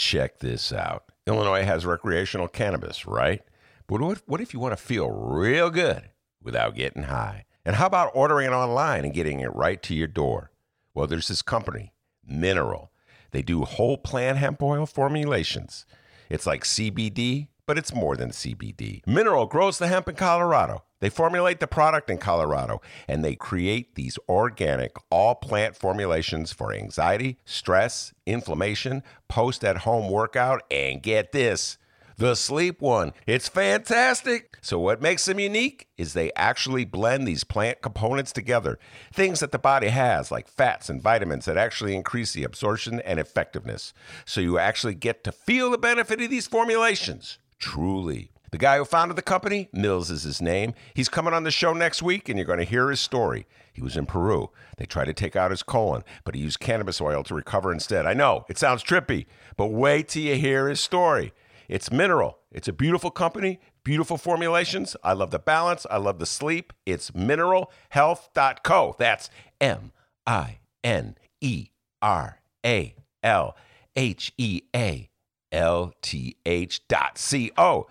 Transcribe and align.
Check 0.00 0.38
this 0.38 0.72
out. 0.72 1.04
Illinois 1.26 1.62
has 1.62 1.84
recreational 1.84 2.48
cannabis, 2.48 3.04
right? 3.04 3.42
But 3.86 4.00
what, 4.00 4.22
what 4.24 4.40
if 4.40 4.54
you 4.54 4.58
want 4.58 4.72
to 4.72 4.82
feel 4.82 5.10
real 5.10 5.68
good 5.68 6.08
without 6.42 6.74
getting 6.74 7.02
high? 7.02 7.44
And 7.66 7.76
how 7.76 7.84
about 7.84 8.12
ordering 8.14 8.46
it 8.46 8.54
online 8.54 9.04
and 9.04 9.12
getting 9.12 9.40
it 9.40 9.54
right 9.54 9.82
to 9.82 9.94
your 9.94 10.06
door? 10.06 10.52
Well, 10.94 11.06
there's 11.06 11.28
this 11.28 11.42
company, 11.42 11.92
Mineral. 12.26 12.92
They 13.32 13.42
do 13.42 13.66
whole 13.66 13.98
plant 13.98 14.38
hemp 14.38 14.62
oil 14.62 14.86
formulations. 14.86 15.84
It's 16.30 16.46
like 16.46 16.64
CBD, 16.64 17.48
but 17.66 17.76
it's 17.76 17.94
more 17.94 18.16
than 18.16 18.30
CBD. 18.30 19.06
Mineral 19.06 19.44
grows 19.44 19.76
the 19.76 19.88
hemp 19.88 20.08
in 20.08 20.14
Colorado. 20.14 20.82
They 21.00 21.08
formulate 21.08 21.60
the 21.60 21.66
product 21.66 22.10
in 22.10 22.18
Colorado 22.18 22.80
and 23.08 23.24
they 23.24 23.34
create 23.34 23.94
these 23.94 24.18
organic, 24.28 24.96
all 25.10 25.34
plant 25.34 25.76
formulations 25.76 26.52
for 26.52 26.72
anxiety, 26.72 27.38
stress, 27.44 28.12
inflammation, 28.26 29.02
post 29.28 29.64
at 29.64 29.78
home 29.78 30.10
workout, 30.10 30.62
and 30.70 31.02
get 31.02 31.32
this 31.32 31.78
the 32.20 32.36
sleep 32.36 32.82
one. 32.82 33.14
It's 33.26 33.48
fantastic. 33.48 34.58
So, 34.60 34.78
what 34.78 35.00
makes 35.00 35.24
them 35.24 35.40
unique 35.40 35.88
is 35.96 36.12
they 36.12 36.30
actually 36.36 36.84
blend 36.84 37.26
these 37.26 37.44
plant 37.44 37.80
components 37.80 38.30
together. 38.30 38.78
Things 39.12 39.40
that 39.40 39.52
the 39.52 39.58
body 39.58 39.88
has, 39.88 40.30
like 40.30 40.46
fats 40.46 40.90
and 40.90 41.00
vitamins, 41.02 41.46
that 41.46 41.56
actually 41.56 41.96
increase 41.96 42.34
the 42.34 42.44
absorption 42.44 43.00
and 43.00 43.18
effectiveness. 43.18 43.94
So, 44.26 44.42
you 44.42 44.58
actually 44.58 44.94
get 44.94 45.24
to 45.24 45.32
feel 45.32 45.70
the 45.70 45.78
benefit 45.78 46.20
of 46.20 46.28
these 46.28 46.46
formulations. 46.46 47.38
Truly. 47.58 48.30
The 48.50 48.58
guy 48.58 48.78
who 48.78 48.84
founded 48.84 49.16
the 49.16 49.22
company, 49.22 49.68
Mills 49.72 50.10
is 50.10 50.24
his 50.24 50.42
name. 50.42 50.74
He's 50.94 51.08
coming 51.08 51.32
on 51.32 51.44
the 51.44 51.50
show 51.50 51.72
next 51.72 52.02
week, 52.02 52.28
and 52.28 52.36
you're 52.38 52.46
going 52.46 52.58
to 52.58 52.64
hear 52.64 52.90
his 52.90 53.00
story. 53.00 53.46
He 53.72 53.80
was 53.80 53.96
in 53.96 54.06
Peru. 54.06 54.50
They 54.76 54.86
tried 54.86 55.04
to 55.04 55.14
take 55.14 55.36
out 55.36 55.52
his 55.52 55.62
colon, 55.62 56.02
but 56.24 56.34
he 56.34 56.40
used 56.40 56.58
cannabis 56.58 57.00
oil 57.00 57.22
to 57.24 57.34
recover 57.34 57.72
instead. 57.72 58.06
I 58.06 58.14
know, 58.14 58.44
it 58.48 58.58
sounds 58.58 58.82
trippy, 58.82 59.26
but 59.56 59.66
wait 59.66 60.08
till 60.08 60.22
you 60.22 60.34
hear 60.34 60.68
his 60.68 60.80
story. 60.80 61.32
It's 61.68 61.92
Mineral. 61.92 62.38
It's 62.50 62.66
a 62.66 62.72
beautiful 62.72 63.12
company, 63.12 63.60
beautiful 63.84 64.18
formulations. 64.18 64.96
I 65.04 65.12
love 65.12 65.30
the 65.30 65.38
balance. 65.38 65.86
I 65.88 65.98
love 65.98 66.18
the 66.18 66.26
sleep. 66.26 66.72
It's 66.84 67.12
mineralhealth.co. 67.12 68.96
That's 68.98 69.30
M 69.60 69.92
I 70.26 70.58
N 70.82 71.16
E 71.40 71.68
R 72.02 72.40
A 72.66 72.96
L 73.22 73.56
H 73.94 74.32
E 74.36 74.62
A 74.74 75.08
L 75.52 75.92
T 76.02 76.36
H 76.44 76.86
dot 76.88 77.18
C 77.18 77.52
O. 77.56 77.86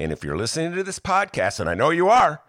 And 0.00 0.12
if 0.12 0.24
you're 0.24 0.36
listening 0.36 0.72
to 0.72 0.82
this 0.82 0.98
podcast, 0.98 1.60
and 1.60 1.68
I 1.68 1.74
know 1.74 1.90
you 1.90 2.08
are, 2.08 2.40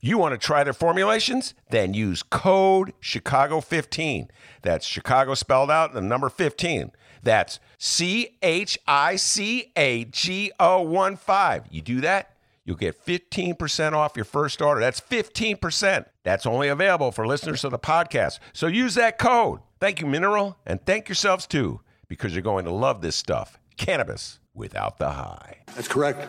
you 0.00 0.18
want 0.18 0.34
to 0.34 0.38
try 0.38 0.62
their 0.62 0.72
formulations? 0.72 1.52
Then 1.70 1.94
use 1.94 2.22
code 2.22 2.92
Chicago15. 3.02 4.28
That's 4.62 4.86
Chicago 4.86 5.34
spelled 5.34 5.68
out, 5.68 5.94
the 5.94 6.00
number 6.00 6.28
15. 6.28 6.92
That's 7.20 7.58
C 7.76 8.36
H 8.40 8.78
I 8.86 9.16
C 9.16 9.72
A 9.74 10.04
G 10.04 10.52
O 10.60 10.82
1 10.82 11.16
5. 11.16 11.64
You 11.72 11.82
do 11.82 12.00
that, 12.02 12.36
you'll 12.64 12.76
get 12.76 13.04
15% 13.04 13.94
off 13.94 14.12
your 14.14 14.24
first 14.24 14.62
order. 14.62 14.80
That's 14.80 15.00
15%. 15.00 16.06
That's 16.22 16.46
only 16.46 16.68
available 16.68 17.10
for 17.10 17.26
listeners 17.26 17.64
of 17.64 17.72
the 17.72 17.80
podcast. 17.80 18.38
So 18.52 18.68
use 18.68 18.94
that 18.94 19.18
code. 19.18 19.58
Thank 19.80 20.00
you, 20.00 20.06
Mineral, 20.06 20.56
and 20.64 20.84
thank 20.86 21.08
yourselves 21.08 21.48
too, 21.48 21.80
because 22.06 22.32
you're 22.32 22.42
going 22.42 22.64
to 22.66 22.72
love 22.72 23.00
this 23.00 23.16
stuff 23.16 23.58
cannabis 23.76 24.38
without 24.54 24.98
the 24.98 25.10
high. 25.10 25.62
That's 25.74 25.88
correct. 25.88 26.28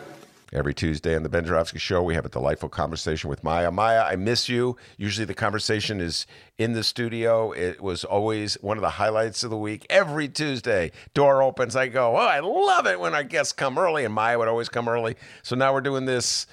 Every 0.54 0.72
Tuesday 0.72 1.16
on 1.16 1.24
the 1.24 1.28
Ben 1.28 1.44
Joravsky 1.44 1.80
Show, 1.80 2.00
we 2.00 2.14
have 2.14 2.24
a 2.24 2.28
delightful 2.28 2.68
conversation 2.68 3.28
with 3.28 3.42
Maya. 3.42 3.72
Maya, 3.72 4.04
I 4.04 4.14
miss 4.14 4.48
you. 4.48 4.76
Usually 4.96 5.24
the 5.24 5.34
conversation 5.34 6.00
is 6.00 6.28
in 6.58 6.74
the 6.74 6.84
studio. 6.84 7.50
It 7.50 7.80
was 7.80 8.04
always 8.04 8.54
one 8.62 8.76
of 8.76 8.82
the 8.82 8.90
highlights 8.90 9.42
of 9.42 9.50
the 9.50 9.56
week. 9.56 9.84
Every 9.90 10.28
Tuesday, 10.28 10.92
door 11.12 11.42
opens. 11.42 11.74
I 11.74 11.88
go, 11.88 12.16
oh, 12.16 12.20
I 12.20 12.38
love 12.38 12.86
it 12.86 13.00
when 13.00 13.14
our 13.14 13.24
guests 13.24 13.52
come 13.52 13.76
early, 13.76 14.04
and 14.04 14.14
Maya 14.14 14.38
would 14.38 14.46
always 14.46 14.68
come 14.68 14.88
early. 14.88 15.16
So 15.42 15.56
now 15.56 15.72
we're 15.72 15.80
doing 15.80 16.04
this 16.04 16.46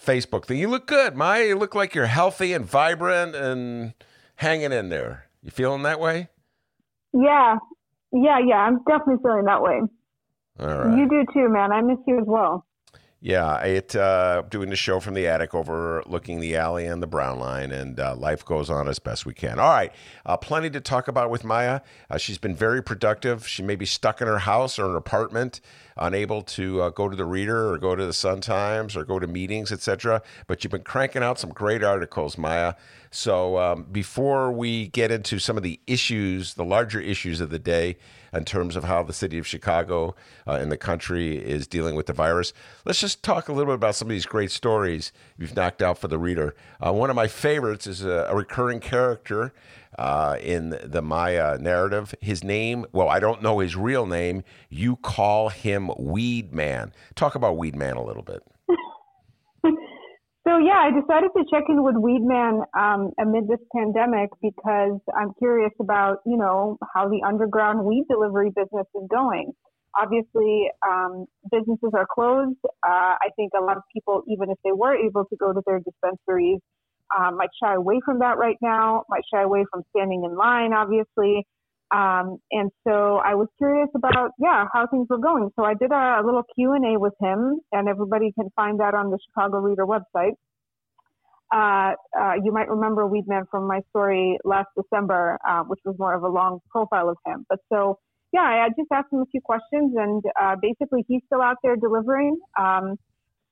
Facebook 0.00 0.44
thing. 0.44 0.58
You 0.58 0.68
look 0.68 0.86
good, 0.86 1.16
Maya. 1.16 1.48
You 1.48 1.58
look 1.58 1.74
like 1.74 1.92
you're 1.92 2.06
healthy 2.06 2.52
and 2.52 2.64
vibrant 2.64 3.34
and 3.34 3.94
hanging 4.36 4.70
in 4.70 4.90
there. 4.90 5.26
You 5.42 5.50
feeling 5.50 5.82
that 5.82 5.98
way? 5.98 6.28
Yeah. 7.12 7.56
Yeah, 8.12 8.38
yeah. 8.46 8.58
I'm 8.58 8.78
definitely 8.84 9.16
feeling 9.24 9.46
that 9.46 9.60
way. 9.60 9.80
All 10.60 10.84
right. 10.84 10.96
You 10.96 11.08
do 11.08 11.24
too, 11.34 11.48
man. 11.48 11.72
I 11.72 11.82
miss 11.82 11.98
you 12.06 12.16
as 12.20 12.26
well. 12.28 12.64
Yeah, 13.22 13.58
it 13.58 13.94
uh, 13.94 14.44
doing 14.48 14.70
the 14.70 14.76
show 14.76 14.98
from 14.98 15.12
the 15.12 15.26
attic, 15.26 15.54
overlooking 15.54 16.40
the 16.40 16.56
alley 16.56 16.86
and 16.86 17.02
the 17.02 17.06
brown 17.06 17.38
line, 17.38 17.70
and 17.70 18.00
uh, 18.00 18.16
life 18.16 18.46
goes 18.46 18.70
on 18.70 18.88
as 18.88 18.98
best 18.98 19.26
we 19.26 19.34
can. 19.34 19.58
All 19.58 19.68
right, 19.68 19.92
uh, 20.24 20.38
plenty 20.38 20.70
to 20.70 20.80
talk 20.80 21.06
about 21.06 21.28
with 21.30 21.44
Maya. 21.44 21.82
Uh, 22.08 22.16
she's 22.16 22.38
been 22.38 22.54
very 22.54 22.82
productive. 22.82 23.46
She 23.46 23.62
may 23.62 23.76
be 23.76 23.84
stuck 23.84 24.22
in 24.22 24.26
her 24.26 24.38
house 24.38 24.78
or 24.78 24.86
an 24.86 24.96
apartment, 24.96 25.60
unable 25.98 26.40
to 26.42 26.80
uh, 26.80 26.88
go 26.88 27.10
to 27.10 27.16
the 27.16 27.26
Reader 27.26 27.70
or 27.70 27.76
go 27.76 27.94
to 27.94 28.06
the 28.06 28.14
Sun 28.14 28.40
Times 28.40 28.96
or 28.96 29.04
go 29.04 29.18
to 29.18 29.26
meetings, 29.26 29.70
etc. 29.70 30.22
But 30.46 30.64
you've 30.64 30.70
been 30.70 30.80
cranking 30.80 31.22
out 31.22 31.38
some 31.38 31.50
great 31.50 31.84
articles, 31.84 32.38
Maya. 32.38 32.72
So 33.10 33.58
um, 33.58 33.82
before 33.92 34.50
we 34.50 34.88
get 34.88 35.10
into 35.10 35.38
some 35.38 35.58
of 35.58 35.62
the 35.62 35.78
issues, 35.86 36.54
the 36.54 36.64
larger 36.64 37.00
issues 37.00 37.42
of 37.42 37.50
the 37.50 37.58
day 37.58 37.98
in 38.32 38.44
terms 38.44 38.76
of 38.76 38.84
how 38.84 39.02
the 39.02 39.12
city 39.12 39.38
of 39.38 39.46
Chicago 39.46 40.14
uh, 40.46 40.52
and 40.52 40.70
the 40.70 40.76
country 40.76 41.36
is 41.36 41.66
dealing 41.66 41.94
with 41.94 42.06
the 42.06 42.12
virus. 42.12 42.52
Let's 42.84 43.00
just 43.00 43.22
talk 43.22 43.48
a 43.48 43.52
little 43.52 43.72
bit 43.72 43.76
about 43.76 43.94
some 43.94 44.06
of 44.06 44.10
these 44.10 44.26
great 44.26 44.50
stories 44.50 45.12
you've 45.36 45.56
knocked 45.56 45.82
out 45.82 45.98
for 45.98 46.08
the 46.08 46.18
reader. 46.18 46.54
Uh, 46.84 46.92
one 46.92 47.10
of 47.10 47.16
my 47.16 47.26
favorites 47.26 47.86
is 47.86 48.04
a, 48.04 48.26
a 48.28 48.34
recurring 48.34 48.80
character 48.80 49.52
uh, 49.98 50.36
in 50.40 50.78
the 50.84 51.02
Maya 51.02 51.58
narrative. 51.58 52.14
His 52.20 52.44
name, 52.44 52.86
well, 52.92 53.08
I 53.08 53.20
don't 53.20 53.42
know 53.42 53.58
his 53.58 53.76
real 53.76 54.06
name. 54.06 54.44
You 54.68 54.96
call 54.96 55.48
him 55.48 55.90
Weed 55.98 56.52
Man. 56.52 56.92
Talk 57.14 57.34
about 57.34 57.56
Weed 57.56 57.74
Man 57.74 57.96
a 57.96 58.02
little 58.02 58.22
bit. 58.22 58.42
So 60.50 60.58
yeah, 60.58 60.82
I 60.82 60.90
decided 60.90 61.30
to 61.36 61.44
check 61.48 61.62
in 61.68 61.84
with 61.84 61.94
Weedman 61.94 62.64
um, 62.76 63.12
amid 63.20 63.46
this 63.46 63.60
pandemic 63.72 64.30
because 64.42 64.98
I'm 65.16 65.32
curious 65.38 65.70
about 65.80 66.18
you 66.26 66.36
know 66.36 66.76
how 66.92 67.08
the 67.08 67.22
underground 67.24 67.84
weed 67.84 68.06
delivery 68.10 68.50
business 68.50 68.86
is 68.96 69.06
going. 69.08 69.52
Obviously, 69.96 70.66
um, 70.82 71.26
businesses 71.52 71.92
are 71.94 72.06
closed. 72.12 72.58
Uh, 72.64 73.14
I 73.22 73.28
think 73.36 73.52
a 73.56 73.62
lot 73.62 73.76
of 73.76 73.84
people, 73.94 74.24
even 74.26 74.50
if 74.50 74.58
they 74.64 74.72
were 74.72 74.96
able 74.96 75.24
to 75.24 75.36
go 75.36 75.52
to 75.52 75.62
their 75.66 75.78
dispensaries, 75.78 76.58
um, 77.16 77.36
might 77.36 77.50
shy 77.62 77.74
away 77.74 78.00
from 78.04 78.18
that 78.18 78.36
right 78.36 78.58
now. 78.60 79.04
Might 79.08 79.22
shy 79.32 79.42
away 79.42 79.64
from 79.70 79.84
standing 79.90 80.24
in 80.24 80.36
line, 80.36 80.72
obviously. 80.72 81.46
Um, 81.92 82.38
and 82.52 82.70
so 82.86 83.16
I 83.24 83.34
was 83.34 83.48
curious 83.58 83.88
about, 83.96 84.30
yeah, 84.38 84.66
how 84.72 84.86
things 84.86 85.08
were 85.10 85.18
going. 85.18 85.50
So 85.56 85.64
I 85.64 85.74
did 85.74 85.90
a, 85.90 86.20
a 86.20 86.22
little 86.24 86.44
Q 86.54 86.72
and 86.72 86.84
A 86.84 86.98
with 86.98 87.14
him, 87.20 87.60
and 87.72 87.88
everybody 87.88 88.32
can 88.32 88.48
find 88.54 88.78
that 88.80 88.94
on 88.94 89.10
the 89.10 89.18
Chicago 89.28 89.58
Reader 89.58 89.86
website. 89.86 90.34
Uh, 91.52 91.94
uh, 92.16 92.34
you 92.44 92.52
might 92.52 92.68
remember 92.68 93.08
Weedman 93.08 93.48
from 93.50 93.66
my 93.66 93.80
story 93.90 94.38
last 94.44 94.68
December, 94.76 95.36
uh, 95.48 95.64
which 95.64 95.80
was 95.84 95.96
more 95.98 96.14
of 96.14 96.22
a 96.22 96.28
long 96.28 96.60
profile 96.70 97.08
of 97.08 97.16
him. 97.26 97.44
But 97.48 97.58
so, 97.72 97.98
yeah, 98.32 98.42
I 98.42 98.68
just 98.68 98.90
asked 98.92 99.12
him 99.12 99.18
a 99.18 99.26
few 99.26 99.40
questions, 99.40 99.92
and 99.96 100.22
uh, 100.40 100.54
basically 100.62 101.04
he's 101.08 101.22
still 101.26 101.42
out 101.42 101.56
there 101.64 101.74
delivering. 101.74 102.38
Um, 102.56 102.96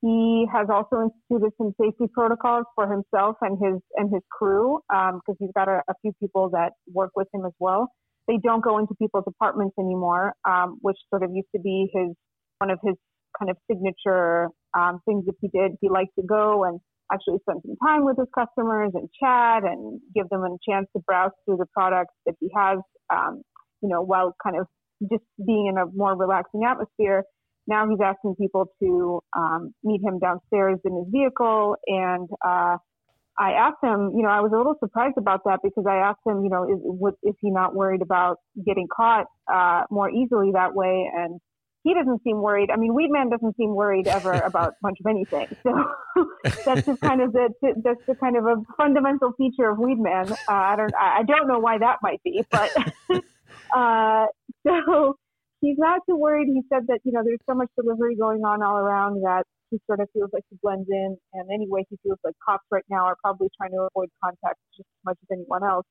he 0.01 0.47
has 0.49 0.67
also 0.69 1.11
instituted 1.11 1.51
some 1.57 1.75
safety 1.81 2.05
protocols 2.13 2.63
for 2.73 2.89
himself 2.89 3.35
and 3.41 3.57
his 3.61 3.81
and 3.95 4.09
his 4.13 4.21
crew 4.31 4.79
because 4.87 5.19
um, 5.19 5.35
he's 5.39 5.51
got 5.53 5.67
a, 5.67 5.81
a 5.89 5.93
few 6.01 6.13
people 6.21 6.49
that 6.51 6.71
work 6.93 7.11
with 7.17 7.27
him 7.33 7.45
as 7.45 7.51
well 7.59 7.91
they 8.29 8.37
don't 8.43 8.63
go 8.63 8.77
into 8.77 8.93
people's 9.01 9.25
apartments 9.27 9.75
anymore, 9.79 10.33
um, 10.47 10.77
which 10.81 10.97
sort 11.09 11.23
of 11.23 11.31
used 11.33 11.49
to 11.55 11.59
be 11.59 11.89
his 11.93 12.15
one 12.59 12.69
of 12.69 12.77
his 12.83 12.95
kind 13.37 13.49
of 13.49 13.57
signature 13.69 14.49
um, 14.77 14.99
things 15.05 15.25
that 15.25 15.35
he 15.41 15.47
did. 15.47 15.71
He 15.81 15.89
liked 15.89 16.13
to 16.19 16.25
go 16.25 16.63
and 16.63 16.79
actually 17.11 17.39
spend 17.41 17.61
some 17.65 17.75
time 17.83 18.05
with 18.05 18.17
his 18.17 18.27
customers 18.37 18.91
and 18.93 19.09
chat 19.19 19.63
and 19.63 19.99
give 20.13 20.29
them 20.29 20.43
a 20.43 20.55
chance 20.69 20.87
to 20.95 21.01
browse 21.07 21.31
through 21.45 21.57
the 21.57 21.65
products 21.73 22.13
that 22.27 22.35
he 22.39 22.49
has, 22.55 22.77
um, 23.09 23.41
you 23.81 23.89
know, 23.89 24.01
while 24.01 24.35
kind 24.43 24.57
of 24.59 24.67
just 25.11 25.23
being 25.45 25.67
in 25.67 25.77
a 25.77 25.85
more 25.95 26.15
relaxing 26.15 26.61
atmosphere. 26.69 27.23
Now 27.65 27.89
he's 27.89 27.99
asking 28.03 28.35
people 28.39 28.67
to 28.81 29.21
um, 29.35 29.73
meet 29.83 30.01
him 30.03 30.19
downstairs 30.19 30.79
in 30.85 30.95
his 30.95 31.05
vehicle 31.11 31.75
and 31.87 32.29
uh, 32.45 32.77
I 33.39 33.53
asked 33.53 33.81
him, 33.81 34.11
you 34.15 34.23
know, 34.23 34.29
I 34.29 34.41
was 34.41 34.51
a 34.53 34.57
little 34.57 34.75
surprised 34.79 35.17
about 35.17 35.41
that 35.45 35.59
because 35.63 35.85
I 35.87 35.95
asked 35.95 36.19
him, 36.25 36.43
you 36.43 36.49
know, 36.49 36.63
is, 36.65 36.79
what, 36.83 37.13
is 37.23 37.35
he 37.39 37.49
not 37.49 37.73
worried 37.73 38.01
about 38.01 38.37
getting 38.65 38.87
caught 38.93 39.27
uh, 39.51 39.83
more 39.89 40.09
easily 40.09 40.51
that 40.53 40.75
way? 40.75 41.09
And 41.15 41.39
he 41.83 41.93
doesn't 41.93 42.21
seem 42.23 42.41
worried. 42.41 42.69
I 42.69 42.75
mean, 42.75 42.91
Weedman 42.91 43.31
doesn't 43.31 43.55
seem 43.55 43.73
worried 43.73 44.07
ever 44.07 44.33
about 44.45 44.73
much 44.83 44.97
of 44.99 45.09
anything. 45.09 45.47
So 45.63 45.71
that's 46.65 46.85
just 46.85 47.01
kind 47.01 47.21
of 47.21 47.31
the 47.31 47.49
that's 47.83 48.05
the 48.07 48.15
kind 48.15 48.35
of 48.35 48.45
a 48.45 48.55
fundamental 48.75 49.31
feature 49.37 49.69
of 49.69 49.77
Weedman. 49.77 50.31
Uh, 50.31 50.35
I 50.49 50.75
don't 50.75 50.93
I 50.99 51.23
don't 51.23 51.47
know 51.47 51.59
why 51.59 51.77
that 51.77 51.99
might 52.01 52.21
be, 52.23 52.43
but 52.51 52.75
uh, 53.75 54.25
so 54.67 55.15
he's 55.61 55.77
not 55.77 56.01
too 56.09 56.17
worried. 56.17 56.47
He 56.47 56.61
said 56.67 56.87
that 56.87 56.99
you 57.05 57.13
know 57.13 57.21
there's 57.23 57.39
so 57.49 57.55
much 57.55 57.69
delivery 57.81 58.15
going 58.15 58.41
on 58.41 58.61
all 58.61 58.77
around 58.77 59.23
that 59.23 59.43
he 59.69 59.79
sort 59.87 59.99
of 59.99 60.09
feels 60.13 60.29
like 60.33 60.43
he 60.49 60.57
blends 60.61 60.87
in. 60.89 61.17
And 61.33 61.49
anyway, 61.53 61.85
he 61.89 61.97
feels 62.03 62.19
like 62.23 62.35
cops 62.43 62.65
right 62.71 62.83
now 62.89 63.05
are 63.05 63.17
probably 63.23 63.49
trying 63.57 63.71
to 63.71 63.87
avoid 63.89 64.09
contact 64.23 64.59
just 64.75 64.87
as 64.87 65.01
much 65.05 65.17
as 65.23 65.27
anyone 65.31 65.63
else. 65.63 65.85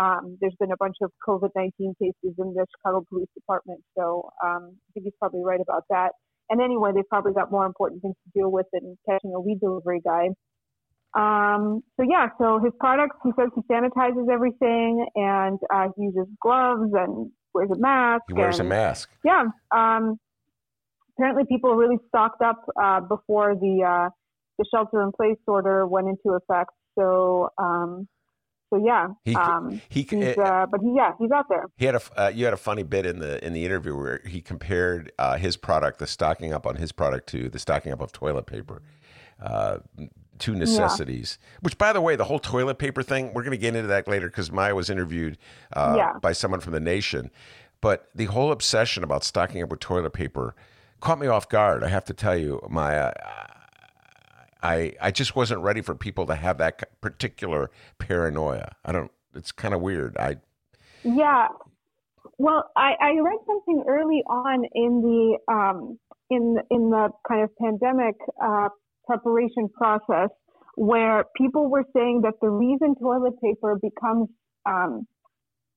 Um, 0.00 0.38
there's 0.40 0.56
been 0.58 0.72
a 0.72 0.76
bunch 0.78 0.96
of 1.02 1.10
COVID 1.28 1.50
19 1.54 1.94
cases 2.00 2.34
in 2.38 2.54
the 2.54 2.66
Chicago 2.76 3.04
Police 3.08 3.28
Department, 3.34 3.80
so 3.96 4.30
um, 4.42 4.72
I 4.72 4.88
think 4.94 5.04
he's 5.04 5.12
probably 5.18 5.42
right 5.44 5.60
about 5.60 5.84
that. 5.90 6.12
And 6.48 6.62
anyway, 6.62 6.92
they've 6.94 7.08
probably 7.08 7.32
got 7.32 7.50
more 7.50 7.66
important 7.66 8.00
things 8.00 8.14
to 8.24 8.40
deal 8.40 8.50
with 8.50 8.66
than 8.72 8.96
catching 9.08 9.32
a 9.34 9.40
weed 9.40 9.60
delivery 9.60 10.00
guy. 10.04 10.28
Um, 11.14 11.82
so 11.96 12.06
yeah, 12.08 12.28
so 12.38 12.58
his 12.58 12.72
products, 12.80 13.16
he 13.22 13.30
says 13.38 13.50
he 13.54 13.62
sanitizes 13.70 14.32
everything 14.32 15.06
and 15.14 15.58
uh, 15.72 15.88
he 15.96 16.04
uses 16.04 16.26
gloves 16.40 16.90
and 16.94 17.30
wears 17.54 17.70
a 17.70 17.78
mask. 17.78 18.22
He 18.28 18.34
wears 18.34 18.58
and, 18.58 18.66
a 18.66 18.70
mask. 18.70 19.10
Yeah. 19.24 19.44
Um, 19.70 20.18
apparently, 21.22 21.44
people 21.46 21.74
really 21.74 21.98
stocked 22.08 22.42
up 22.42 22.64
uh, 22.82 23.00
before 23.00 23.54
the 23.54 23.84
uh, 23.86 24.10
the 24.58 24.64
shelter-in-place 24.74 25.38
order 25.46 25.86
went 25.86 26.08
into 26.08 26.36
effect. 26.36 26.70
So 26.98 27.48
um, 27.58 28.08
so 28.72 28.82
yeah, 28.84 29.08
he, 29.24 29.34
um, 29.36 29.80
he, 29.88 30.02
he's, 30.02 30.38
uh, 30.38 30.66
but 30.70 30.80
he, 30.80 30.94
yeah, 30.96 31.12
he's 31.18 31.30
out 31.30 31.46
there. 31.48 31.66
He 31.76 31.84
had 31.84 31.94
a 31.94 32.00
uh, 32.16 32.28
you 32.28 32.44
had 32.44 32.54
a 32.54 32.58
funny 32.58 32.82
bit 32.82 33.06
in 33.06 33.18
the 33.18 33.44
in 33.44 33.52
the 33.52 33.64
interview 33.64 33.96
where 33.96 34.20
he 34.26 34.40
compared 34.40 35.12
uh, 35.18 35.36
his 35.36 35.56
product, 35.56 35.98
the 35.98 36.06
stocking 36.06 36.52
up 36.52 36.66
on 36.66 36.76
his 36.76 36.90
product, 36.90 37.28
to 37.30 37.48
the 37.48 37.58
stocking 37.58 37.92
up 37.92 38.00
of 38.00 38.12
toilet 38.12 38.46
paper. 38.46 38.82
Uh, 39.40 39.78
two 40.38 40.54
necessities. 40.54 41.38
Yeah. 41.40 41.58
Which, 41.60 41.78
by 41.78 41.92
the 41.92 42.00
way, 42.00 42.16
the 42.16 42.24
whole 42.24 42.38
toilet 42.38 42.78
paper 42.78 43.02
thing, 43.02 43.32
we're 43.32 43.42
going 43.42 43.52
to 43.52 43.58
get 43.58 43.76
into 43.76 43.88
that 43.88 44.08
later 44.08 44.28
because 44.28 44.50
Maya 44.50 44.74
was 44.74 44.90
interviewed 44.90 45.38
uh, 45.72 45.94
yeah. 45.96 46.12
by 46.20 46.32
someone 46.32 46.58
from 46.60 46.72
the 46.72 46.80
Nation. 46.80 47.30
But 47.80 48.08
the 48.14 48.26
whole 48.26 48.50
obsession 48.50 49.04
about 49.04 49.24
stocking 49.24 49.62
up 49.62 49.70
with 49.70 49.80
toilet 49.80 50.12
paper 50.12 50.54
caught 51.02 51.18
me 51.18 51.26
off 51.26 51.48
guard. 51.48 51.84
I 51.84 51.88
have 51.88 52.04
to 52.06 52.14
tell 52.14 52.36
you, 52.36 52.66
Maya. 52.70 53.12
I 54.62 54.94
I 55.00 55.10
just 55.10 55.36
wasn't 55.36 55.60
ready 55.60 55.82
for 55.82 55.94
people 55.94 56.24
to 56.26 56.34
have 56.34 56.58
that 56.58 57.00
particular 57.00 57.70
paranoia. 57.98 58.76
I 58.84 58.92
don't. 58.92 59.10
It's 59.34 59.52
kind 59.52 59.74
of 59.74 59.80
weird. 59.80 60.16
I. 60.16 60.36
Yeah. 61.02 61.48
Well, 62.38 62.70
I, 62.76 62.92
I 63.00 63.10
read 63.20 63.38
something 63.46 63.84
early 63.88 64.22
on 64.26 64.64
in 64.74 65.02
the 65.02 65.52
um, 65.52 65.98
in 66.30 66.56
in 66.70 66.90
the 66.90 67.10
kind 67.28 67.42
of 67.42 67.50
pandemic 67.56 68.14
uh, 68.42 68.68
preparation 69.06 69.68
process 69.68 70.30
where 70.76 71.24
people 71.36 71.68
were 71.68 71.84
saying 71.94 72.22
that 72.22 72.34
the 72.40 72.48
reason 72.48 72.94
toilet 72.94 73.34
paper 73.42 73.78
becomes 73.82 74.28
um, 74.64 75.06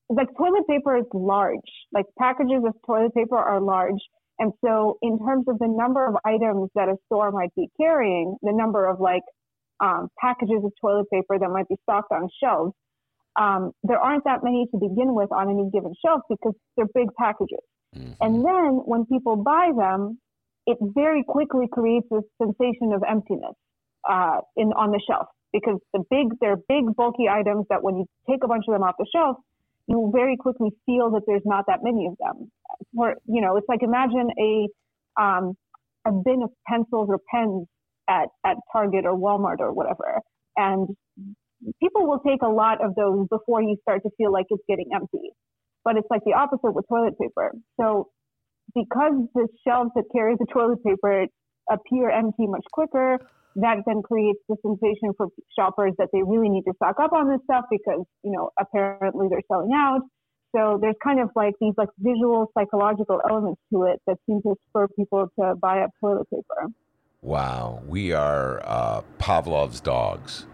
like 0.08 0.28
toilet 0.38 0.66
paper 0.68 0.96
is 0.96 1.04
large, 1.12 1.58
like 1.92 2.06
packages 2.18 2.62
of 2.66 2.74
toilet 2.86 3.12
paper 3.14 3.36
are 3.36 3.60
large, 3.60 4.00
and 4.38 4.52
so, 4.64 4.98
in 5.02 5.18
terms 5.18 5.46
of 5.48 5.58
the 5.58 5.68
number 5.68 6.06
of 6.06 6.14
items 6.24 6.70
that 6.74 6.88
a 6.88 6.96
store 7.06 7.32
might 7.32 7.54
be 7.54 7.68
carrying, 7.80 8.36
the 8.42 8.52
number 8.52 8.86
of 8.86 9.00
like 9.00 9.22
um, 9.80 10.08
packages 10.20 10.62
of 10.64 10.72
toilet 10.80 11.06
paper 11.12 11.38
that 11.38 11.48
might 11.48 11.68
be 11.68 11.76
stocked 11.82 12.12
on 12.12 12.28
shelves, 12.42 12.72
um, 13.40 13.72
there 13.82 13.98
aren't 13.98 14.24
that 14.24 14.44
many 14.44 14.66
to 14.72 14.78
begin 14.78 15.14
with 15.14 15.32
on 15.32 15.48
any 15.50 15.70
given 15.72 15.94
shelf 16.04 16.22
because 16.28 16.54
they're 16.76 16.88
big 16.94 17.08
packages. 17.18 17.64
Mm-hmm. 17.94 18.12
And 18.20 18.44
then 18.44 18.82
when 18.84 19.06
people 19.06 19.36
buy 19.36 19.70
them, 19.76 20.18
it 20.66 20.76
very 20.94 21.24
quickly 21.26 21.66
creates 21.72 22.06
a 22.12 22.20
sensation 22.42 22.92
of 22.92 23.02
emptiness 23.08 23.54
uh, 24.08 24.40
in 24.56 24.72
on 24.72 24.90
the 24.90 25.00
shelf 25.06 25.26
because 25.52 25.78
the 25.94 26.02
big 26.10 26.28
they're 26.40 26.58
big 26.68 26.94
bulky 26.94 27.28
items 27.28 27.64
that 27.70 27.82
when 27.82 27.96
you 27.96 28.04
take 28.28 28.44
a 28.44 28.48
bunch 28.48 28.64
of 28.68 28.74
them 28.74 28.82
off 28.82 28.96
the 28.98 29.06
shelf, 29.14 29.36
you 29.86 30.10
very 30.14 30.36
quickly 30.36 30.70
feel 30.84 31.10
that 31.12 31.22
there's 31.26 31.46
not 31.46 31.64
that 31.68 31.80
many 31.82 32.06
of 32.06 32.14
them. 32.18 32.50
For 32.94 33.14
you 33.26 33.40
know, 33.40 33.56
it's 33.56 33.68
like 33.68 33.82
imagine 33.82 34.28
a 34.38 34.68
um, 35.20 35.54
a 36.06 36.12
bin 36.12 36.42
of 36.42 36.50
pencils 36.68 37.08
or 37.10 37.18
pens 37.32 37.66
at 38.08 38.28
at 38.44 38.56
Target 38.72 39.04
or 39.04 39.16
Walmart 39.16 39.60
or 39.60 39.72
whatever, 39.72 40.20
and 40.56 40.88
people 41.82 42.06
will 42.06 42.20
take 42.20 42.42
a 42.42 42.48
lot 42.48 42.84
of 42.84 42.94
those 42.94 43.26
before 43.28 43.62
you 43.62 43.76
start 43.82 44.02
to 44.02 44.10
feel 44.16 44.32
like 44.32 44.46
it's 44.50 44.62
getting 44.68 44.90
empty. 44.94 45.30
But 45.84 45.96
it's 45.96 46.08
like 46.10 46.22
the 46.24 46.34
opposite 46.34 46.74
with 46.74 46.84
toilet 46.88 47.14
paper. 47.18 47.52
So 47.80 48.08
because 48.74 49.14
the 49.34 49.48
shelves 49.66 49.90
that 49.94 50.04
carry 50.14 50.34
the 50.38 50.46
toilet 50.52 50.82
paper 50.84 51.26
appear 51.70 52.10
empty 52.10 52.46
much 52.46 52.64
quicker, 52.72 53.18
that 53.56 53.78
then 53.86 54.02
creates 54.02 54.40
the 54.48 54.56
sensation 54.62 55.12
for 55.16 55.28
shoppers 55.58 55.92
that 55.98 56.08
they 56.12 56.22
really 56.22 56.48
need 56.48 56.64
to 56.64 56.72
stock 56.76 56.96
up 57.00 57.12
on 57.12 57.28
this 57.28 57.40
stuff 57.44 57.64
because, 57.70 58.04
you 58.22 58.32
know, 58.32 58.50
apparently 58.60 59.28
they're 59.30 59.46
selling 59.50 59.70
out. 59.74 60.00
So 60.56 60.78
there's 60.80 60.96
kind 61.04 61.20
of 61.20 61.28
like 61.36 61.54
these 61.60 61.74
like 61.76 61.90
visual 61.98 62.50
psychological 62.56 63.20
elements 63.28 63.60
to 63.72 63.82
it 63.84 64.00
that 64.06 64.16
seem 64.26 64.40
to 64.42 64.54
spur 64.70 64.88
people 64.88 65.30
to 65.38 65.54
buy 65.56 65.80
up 65.80 65.90
toilet 66.00 66.30
paper. 66.30 66.72
Wow, 67.20 67.82
we 67.86 68.12
are 68.12 68.62
uh, 68.64 69.02
Pavlov's 69.18 69.80
dogs 69.80 70.46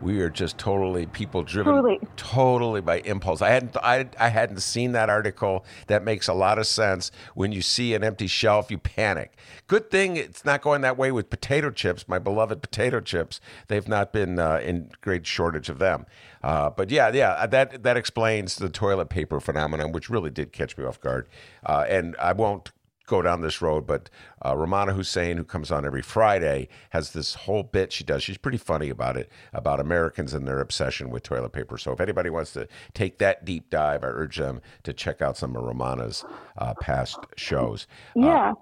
we 0.00 0.20
are 0.20 0.30
just 0.30 0.58
totally 0.58 1.06
people 1.06 1.42
driven 1.42 1.74
totally. 1.74 1.98
totally 2.16 2.80
by 2.80 3.00
impulse. 3.00 3.42
I 3.42 3.50
hadn't 3.50 3.76
I, 3.76 4.08
I 4.18 4.28
hadn't 4.28 4.60
seen 4.60 4.92
that 4.92 5.10
article. 5.10 5.64
That 5.86 6.04
makes 6.04 6.28
a 6.28 6.34
lot 6.34 6.58
of 6.58 6.66
sense. 6.66 7.10
When 7.34 7.52
you 7.52 7.62
see 7.62 7.94
an 7.94 8.04
empty 8.04 8.26
shelf, 8.26 8.70
you 8.70 8.78
panic. 8.78 9.36
Good 9.66 9.90
thing 9.90 10.16
it's 10.16 10.44
not 10.44 10.62
going 10.62 10.80
that 10.82 10.96
way 10.96 11.12
with 11.12 11.30
potato 11.30 11.70
chips. 11.70 12.06
My 12.08 12.18
beloved 12.18 12.62
potato 12.62 13.00
chips. 13.00 13.40
They've 13.68 13.88
not 13.88 14.12
been 14.12 14.38
uh, 14.38 14.60
in 14.62 14.90
great 15.00 15.26
shortage 15.26 15.68
of 15.68 15.78
them. 15.78 16.06
Uh, 16.42 16.70
but 16.70 16.90
yeah, 16.90 17.10
yeah, 17.12 17.46
that 17.46 17.82
that 17.82 17.96
explains 17.96 18.56
the 18.56 18.68
toilet 18.68 19.08
paper 19.08 19.40
phenomenon, 19.40 19.92
which 19.92 20.08
really 20.08 20.30
did 20.30 20.52
catch 20.52 20.76
me 20.78 20.84
off 20.84 21.00
guard. 21.00 21.28
Uh, 21.66 21.84
and 21.88 22.14
I 22.18 22.32
won't 22.32 22.70
go 23.08 23.22
down 23.22 23.40
this 23.40 23.60
road, 23.60 23.86
but 23.86 24.10
uh, 24.42 24.54
Rummana 24.54 24.94
Hussain, 24.94 25.36
who 25.36 25.44
comes 25.44 25.72
on 25.72 25.84
every 25.84 26.02
Friday, 26.02 26.68
has 26.90 27.12
this 27.12 27.34
whole 27.34 27.62
bit 27.62 27.92
she 27.92 28.04
does. 28.04 28.22
She's 28.22 28.38
pretty 28.38 28.58
funny 28.58 28.90
about 28.90 29.16
it, 29.16 29.30
about 29.52 29.80
Americans 29.80 30.34
and 30.34 30.46
their 30.46 30.60
obsession 30.60 31.10
with 31.10 31.22
toilet 31.22 31.52
paper. 31.52 31.76
So 31.78 31.92
if 31.92 32.00
anybody 32.00 32.30
wants 32.30 32.52
to 32.52 32.68
take 32.94 33.18
that 33.18 33.44
deep 33.44 33.70
dive, 33.70 34.04
I 34.04 34.08
urge 34.08 34.36
them 34.36 34.60
to 34.84 34.92
check 34.92 35.20
out 35.20 35.36
some 35.36 35.56
of 35.56 35.64
Rummana's 35.64 36.24
uh, 36.58 36.74
past 36.80 37.18
shows. 37.36 37.86
Uh, 38.16 38.20
yeah. 38.20 38.52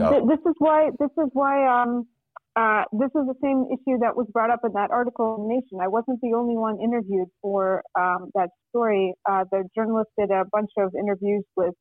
Uh, 0.00 0.20
this 0.26 0.40
is 0.46 0.54
why. 0.58 0.90
This 0.98 1.10
is 1.18 1.30
why. 1.32 1.82
Um, 1.82 2.06
uh, 2.54 2.84
this 2.92 3.08
is 3.08 3.26
the 3.26 3.34
same 3.42 3.66
issue 3.72 3.98
that 4.00 4.14
was 4.14 4.26
brought 4.30 4.50
up 4.50 4.60
in 4.64 4.72
that 4.74 4.90
article 4.90 5.36
in 5.40 5.48
Nation. 5.48 5.78
I 5.80 5.88
wasn't 5.88 6.20
the 6.20 6.34
only 6.36 6.56
one 6.56 6.78
interviewed 6.80 7.28
for 7.40 7.82
um, 7.98 8.30
that 8.34 8.50
story. 8.68 9.14
Uh, 9.28 9.44
the 9.50 9.64
journalist 9.74 10.10
did 10.18 10.30
a 10.30 10.44
bunch 10.52 10.70
of 10.76 10.92
interviews 10.94 11.44
with 11.56 11.74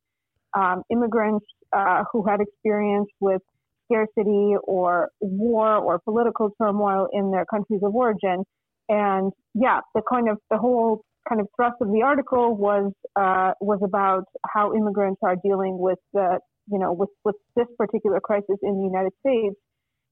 um, 0.58 0.84
immigrants 0.92 1.46
uh, 1.74 2.04
who 2.12 2.28
had 2.28 2.40
experience 2.42 3.08
with 3.20 3.42
scarcity 3.86 4.56
or 4.64 5.10
war 5.20 5.78
or 5.78 6.00
political 6.00 6.50
turmoil 6.62 7.08
in 7.12 7.32
their 7.32 7.46
countries 7.46 7.82
of 7.84 7.94
origin. 7.94 8.44
And 8.90 9.32
yeah, 9.54 9.80
the 9.96 10.02
kind 10.10 10.30
of 10.30 10.38
the 10.50 10.58
whole 10.58 11.04
kind 11.28 11.42
of 11.42 11.48
thrust 11.56 11.76
of 11.82 11.90
the 11.92 12.02
article 12.04 12.56
was 12.56 12.92
uh, 13.16 13.54
was 13.62 13.80
about 13.84 14.24
how 14.48 14.74
immigrants 14.74 15.20
are 15.24 15.36
dealing 15.44 15.78
with 15.78 16.00
the 16.14 16.40
you 16.72 16.80
know 16.80 16.94
with 16.94 17.10
with 17.24 17.36
this 17.56 17.68
particular 17.78 18.20
crisis 18.20 18.58
in 18.62 18.78
the 18.78 18.84
United 18.84 19.12
States. 19.20 19.56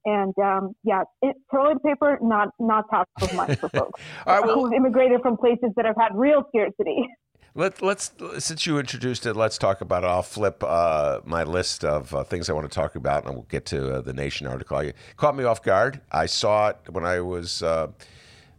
And 0.06 0.34
um, 0.42 0.76
yeah, 0.84 1.04
it, 1.22 1.36
toilet 1.52 1.84
paper 1.84 2.18
not 2.22 2.50
not 2.60 2.86
top 2.90 3.08
of 3.22 3.34
mind 3.34 3.60
for 3.60 3.70
folks 3.74 4.02
right, 4.26 4.46
well, 4.46 4.64
who've 4.64 4.74
immigrated 4.74 5.22
from 5.22 5.36
places 5.36 5.72
that 5.76 5.86
have 5.86 5.98
had 6.00 6.16
real 6.16 6.44
scarcity. 6.50 7.08
Let, 7.56 7.82
let's 7.82 8.12
since 8.38 8.66
you 8.66 8.78
introduced 8.78 9.26
it, 9.26 9.34
let's 9.34 9.58
talk 9.58 9.82
about 9.82 10.04
it. 10.04 10.08
I'll 10.08 10.22
flip 10.22 10.64
uh, 10.64 11.22
my 11.26 11.44
list 11.44 11.84
of 11.84 12.14
uh, 12.14 12.24
things 12.24 12.50
I 12.50 12.54
want 12.54 12.70
to 12.70 12.74
talk 12.74 12.96
about, 12.96 13.26
and 13.26 13.34
we'll 13.34 13.48
get 13.50 13.66
to 13.68 13.96
uh, 13.96 14.02
the 14.02 14.14
Nation 14.14 14.46
article. 14.46 14.78
It 14.80 14.96
caught 15.18 15.36
me 15.36 15.44
off 15.44 15.64
guard. 15.64 16.02
I 16.12 16.28
saw 16.28 16.70
it 16.70 16.78
when 16.90 17.06
I 17.06 17.22
was 17.22 17.64
uh, 17.64 17.88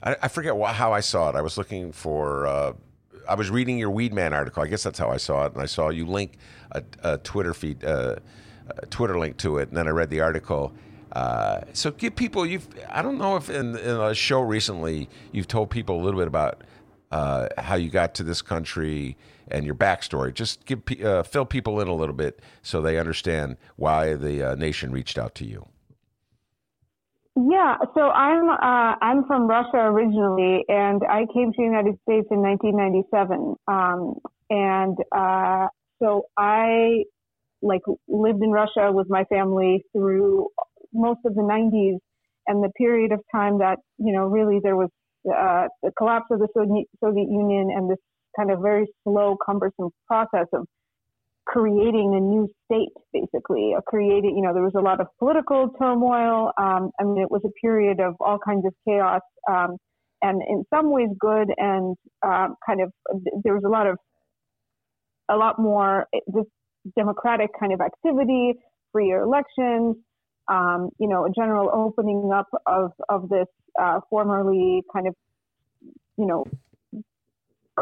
I, 0.03 0.17
I, 0.23 0.29
forget 0.29 0.55
how 0.73 0.93
I 0.93 1.01
saw 1.01 1.31
it. 1.31 1.37
I 1.37 1.41
was 1.41 1.57
looking 1.57 1.93
for. 1.93 2.47
Uh, 2.47 2.73
I 3.29 3.35
was 3.35 3.49
reading 3.49 3.79
your 3.79 3.93
Weedman 3.93 4.33
article. 4.33 4.63
I 4.63 4.67
guess 4.67 4.83
that's 4.83 4.99
how 4.99 5.09
I 5.09 5.19
saw 5.19 5.47
it, 5.47 5.53
and 5.53 5.63
I 5.63 5.67
saw 5.67 5.91
you 5.91 6.05
link 6.05 6.39
a, 6.73 6.83
a 7.05 7.19
Twitter 7.19 7.55
feed, 7.55 7.85
uh, 7.85 8.17
a 8.69 8.87
Twitter 8.87 9.19
link 9.19 9.37
to 9.39 9.59
it, 9.59 9.69
and 9.69 9.77
then 9.77 9.87
I 9.87 9.91
read 9.91 10.11
the 10.11 10.21
article. 10.21 10.73
so 11.73 11.93
give 11.93 12.17
people 12.17 12.45
you've. 12.45 12.67
I 12.89 13.03
don't 13.03 13.19
know 13.19 13.37
if 13.37 13.51
in, 13.51 13.77
in 13.77 13.97
a 14.01 14.15
show 14.15 14.41
recently 14.41 15.09
you've 15.31 15.49
told 15.49 15.71
people 15.71 16.01
a 16.01 16.03
little 16.03 16.19
bit 16.19 16.27
about 16.27 16.65
uh, 17.11 17.49
how 17.59 17.75
you 17.75 17.91
got 17.91 18.15
to 18.15 18.23
this 18.23 18.43
country 18.43 19.17
and 19.49 19.67
your 19.67 19.75
backstory. 19.75 20.33
Just 20.33 20.65
give 20.67 20.83
uh, 21.05 21.23
fill 21.23 21.45
people 21.45 21.81
in 21.81 21.89
a 21.89 21.95
little 21.95 22.15
bit 22.15 22.41
so 22.63 22.81
they 22.81 22.99
understand 22.99 23.57
why 23.77 24.15
the 24.15 24.51
uh, 24.51 24.55
nation 24.55 24.93
reached 24.93 25.19
out 25.19 25.35
to 25.37 25.45
you. 25.45 25.67
Yeah, 27.37 27.77
so 27.95 28.11
I'm 28.11 28.51
uh, 28.51 28.97
I'm 29.01 29.25
from 29.27 29.47
Russia 29.47 29.79
originally, 29.79 30.65
and 30.69 31.03
I 31.09 31.27
came 31.33 31.53
to 31.53 31.57
the 31.57 31.65
United 31.65 31.99
States 32.03 32.27
in 32.31 32.43
1997. 32.43 33.57
Um, 33.67 34.19
and 34.51 34.99
uh, 35.13 35.69
so 36.03 36.27
I 36.37 37.05
like 37.63 37.83
lived 38.09 38.43
in 38.43 38.51
Russia 38.51 38.91
with 38.93 39.09
my 39.09 39.25
family 39.25 39.85
through 39.93 40.49
most 40.93 41.21
of 41.25 41.35
the 41.35 41.43
90s 41.43 41.99
and 42.47 42.65
the 42.65 42.71
period 42.77 43.13
of 43.13 43.21
time 43.33 43.59
that 43.59 43.79
you 43.99 44.13
know 44.13 44.27
really 44.27 44.59
there 44.63 44.77
was 44.77 44.91
uh, 45.27 45.69
the 45.83 45.91
collapse 45.97 46.27
of 46.31 46.39
the 46.39 46.49
Soviet 46.55 47.29
Union 47.29 47.71
and 47.75 47.91
this 47.91 47.99
kind 48.37 48.51
of 48.51 48.61
very 48.61 48.87
slow, 49.05 49.37
cumbersome 49.45 49.91
process 50.07 50.47
of 50.53 50.67
creating 51.47 52.15
a 52.15 52.21
new 52.21 52.49
state, 52.65 52.93
basically, 53.13 53.75
creating, 53.87 54.37
you 54.37 54.43
know, 54.43 54.55
there 54.55 54.63
was 54.63 54.75
a 54.77 54.81
lot 54.81 55.01
of 55.01 55.09
political 55.19 55.71
turmoil. 55.81 56.53
Um, 56.59 56.91
I 57.01 57.05
mean, 57.05 57.21
it 57.21 57.31
was 57.31 57.43
a 57.45 57.51
period 57.61 58.01
of 58.01 58.15
all 58.21 58.39
kinds 58.39 58.65
of 58.67 58.73
chaos, 58.87 59.23
um, 59.51 59.77
and 60.23 60.43
in 60.49 60.65
some 60.73 60.93
ways 60.93 61.09
good, 61.19 61.49
and 61.57 61.97
um, 62.23 62.55
kind 62.65 62.81
of 62.83 62.93
there 63.43 63.55
was 63.55 63.65
a 63.65 63.69
lot 63.69 63.87
of 63.87 63.97
a 65.31 65.37
lot 65.37 65.59
more 65.59 66.07
this 66.27 66.45
democratic 66.97 67.51
kind 67.59 67.73
of 67.73 67.81
activity, 67.81 68.55
freer 68.93 69.23
elections, 69.23 69.97
um, 70.51 70.91
you 70.99 71.09
know, 71.09 71.25
a 71.25 71.31
general 71.31 71.71
opening 71.73 72.31
up 72.35 72.47
of 72.67 72.93
of 73.09 73.29
this 73.29 73.47
uh, 73.81 74.01
formerly 74.09 74.83
kind 74.93 75.07
of, 75.07 75.15
you 76.17 76.27
know, 76.27 76.45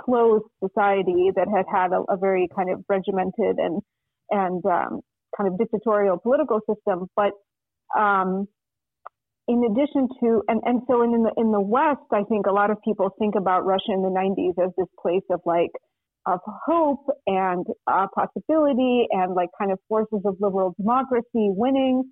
closed 0.04 0.45
society 0.62 1.30
that 1.35 1.49
had 1.49 1.66
had 1.73 1.92
a, 1.92 2.02
a 2.12 2.16
very 2.16 2.49
kind 2.54 2.71
of 2.71 2.85
regimented 2.88 3.59
and 3.59 3.83
and 4.30 4.64
um, 4.66 5.00
kind 5.37 5.49
of 5.52 5.59
dictatorial 5.59 6.18
political 6.18 6.61
system. 6.68 7.09
But 7.16 7.33
um, 7.99 8.47
in 9.49 9.64
addition 9.64 10.09
to 10.21 10.42
and, 10.49 10.61
and 10.64 10.83
so 10.87 11.02
in 11.02 11.14
in 11.14 11.23
the 11.23 11.33
in 11.37 11.52
the 11.52 11.61
West, 11.61 12.07
I 12.12 12.23
think 12.25 12.47
a 12.47 12.52
lot 12.52 12.71
of 12.71 12.78
people 12.83 13.11
think 13.18 13.35
about 13.35 13.64
Russia 13.64 13.92
in 13.92 14.02
the 14.02 14.11
90s 14.11 14.62
as 14.62 14.73
this 14.76 14.88
place 15.00 15.25
of 15.30 15.40
like 15.45 15.71
of 16.26 16.40
hope 16.66 17.07
and 17.26 17.66
uh, 17.87 18.07
possibility 18.14 19.07
and 19.11 19.35
like 19.35 19.49
kind 19.59 19.73
of 19.73 19.78
forces 19.88 20.21
of 20.26 20.37
liberal 20.40 20.75
democracy 20.78 21.25
winning 21.35 22.04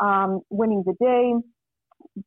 um, 0.00 0.40
winning 0.50 0.82
the 0.84 0.94
day. 1.00 1.32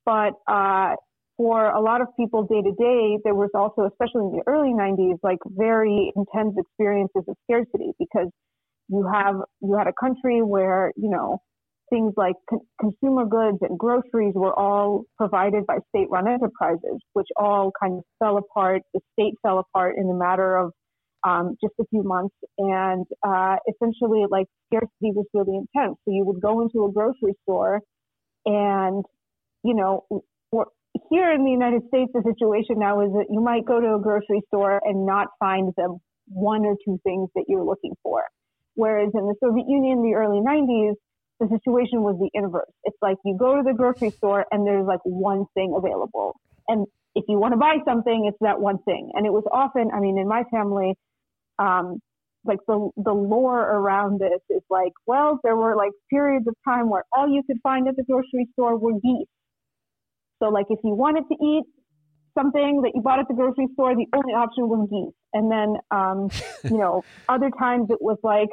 But 0.05 0.33
uh, 0.47 0.95
for 1.37 1.69
a 1.69 1.81
lot 1.81 2.01
of 2.01 2.07
people 2.17 2.43
day 2.43 2.61
to 2.61 2.71
day, 2.71 3.19
there 3.23 3.35
was 3.35 3.49
also, 3.55 3.87
especially 3.89 4.25
in 4.27 4.31
the 4.37 4.43
early 4.47 4.73
90s, 4.73 5.17
like 5.23 5.39
very 5.47 6.11
intense 6.15 6.55
experiences 6.57 7.23
of 7.27 7.35
scarcity 7.45 7.91
because 7.99 8.29
you 8.89 9.07
have 9.13 9.35
you 9.61 9.75
had 9.77 9.87
a 9.87 9.93
country 9.99 10.41
where 10.43 10.91
you 10.95 11.09
know 11.09 11.39
things 11.89 12.13
like 12.17 12.35
con- 12.49 12.61
consumer 12.79 13.25
goods 13.25 13.59
and 13.61 13.77
groceries 13.79 14.33
were 14.35 14.57
all 14.57 15.03
provided 15.17 15.65
by 15.67 15.77
state-run 15.89 16.27
enterprises, 16.27 16.99
which 17.13 17.27
all 17.37 17.71
kind 17.81 17.99
of 17.99 18.03
fell 18.19 18.37
apart. 18.37 18.81
The 18.93 19.01
state 19.13 19.35
fell 19.43 19.59
apart 19.59 19.95
in 19.97 20.09
a 20.09 20.13
matter 20.13 20.57
of 20.57 20.71
um, 21.23 21.55
just 21.61 21.73
a 21.79 21.85
few 21.91 22.03
months, 22.03 22.35
and 22.59 23.05
uh, 23.27 23.57
essentially, 23.69 24.25
like 24.29 24.47
scarcity 24.67 25.11
was 25.13 25.25
really 25.33 25.57
intense. 25.57 25.97
So 26.05 26.11
you 26.11 26.25
would 26.25 26.41
go 26.41 26.61
into 26.61 26.85
a 26.85 26.91
grocery 26.91 27.35
store, 27.43 27.81
and 28.45 29.05
you 29.65 29.73
know, 29.73 30.05
here 31.09 31.31
in 31.31 31.43
the 31.43 31.51
United 31.51 31.81
States, 31.87 32.11
the 32.13 32.21
situation 32.21 32.77
now 32.77 33.01
is 33.01 33.11
that 33.13 33.25
you 33.29 33.41
might 33.41 33.65
go 33.65 33.81
to 33.81 33.95
a 33.95 33.99
grocery 33.99 34.41
store 34.47 34.79
and 34.83 35.05
not 35.05 35.27
find 35.39 35.73
the 35.75 35.97
one 36.27 36.65
or 36.65 36.75
two 36.85 36.99
things 37.03 37.29
that 37.35 37.45
you're 37.47 37.63
looking 37.63 37.93
for. 38.03 38.23
Whereas 38.75 39.09
in 39.13 39.25
the 39.25 39.35
Soviet 39.41 39.65
Union 39.67 39.99
in 39.99 40.03
the 40.03 40.13
early 40.13 40.39
90s, 40.39 40.93
the 41.39 41.47
situation 41.49 42.03
was 42.03 42.15
the 42.19 42.29
inverse. 42.33 42.71
It's 42.83 42.97
like 43.01 43.17
you 43.25 43.35
go 43.37 43.55
to 43.57 43.63
the 43.63 43.73
grocery 43.73 44.11
store 44.11 44.45
and 44.51 44.65
there's 44.65 44.85
like 44.85 45.01
one 45.03 45.45
thing 45.53 45.73
available. 45.75 46.35
And 46.67 46.85
if 47.15 47.25
you 47.27 47.39
want 47.39 47.53
to 47.53 47.57
buy 47.57 47.77
something, 47.85 48.25
it's 48.27 48.37
that 48.41 48.59
one 48.59 48.77
thing. 48.83 49.11
And 49.15 49.25
it 49.25 49.33
was 49.33 49.43
often, 49.51 49.89
I 49.93 49.99
mean, 49.99 50.17
in 50.17 50.27
my 50.27 50.43
family, 50.51 50.95
um, 51.59 51.99
like 52.45 52.59
the 52.67 52.89
the 52.97 53.13
lore 53.13 53.59
around 53.59 54.19
this 54.19 54.39
is 54.49 54.61
like, 54.69 54.91
well, 55.07 55.39
there 55.43 55.55
were 55.55 55.75
like 55.75 55.91
periods 56.11 56.47
of 56.47 56.55
time 56.63 56.89
where 56.89 57.03
all 57.11 57.27
you 57.27 57.41
could 57.47 57.57
find 57.63 57.87
at 57.87 57.95
the 57.95 58.03
grocery 58.03 58.47
store 58.53 58.77
were 58.77 58.93
geese 58.99 59.27
so 60.41 60.49
like 60.49 60.65
if 60.69 60.79
you 60.83 60.93
wanted 60.93 61.23
to 61.29 61.35
eat 61.43 61.65
something 62.37 62.81
that 62.83 62.91
you 62.93 63.01
bought 63.01 63.19
at 63.19 63.27
the 63.27 63.33
grocery 63.33 63.67
store, 63.73 63.95
the 63.95 64.07
only 64.13 64.33
option 64.33 64.67
was 64.67 64.87
geese. 64.91 65.15
And 65.33 65.51
then, 65.51 65.75
um, 65.91 66.29
you 66.63 66.77
know, 66.77 67.03
other 67.27 67.49
times 67.57 67.87
it 67.89 67.99
was 68.01 68.17
like 68.23 68.49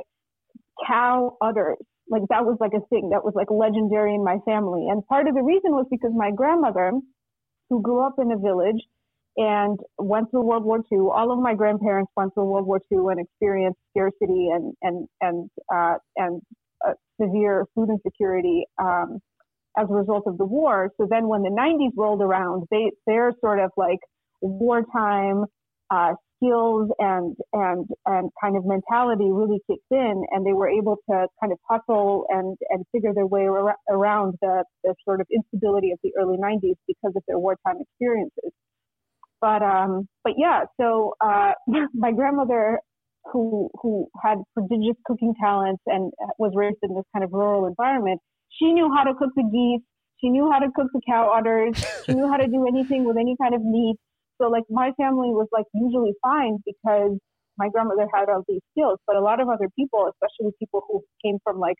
cow 0.86 1.36
udders. 1.40 1.78
Like 2.08 2.22
that 2.30 2.44
was 2.44 2.56
like 2.60 2.72
a 2.74 2.84
thing 2.88 3.10
that 3.10 3.24
was 3.24 3.34
like 3.34 3.50
legendary 3.50 4.14
in 4.14 4.24
my 4.24 4.38
family. 4.44 4.88
And 4.88 5.06
part 5.06 5.28
of 5.28 5.34
the 5.34 5.42
reason 5.42 5.72
was 5.72 5.86
because 5.90 6.12
my 6.14 6.30
grandmother, 6.30 6.92
who 7.70 7.80
grew 7.80 8.04
up 8.04 8.16
in 8.18 8.30
a 8.32 8.38
village 8.38 8.82
and 9.36 9.78
went 9.98 10.30
through 10.30 10.42
World 10.42 10.64
War 10.64 10.78
II, 10.92 11.08
all 11.12 11.32
of 11.32 11.38
my 11.38 11.54
grandparents 11.54 12.10
went 12.16 12.34
through 12.34 12.44
World 12.44 12.66
War 12.66 12.80
II 12.92 13.12
and 13.12 13.20
experienced 13.20 13.78
scarcity 13.90 14.50
and 14.52 14.74
and 14.82 15.08
and 15.20 15.50
uh, 15.72 15.94
and 16.16 16.42
uh, 16.86 16.92
severe 17.20 17.64
food 17.74 17.88
insecurity. 17.88 18.64
Um, 18.82 19.20
as 19.76 19.88
a 19.90 19.94
result 19.94 20.24
of 20.26 20.38
the 20.38 20.44
war. 20.44 20.90
So 20.98 21.06
then 21.08 21.28
when 21.28 21.42
the 21.42 21.50
90s 21.50 21.92
rolled 21.96 22.22
around, 22.22 22.64
they, 22.70 22.90
their 23.06 23.32
sort 23.40 23.58
of 23.58 23.70
like 23.76 24.00
wartime 24.40 25.44
uh, 25.90 26.14
skills 26.36 26.90
and, 26.98 27.36
and, 27.52 27.86
and 28.06 28.30
kind 28.42 28.56
of 28.56 28.64
mentality 28.64 29.30
really 29.30 29.60
kicked 29.70 29.90
in 29.90 30.24
and 30.30 30.44
they 30.44 30.52
were 30.52 30.68
able 30.68 30.96
to 31.08 31.26
kind 31.40 31.52
of 31.52 31.58
hustle 31.68 32.26
and, 32.28 32.56
and 32.70 32.84
figure 32.92 33.12
their 33.14 33.26
way 33.26 33.46
ar- 33.46 33.76
around 33.90 34.34
the, 34.40 34.64
the 34.84 34.94
sort 35.04 35.20
of 35.20 35.26
instability 35.32 35.92
of 35.92 35.98
the 36.02 36.10
early 36.18 36.36
90s 36.36 36.76
because 36.86 37.12
of 37.14 37.22
their 37.28 37.38
wartime 37.38 37.76
experiences. 37.80 38.50
But, 39.40 39.62
um, 39.62 40.08
but 40.24 40.34
yeah, 40.36 40.64
so, 40.80 41.14
uh, 41.20 41.52
my 41.94 42.12
grandmother 42.12 42.78
who, 43.32 43.70
who 43.80 44.08
had 44.22 44.38
prodigious 44.54 44.96
cooking 45.06 45.34
talents 45.40 45.82
and 45.86 46.12
was 46.38 46.52
raised 46.54 46.78
in 46.82 46.94
this 46.94 47.04
kind 47.12 47.24
of 47.24 47.32
rural 47.32 47.66
environment, 47.66 48.20
she 48.58 48.72
knew 48.72 48.92
how 48.94 49.04
to 49.04 49.14
cook 49.14 49.30
the 49.36 49.42
geese. 49.42 49.84
She 50.20 50.30
knew 50.30 50.50
how 50.50 50.60
to 50.60 50.70
cook 50.74 50.88
the 50.92 51.00
cow 51.06 51.32
udders. 51.36 51.82
She 52.04 52.14
knew 52.14 52.28
how 52.28 52.36
to 52.36 52.46
do 52.46 52.66
anything 52.66 53.04
with 53.04 53.16
any 53.16 53.36
kind 53.40 53.54
of 53.54 53.62
meat. 53.62 53.96
So 54.40 54.48
like 54.48 54.64
my 54.70 54.92
family 54.96 55.30
was 55.30 55.48
like 55.52 55.66
usually 55.74 56.12
fine 56.22 56.58
because 56.64 57.18
my 57.58 57.68
grandmother 57.68 58.06
had 58.12 58.28
all 58.28 58.44
these 58.48 58.60
skills. 58.72 58.98
But 59.06 59.16
a 59.16 59.20
lot 59.20 59.40
of 59.40 59.48
other 59.48 59.68
people, 59.76 60.10
especially 60.10 60.52
people 60.58 60.82
who 60.88 61.02
came 61.24 61.38
from 61.44 61.58
like 61.58 61.76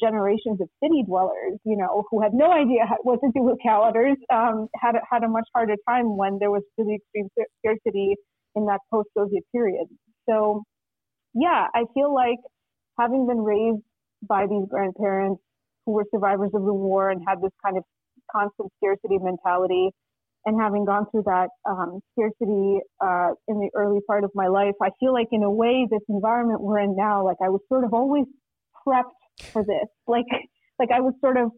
generations 0.00 0.60
of 0.60 0.68
city 0.82 1.04
dwellers, 1.06 1.58
you 1.64 1.76
know, 1.76 2.04
who 2.10 2.22
had 2.22 2.32
no 2.32 2.50
idea 2.50 2.88
what 3.02 3.20
to 3.20 3.30
do 3.34 3.42
with 3.42 3.58
cow 3.62 3.82
udders, 3.88 4.16
um, 4.32 4.68
had 4.80 4.94
had 5.10 5.22
a 5.22 5.28
much 5.28 5.48
harder 5.54 5.76
time 5.88 6.16
when 6.16 6.38
there 6.38 6.50
was 6.50 6.62
really 6.78 6.96
extreme 6.96 7.28
scarcity 7.60 8.16
in 8.54 8.66
that 8.66 8.80
post-Soviet 8.90 9.44
period. 9.52 9.86
So, 10.28 10.62
yeah, 11.34 11.66
I 11.74 11.84
feel 11.94 12.14
like 12.14 12.38
having 12.98 13.26
been 13.26 13.40
raised 13.40 13.82
by 14.26 14.46
these 14.46 14.68
grandparents 14.68 15.42
who 15.86 15.92
were 15.92 16.04
survivors 16.12 16.50
of 16.54 16.64
the 16.64 16.74
war 16.74 17.10
and 17.10 17.22
had 17.26 17.40
this 17.42 17.52
kind 17.64 17.76
of 17.76 17.84
constant 18.30 18.70
scarcity 18.78 19.18
mentality. 19.20 19.90
And 20.44 20.60
having 20.60 20.84
gone 20.84 21.06
through 21.10 21.22
that 21.26 21.50
um, 21.68 22.00
scarcity 22.12 22.80
uh, 23.00 23.30
in 23.46 23.60
the 23.60 23.70
early 23.76 24.00
part 24.08 24.24
of 24.24 24.32
my 24.34 24.48
life, 24.48 24.74
I 24.82 24.88
feel 24.98 25.12
like 25.12 25.28
in 25.30 25.44
a 25.44 25.50
way, 25.50 25.86
this 25.88 26.02
environment 26.08 26.60
we're 26.60 26.80
in 26.80 26.96
now, 26.96 27.24
like 27.24 27.36
I 27.40 27.48
was 27.48 27.60
sort 27.68 27.84
of 27.84 27.94
always 27.94 28.24
prepped 28.84 29.14
for 29.52 29.62
this. 29.62 29.86
Like, 30.08 30.26
like 30.80 30.90
I 30.90 31.00
was 31.00 31.14
sort 31.20 31.36
of 31.36 31.50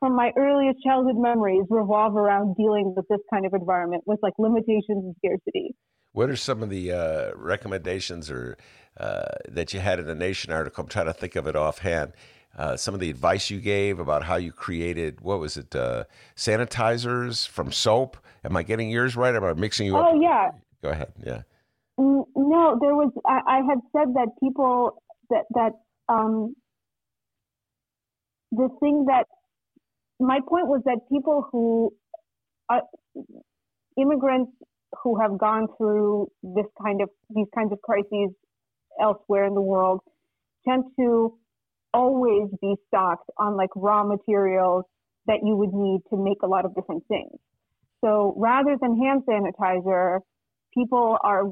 from 0.00 0.16
my 0.16 0.32
earliest 0.36 0.82
childhood 0.82 1.16
memories 1.16 1.64
revolve 1.70 2.16
around 2.16 2.56
dealing 2.56 2.92
with 2.96 3.06
this 3.08 3.20
kind 3.32 3.46
of 3.46 3.54
environment 3.54 4.02
with 4.04 4.18
like 4.22 4.34
limitations 4.38 4.82
and 4.88 5.14
scarcity. 5.18 5.74
What 6.12 6.28
are 6.28 6.36
some 6.36 6.62
of 6.62 6.70
the 6.70 6.92
uh, 6.92 7.30
recommendations 7.36 8.30
or 8.30 8.56
uh, 8.98 9.26
that 9.48 9.72
you 9.72 9.80
had 9.80 10.00
in 10.00 10.06
the 10.06 10.14
Nation 10.14 10.52
article? 10.52 10.82
I'm 10.82 10.88
trying 10.88 11.06
to 11.06 11.12
think 11.12 11.36
of 11.36 11.46
it 11.46 11.54
offhand 11.54 12.14
uh, 12.56 12.76
some 12.76 12.94
of 12.94 13.00
the 13.00 13.10
advice 13.10 13.50
you 13.50 13.60
gave 13.60 13.98
about 13.98 14.24
how 14.24 14.36
you 14.36 14.50
created 14.52 15.20
what 15.20 15.38
was 15.38 15.56
it 15.56 15.74
uh, 15.76 16.04
sanitizers 16.36 17.46
from 17.46 17.70
soap? 17.70 18.16
Am 18.44 18.56
i 18.56 18.62
getting 18.62 18.90
yours 18.90 19.16
right? 19.16 19.34
Am 19.34 19.44
i 19.44 19.52
mixing 19.52 19.86
you 19.86 19.96
oh, 19.96 20.00
up? 20.00 20.08
Oh 20.12 20.20
yeah. 20.20 20.50
Go 20.82 20.90
ahead. 20.90 21.12
Yeah. 21.24 21.42
No 21.98 22.78
there 22.80 22.94
was 22.94 23.10
I, 23.26 23.40
I, 23.46 23.56
had 23.68 23.78
said 23.92 24.14
that 24.14 24.28
people 24.40 25.02
that 25.30 25.44
that 25.54 25.72
um, 26.08 26.54
the 28.52 28.68
thing 28.80 29.06
that 29.06 29.24
my 30.20 30.40
point 30.48 30.66
was 30.66 30.82
that 30.84 30.98
people 31.10 31.46
who 31.50 31.92
uh, 32.72 32.80
immigrants 33.98 34.52
who 35.02 35.18
have 35.20 35.38
gone 35.38 35.66
through 35.76 36.30
this 36.42 36.66
kind 36.82 37.02
of 37.02 37.08
these 37.34 37.46
kinds 37.54 37.72
of 37.72 37.80
crises 37.82 38.30
elsewhere 39.00 39.44
in 39.44 39.54
the 39.54 39.60
world 39.60 40.00
tend 40.66 40.84
to 40.98 41.38
always 41.96 42.48
be 42.60 42.74
stocked 42.88 43.30
on 43.38 43.56
like 43.56 43.70
raw 43.74 44.04
materials 44.04 44.84
that 45.26 45.40
you 45.42 45.56
would 45.56 45.72
need 45.72 46.00
to 46.10 46.16
make 46.16 46.40
a 46.42 46.46
lot 46.46 46.64
of 46.66 46.74
different 46.74 47.02
things. 47.08 47.32
So 48.04 48.34
rather 48.36 48.76
than 48.80 49.00
hand 49.02 49.22
sanitizer, 49.28 50.20
people 50.74 51.16
are 51.24 51.44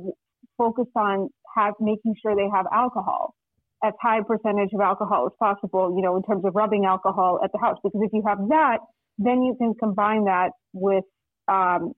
focused 0.59 0.97
on 0.97 1.31
have 1.57 1.75
making 1.81 2.15
sure 2.21 2.37
they 2.37 2.51
have 2.53 2.67
alcohol 2.73 3.35
as 3.83 3.93
high 4.01 4.21
percentage 4.27 4.71
of 4.75 4.81
alcohol 4.81 5.27
as 5.27 5.33
possible, 5.39 5.95
you 5.97 6.03
know, 6.03 6.17
in 6.17 6.23
terms 6.23 6.45
of 6.45 6.55
rubbing 6.55 6.85
alcohol 6.85 7.41
at 7.43 7.51
the 7.53 7.59
house. 7.59 7.79
Because 7.83 8.01
if 8.03 8.13
you 8.13 8.23
have 8.27 8.39
that, 8.49 8.79
then 9.19 9.43
you 9.43 9.55
can 9.59 9.75
combine 9.75 10.25
that 10.25 10.51
with, 10.73 11.05
um, 11.49 11.93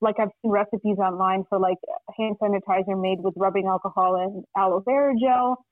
like 0.00 0.16
I've 0.18 0.34
seen 0.42 0.50
recipes 0.50 0.98
online 0.98 1.44
for 1.48 1.58
like 1.58 1.78
hand 2.18 2.36
sanitizer 2.42 3.00
made 3.00 3.18
with 3.20 3.34
rubbing 3.36 3.66
alcohol 3.66 4.16
and 4.16 4.44
aloe 4.56 4.82
vera 4.84 5.14
gel 5.20 5.64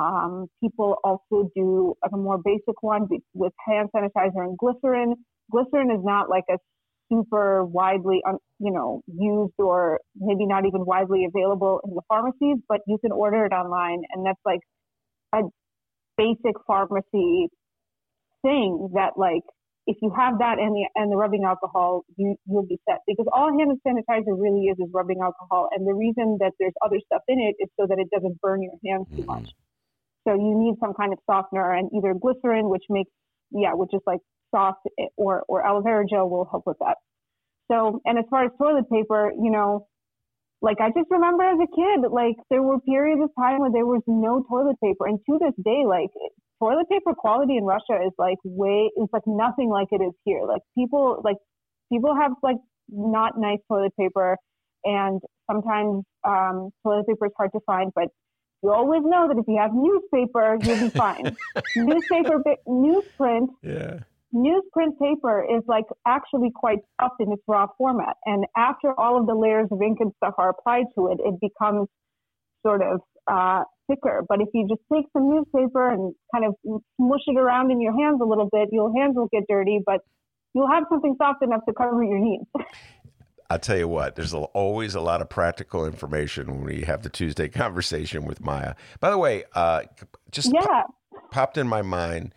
Um, 0.00 0.46
people 0.62 0.96
also 1.04 1.50
do 1.54 1.94
a 2.10 2.16
more 2.16 2.38
basic 2.38 2.82
one 2.82 3.06
with 3.34 3.52
hand 3.66 3.90
sanitizer 3.94 4.42
and 4.42 4.56
glycerin. 4.56 5.14
Glycerin 5.50 5.90
is 5.90 6.00
not 6.02 6.30
like 6.30 6.44
a 6.50 6.56
super 7.12 7.64
widely, 7.66 8.22
you 8.58 8.72
know, 8.72 9.02
used 9.06 9.52
or 9.58 10.00
maybe 10.16 10.46
not 10.46 10.64
even 10.64 10.86
widely 10.86 11.26
available 11.26 11.80
in 11.84 11.94
the 11.94 12.02
pharmacies, 12.08 12.58
but 12.68 12.80
you 12.86 12.96
can 12.98 13.12
order 13.12 13.44
it 13.44 13.52
online, 13.52 14.02
and 14.12 14.24
that's 14.24 14.40
like 14.46 14.60
a 15.34 15.42
basic 16.16 16.56
pharmacy 16.66 17.48
thing 18.42 18.90
that 18.94 19.12
like 19.16 19.42
if 19.86 19.96
you 20.00 20.10
have 20.16 20.38
that 20.38 20.58
and 20.58 20.74
the 20.74 20.88
and 20.94 21.12
the 21.12 21.16
rubbing 21.16 21.44
alcohol, 21.44 22.04
you 22.16 22.36
you'll 22.46 22.66
be 22.66 22.78
set 22.88 23.00
because 23.06 23.26
all 23.32 23.50
hand 23.58 23.78
sanitizer 23.86 24.38
really 24.38 24.66
is 24.66 24.78
is 24.78 24.88
rubbing 24.94 25.18
alcohol, 25.22 25.68
and 25.72 25.86
the 25.86 25.92
reason 25.92 26.38
that 26.40 26.52
there's 26.58 26.72
other 26.82 27.00
stuff 27.06 27.22
in 27.28 27.38
it 27.40 27.56
is 27.62 27.68
so 27.78 27.86
that 27.86 27.98
it 27.98 28.08
doesn't 28.10 28.40
burn 28.40 28.62
your 28.62 28.72
hands 28.86 29.06
too 29.14 29.24
much. 29.24 29.50
So 30.26 30.34
you 30.34 30.54
need 30.58 30.74
some 30.80 30.92
kind 30.94 31.12
of 31.12 31.18
softener, 31.26 31.72
and 31.72 31.90
either 31.96 32.14
glycerin, 32.14 32.68
which 32.68 32.84
makes 32.88 33.10
yeah, 33.50 33.74
which 33.74 33.90
is 33.92 34.00
like 34.06 34.20
soft, 34.54 34.80
or 35.16 35.44
or 35.48 35.64
aloe 35.66 35.82
vera 35.82 36.04
gel 36.08 36.28
will 36.28 36.48
help 36.50 36.64
with 36.66 36.78
that. 36.80 36.96
So, 37.70 38.00
and 38.04 38.18
as 38.18 38.24
far 38.30 38.44
as 38.44 38.50
toilet 38.58 38.90
paper, 38.90 39.32
you 39.40 39.50
know, 39.50 39.86
like 40.62 40.78
I 40.80 40.88
just 40.88 41.10
remember 41.10 41.44
as 41.44 41.58
a 41.58 41.70
kid, 41.74 42.10
like 42.10 42.36
there 42.50 42.62
were 42.62 42.80
periods 42.80 43.22
of 43.22 43.30
time 43.38 43.60
where 43.60 43.70
there 43.72 43.86
was 43.86 44.02
no 44.06 44.44
toilet 44.48 44.76
paper, 44.82 45.06
and 45.06 45.18
to 45.28 45.38
this 45.38 45.54
day, 45.64 45.84
like 45.86 46.10
toilet 46.60 46.88
paper 46.90 47.14
quality 47.14 47.56
in 47.56 47.64
Russia 47.64 47.96
is 48.04 48.12
like 48.18 48.38
way, 48.44 48.90
it's 48.96 49.12
like 49.12 49.22
nothing 49.26 49.70
like 49.70 49.88
it 49.90 50.02
is 50.02 50.12
here. 50.24 50.42
Like 50.46 50.60
people, 50.76 51.22
like 51.24 51.36
people 51.92 52.14
have 52.14 52.32
like 52.42 52.58
not 52.88 53.38
nice 53.38 53.60
toilet 53.68 53.92
paper, 53.98 54.36
and 54.84 55.20
sometimes 55.50 56.04
um, 56.26 56.70
toilet 56.84 57.06
paper 57.06 57.26
is 57.26 57.32
hard 57.36 57.52
to 57.52 57.60
find, 57.66 57.92
but 57.94 58.08
you 58.62 58.72
always 58.72 59.02
know 59.04 59.28
that 59.28 59.38
if 59.38 59.46
you 59.48 59.58
have 59.58 59.72
newspaper, 59.74 60.58
you'll 60.62 60.88
be 60.88 60.90
fine. 60.90 61.36
newspaper, 61.76 62.42
newsprint, 62.68 63.48
yeah 63.62 64.00
newsprint 64.34 64.98
paper 64.98 65.44
is 65.44 65.62
like 65.66 65.86
actually 66.06 66.50
quite 66.54 66.78
tough 67.00 67.12
in 67.18 67.32
its 67.32 67.42
raw 67.46 67.66
format. 67.76 68.16
And 68.26 68.44
after 68.56 68.98
all 68.98 69.18
of 69.18 69.26
the 69.26 69.34
layers 69.34 69.68
of 69.70 69.82
ink 69.82 69.98
and 70.00 70.12
stuff 70.16 70.34
are 70.38 70.50
applied 70.50 70.86
to 70.96 71.08
it, 71.08 71.18
it 71.24 71.34
becomes 71.40 71.88
sort 72.64 72.82
of 72.82 73.00
uh, 73.26 73.64
thicker. 73.88 74.24
But 74.28 74.40
if 74.40 74.48
you 74.54 74.66
just 74.68 74.82
take 74.92 75.06
some 75.12 75.28
newspaper 75.28 75.90
and 75.90 76.14
kind 76.34 76.44
of 76.46 76.54
smush 76.96 77.22
it 77.26 77.38
around 77.38 77.70
in 77.70 77.80
your 77.80 77.92
hands 77.92 78.20
a 78.22 78.24
little 78.26 78.48
bit, 78.50 78.68
your 78.72 78.92
hands 78.96 79.16
will 79.16 79.28
get 79.32 79.44
dirty, 79.48 79.80
but 79.84 80.00
you'll 80.54 80.70
have 80.70 80.84
something 80.90 81.14
soft 81.18 81.42
enough 81.42 81.62
to 81.68 81.74
cover 81.74 82.02
your 82.02 82.18
needs. 82.18 82.44
I'll 83.50 83.58
tell 83.58 83.76
you 83.76 83.88
what, 83.88 84.14
there's 84.14 84.32
always 84.32 84.94
a 84.94 85.00
lot 85.00 85.20
of 85.20 85.28
practical 85.28 85.84
information 85.84 86.46
when 86.46 86.64
we 86.64 86.82
have 86.82 87.02
the 87.02 87.10
Tuesday 87.10 87.48
conversation 87.48 88.24
with 88.24 88.40
Maya. 88.40 88.74
By 89.00 89.10
the 89.10 89.18
way, 89.18 89.44
uh, 89.54 89.82
just 90.30 90.52
yeah. 90.54 90.62
pop, 90.62 90.94
popped 91.30 91.58
in 91.58 91.68
my 91.68 91.82
mind 91.82 92.32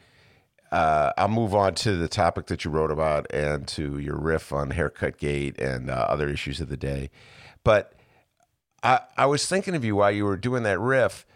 uh, 0.73 1.13
I'll 1.19 1.27
move 1.27 1.53
on 1.53 1.75
to 1.75 1.95
the 1.95 2.07
topic 2.07 2.47
that 2.47 2.65
you 2.65 2.71
wrote 2.71 2.89
about 2.89 3.31
and 3.31 3.67
to 3.69 3.99
your 3.99 4.17
riff 4.17 4.51
on 4.51 4.71
haircut 4.71 5.19
gate 5.19 5.59
and 5.59 5.87
uh, 5.87 5.93
other 6.09 6.27
issues 6.27 6.59
of 6.59 6.67
the 6.67 6.77
day. 6.77 7.11
But 7.63 7.93
I, 8.81 9.01
I 9.15 9.27
was 9.27 9.45
thinking 9.45 9.75
of 9.75 9.85
you 9.85 9.95
while 9.95 10.09
you 10.09 10.25
were 10.25 10.35
doing 10.35 10.63
that 10.63 10.79
riff, 10.79 11.27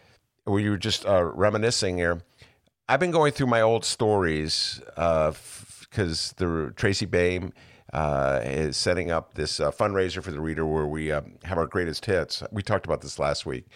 where 0.42 0.58
you 0.58 0.70
were 0.70 0.76
just 0.76 1.06
uh, 1.06 1.22
reminiscing 1.22 1.98
here. 1.98 2.20
I've 2.88 2.98
been 2.98 3.12
going 3.12 3.30
through 3.30 3.46
my 3.46 3.60
old 3.60 3.84
stories 3.84 4.80
because 4.96 6.34
uh, 6.36 6.44
the 6.44 6.72
Tracy 6.74 7.06
Baim 7.06 7.52
uh, 7.92 8.40
is 8.44 8.76
setting 8.76 9.10
up 9.10 9.34
this 9.34 9.60
uh, 9.60 9.70
fundraiser 9.70 10.22
for 10.22 10.30
the 10.30 10.40
reader 10.40 10.66
where 10.66 10.86
we 10.86 11.06
have 11.06 11.26
our 11.50 11.66
greatest 11.66 12.04
hits. 12.06 12.42
We 12.52 12.62
talked 12.62 12.86
about 12.86 13.00
this 13.00 13.18
last 13.18 13.46
week. 13.46 13.66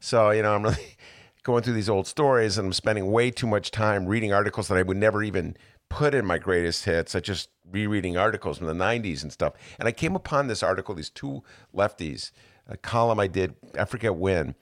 So, 0.00 0.30
you 0.30 0.42
know, 0.42 0.54
I'm 0.54 0.62
really 0.62 0.96
going 1.42 1.62
through 1.62 1.74
these 1.74 1.88
old 1.88 2.06
stories 2.06 2.58
and 2.58 2.66
I'm 2.66 2.72
spending 2.72 3.10
way 3.10 3.30
too 3.30 3.46
much 3.46 3.70
time 3.70 4.06
reading 4.06 4.32
articles 4.32 4.68
that 4.68 4.78
I 4.78 4.82
would 4.82 4.96
never 4.96 5.22
even 5.22 5.56
put 5.88 6.14
in 6.14 6.24
my 6.24 6.38
greatest 6.38 6.84
hits. 6.84 7.14
I 7.14 7.20
just 7.20 7.50
rereading 7.70 8.16
articles 8.16 8.58
from 8.58 8.66
the 8.66 8.72
90s 8.72 9.22
and 9.22 9.32
stuff. 9.32 9.54
And 9.78 9.86
I 9.86 9.92
came 9.92 10.16
upon 10.16 10.48
this 10.48 10.62
article, 10.62 10.94
these 10.94 11.10
two 11.10 11.42
lefties, 11.74 12.32
a 12.66 12.76
column 12.76 13.20
I 13.20 13.26
did, 13.26 13.54
I 13.78 13.84
forget 13.84 14.14
when. 14.14 14.54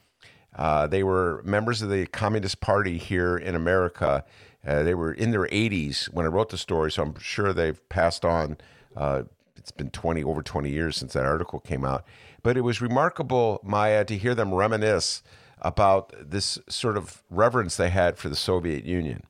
Uh, 0.57 0.87
they 0.87 1.03
were 1.03 1.43
members 1.45 1.83
of 1.83 1.91
the 1.91 2.07
Communist 2.07 2.61
Party 2.61 2.99
here 2.99 3.37
in 3.37 3.55
America. 3.55 4.25
Uh, 4.67 4.83
they 4.83 4.95
were 4.95 5.13
in 5.13 5.31
their 5.31 5.47
80s 5.47 6.07
when 6.13 6.27
I 6.27 6.29
wrote 6.29 6.49
the 6.49 6.59
story, 6.59 6.91
so 6.91 7.03
I'm 7.03 7.19
sure 7.19 7.53
they've 7.53 7.89
passed 7.89 8.25
on. 8.25 8.57
Uh, 8.99 9.23
it's 9.57 9.71
been 9.71 9.91
20 9.91 10.25
over 10.25 10.43
20 10.43 10.71
years 10.71 10.97
since 10.97 11.13
that 11.13 11.25
article 11.25 11.61
came 11.61 11.85
out. 11.85 12.05
But 12.43 12.57
it 12.57 12.63
was 12.63 12.81
remarkable, 12.81 13.61
Maya, 13.63 14.05
to 14.05 14.17
hear 14.17 14.35
them 14.35 14.53
reminisce 14.53 15.23
about 15.61 16.13
this 16.19 16.59
sort 16.69 16.97
of 16.97 17.23
reverence 17.31 17.77
they 17.77 17.91
had 17.91 18.19
for 18.19 18.29
the 18.29 18.37
Soviet 18.37 18.85
Union 18.85 19.23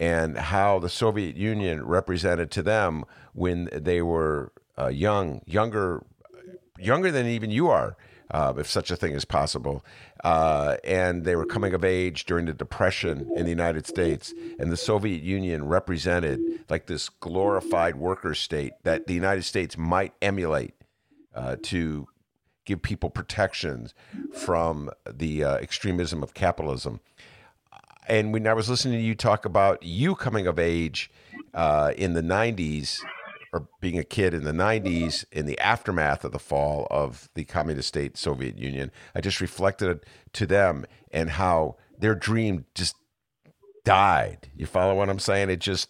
and 0.00 0.38
how 0.38 0.78
the 0.78 0.88
Soviet 0.88 1.36
Union 1.36 1.84
represented 1.84 2.50
to 2.52 2.62
them 2.62 3.04
when 3.34 3.68
they 3.72 4.00
were 4.00 4.52
uh, 4.78 4.88
young, 4.88 5.42
younger, 5.44 6.04
younger 6.78 7.10
than 7.10 7.26
even 7.26 7.50
you 7.50 7.68
are, 7.68 7.96
uh, 8.30 8.52
if 8.56 8.68
such 8.68 8.90
a 8.90 8.96
thing 8.96 9.12
is 9.12 9.24
possible. 9.24 9.84
Uh, 10.24 10.76
and 10.84 11.24
they 11.24 11.36
were 11.36 11.46
coming 11.46 11.74
of 11.74 11.84
age 11.84 12.24
during 12.24 12.46
the 12.46 12.52
Depression 12.52 13.30
in 13.36 13.44
the 13.44 13.50
United 13.50 13.86
States, 13.86 14.34
and 14.58 14.70
the 14.70 14.76
Soviet 14.76 15.22
Union 15.22 15.66
represented 15.66 16.40
like 16.68 16.86
this 16.86 17.08
glorified 17.08 17.96
worker 17.96 18.34
state 18.34 18.72
that 18.82 19.06
the 19.06 19.14
United 19.14 19.42
States 19.42 19.78
might 19.78 20.12
emulate 20.20 20.74
uh, 21.34 21.56
to 21.62 22.08
give 22.64 22.82
people 22.82 23.08
protections 23.08 23.94
from 24.34 24.90
the 25.10 25.42
uh, 25.42 25.54
extremism 25.56 26.22
of 26.22 26.34
capitalism. 26.34 27.00
And 28.08 28.32
when 28.32 28.46
I 28.46 28.54
was 28.54 28.68
listening 28.68 28.98
to 28.98 29.04
you 29.04 29.14
talk 29.14 29.44
about 29.44 29.82
you 29.82 30.14
coming 30.14 30.46
of 30.46 30.58
age 30.58 31.10
uh, 31.54 31.92
in 31.96 32.14
the 32.14 32.22
90s, 32.22 33.00
or 33.52 33.68
being 33.80 33.98
a 33.98 34.04
kid 34.04 34.34
in 34.34 34.44
the 34.44 34.52
90s, 34.52 35.24
in 35.32 35.46
the 35.46 35.58
aftermath 35.58 36.24
of 36.24 36.32
the 36.32 36.38
fall 36.38 36.86
of 36.90 37.28
the 37.34 37.44
communist 37.44 37.88
state 37.88 38.16
Soviet 38.16 38.58
Union, 38.58 38.90
I 39.14 39.20
just 39.20 39.40
reflected 39.40 40.04
to 40.34 40.46
them 40.46 40.84
and 41.10 41.30
how 41.30 41.76
their 41.98 42.14
dream 42.14 42.66
just 42.74 42.96
died. 43.84 44.50
You 44.56 44.66
follow 44.66 44.94
what 44.94 45.08
I'm 45.08 45.18
saying? 45.18 45.50
It 45.50 45.60
just 45.60 45.88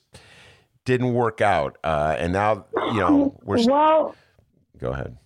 didn't 0.84 1.12
work 1.14 1.40
out. 1.40 1.78
Uh, 1.84 2.16
and 2.18 2.32
now, 2.32 2.66
you 2.76 3.00
know, 3.00 3.38
we're. 3.42 3.58
Well, 3.66 4.14
go 4.78 4.92
ahead. 4.92 5.16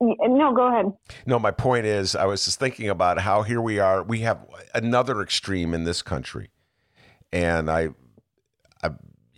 No, 0.00 0.52
go 0.52 0.66
ahead. 0.66 0.86
No, 1.26 1.38
my 1.38 1.52
point 1.52 1.86
is, 1.86 2.16
I 2.16 2.24
was 2.24 2.44
just 2.44 2.58
thinking 2.58 2.88
about 2.88 3.20
how 3.20 3.42
here 3.42 3.60
we 3.60 3.78
are. 3.78 4.02
We 4.02 4.20
have 4.20 4.44
another 4.74 5.22
extreme 5.22 5.72
in 5.74 5.84
this 5.84 6.02
country, 6.02 6.50
and 7.32 7.70
I, 7.70 7.90
I, 8.82 8.90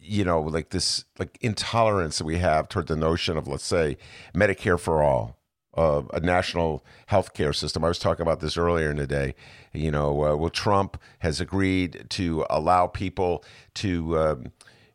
you 0.05 0.25
know, 0.25 0.40
like 0.40 0.71
this, 0.71 1.05
like 1.19 1.38
intolerance 1.40 2.19
that 2.19 2.25
we 2.25 2.38
have 2.38 2.69
toward 2.69 2.87
the 2.87 2.97
notion 2.97 3.37
of, 3.37 3.49
let's 3.49 3.64
say, 3.64 3.97
Medicare 4.35 4.79
for 4.79 5.03
all, 5.03 5.38
uh, 5.77 6.03
a 6.12 6.21
national 6.21 6.85
health 7.07 7.35
care 7.35 7.53
system. 7.53 7.85
I 7.85 7.88
was 7.88 7.99
talking 7.99 8.23
about 8.23 8.40
this 8.40 8.57
earlier 8.57 8.90
in 8.90 8.97
the 8.97 9.07
day. 9.07 9.35
You 9.73 9.90
know, 9.90 10.25
uh, 10.25 10.37
well, 10.37 10.51
Trump 10.51 11.01
has 11.21 11.40
agreed 11.40 12.07
to 12.11 12.47
allow 12.51 12.87
people 12.87 13.45
to. 13.75 14.19
Um, 14.19 14.53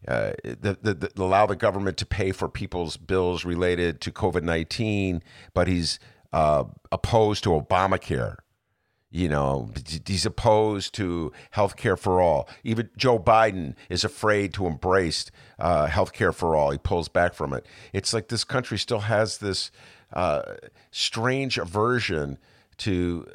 uh, 0.08 0.32
the, 0.44 0.78
the, 0.82 0.94
the, 0.94 1.12
allow 1.18 1.46
the 1.46 1.58
government 1.58 1.98
to 1.98 2.06
pay 2.06 2.32
for 2.32 2.48
people's 2.48 2.96
bills 2.96 3.44
related 3.44 4.00
to 4.00 4.12
COVID 4.12 4.44
19, 4.44 5.22
but 5.54 5.68
he's 5.68 6.00
uh, 6.32 6.64
opposed 6.90 7.44
to 7.44 7.50
Obamacare. 7.50 8.38
You 9.12 9.28
know, 9.28 9.72
he's 10.06 10.28
opposed 10.28 10.94
to 10.96 11.32
health 11.50 11.76
care 11.78 11.98
for 11.98 12.22
all. 12.22 12.48
Even 12.64 12.92
Joe 12.96 13.18
Biden 13.18 13.74
is 13.90 14.04
afraid 14.04 14.54
to 14.54 14.68
embrace 14.68 15.32
uh, 15.58 15.88
health 15.88 16.14
care 16.14 16.32
for 16.32 16.56
all. 16.56 16.70
He 16.70 16.78
pulls 16.78 17.10
back 17.10 17.34
from 17.34 17.54
it. 17.54 17.66
It's 17.92 18.14
like 18.14 18.28
this 18.28 18.44
country 18.44 18.78
still 18.78 19.00
has 19.00 19.40
this 19.40 19.72
uh, 20.14 20.44
strange 20.92 21.58
aversion 21.58 22.38
to 22.78 23.26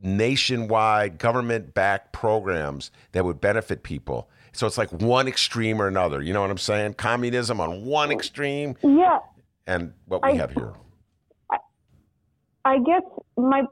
nationwide 0.00 1.18
government 1.18 1.74
backed 1.74 2.12
programs 2.12 2.92
that 3.10 3.24
would 3.24 3.40
benefit 3.40 3.82
people. 3.82 4.30
So 4.52 4.66
it's 4.66 4.78
like 4.78 4.92
one 4.92 5.26
extreme 5.26 5.82
or 5.82 5.88
another. 5.88 6.22
You 6.22 6.32
know 6.32 6.40
what 6.40 6.50
I'm 6.50 6.58
saying? 6.58 6.94
Communism 6.94 7.60
on 7.60 7.84
one 7.84 8.10
extreme. 8.12 8.76
Yeah. 8.82 9.18
And 9.66 9.92
what 10.06 10.22
we 10.22 10.30
I, 10.30 10.34
have 10.36 10.52
here. 10.52 10.72
I, 11.50 11.56
I 12.64 12.78
guess 12.78 13.02
my 13.36 13.62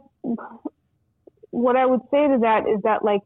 what 1.59 1.77
I 1.77 1.87
would 1.87 2.03
say 2.11 2.29
to 2.29 2.39
that 2.43 2.69
is 2.69 2.81
that 2.85 3.05
like 3.05 3.23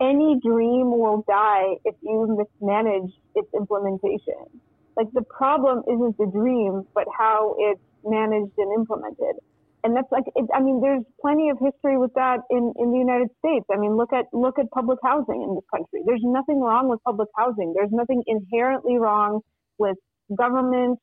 any 0.00 0.40
dream 0.44 0.90
will 0.92 1.24
die 1.28 1.76
if 1.84 1.94
you 2.02 2.26
mismanage 2.38 3.12
its 3.34 3.48
implementation. 3.54 4.60
Like 4.96 5.08
the 5.12 5.22
problem 5.22 5.82
isn't 5.88 6.18
the 6.18 6.26
dream, 6.26 6.84
but 6.94 7.06
how 7.16 7.56
it's 7.58 7.80
managed 8.04 8.54
and 8.58 8.72
implemented 8.78 9.36
and 9.84 9.96
that's 9.96 10.10
like 10.12 10.24
it, 10.34 10.46
I 10.54 10.60
mean, 10.60 10.80
there's 10.80 11.02
plenty 11.20 11.48
of 11.50 11.58
history 11.58 11.96
with 11.96 12.12
that 12.14 12.40
in 12.50 12.72
in 12.78 12.92
the 12.92 12.98
United 12.98 13.28
States. 13.38 13.64
I 13.72 13.78
mean, 13.78 13.96
look 13.96 14.12
at 14.12 14.26
look 14.32 14.58
at 14.58 14.70
public 14.70 14.98
housing 15.02 15.42
in 15.42 15.54
this 15.54 15.64
country. 15.72 16.02
There's 16.06 16.22
nothing 16.24 16.60
wrong 16.60 16.88
with 16.88 17.00
public 17.04 17.28
housing. 17.36 17.72
There's 17.74 17.92
nothing 17.92 18.22
inherently 18.26 18.98
wrong 18.98 19.40
with 19.78 19.96
government 20.36 20.98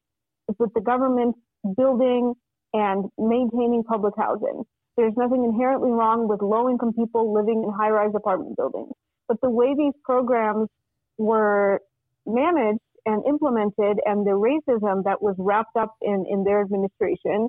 with 0.60 0.74
the 0.76 0.82
government 0.82 1.36
building 1.76 2.34
and 2.74 3.06
maintaining 3.18 3.84
public 3.84 4.14
housing. 4.18 4.64
There's 4.98 5.14
nothing 5.16 5.46
inherently 5.46 5.92
wrong 5.92 6.28
with 6.28 6.42
low 6.42 6.70
income 6.70 6.92
people 6.92 7.32
living 7.32 7.64
in 7.64 7.72
high 7.72 7.92
rise 7.92 8.14
apartment 8.16 8.58
buildings. 8.58 8.92
But 9.28 9.40
the 9.42 9.50
way 9.50 9.76
these 9.78 9.94
programs 10.04 10.70
were 11.18 11.82
managed 12.26 12.82
and 13.06 13.24
implemented 13.26 14.00
and 14.06 14.26
the 14.26 14.32
racism 14.32 15.04
that 15.04 15.22
was 15.22 15.36
wrapped 15.38 15.78
up 15.78 15.96
in, 16.02 16.26
in 16.30 16.44
their 16.44 16.62
administration, 16.62 17.48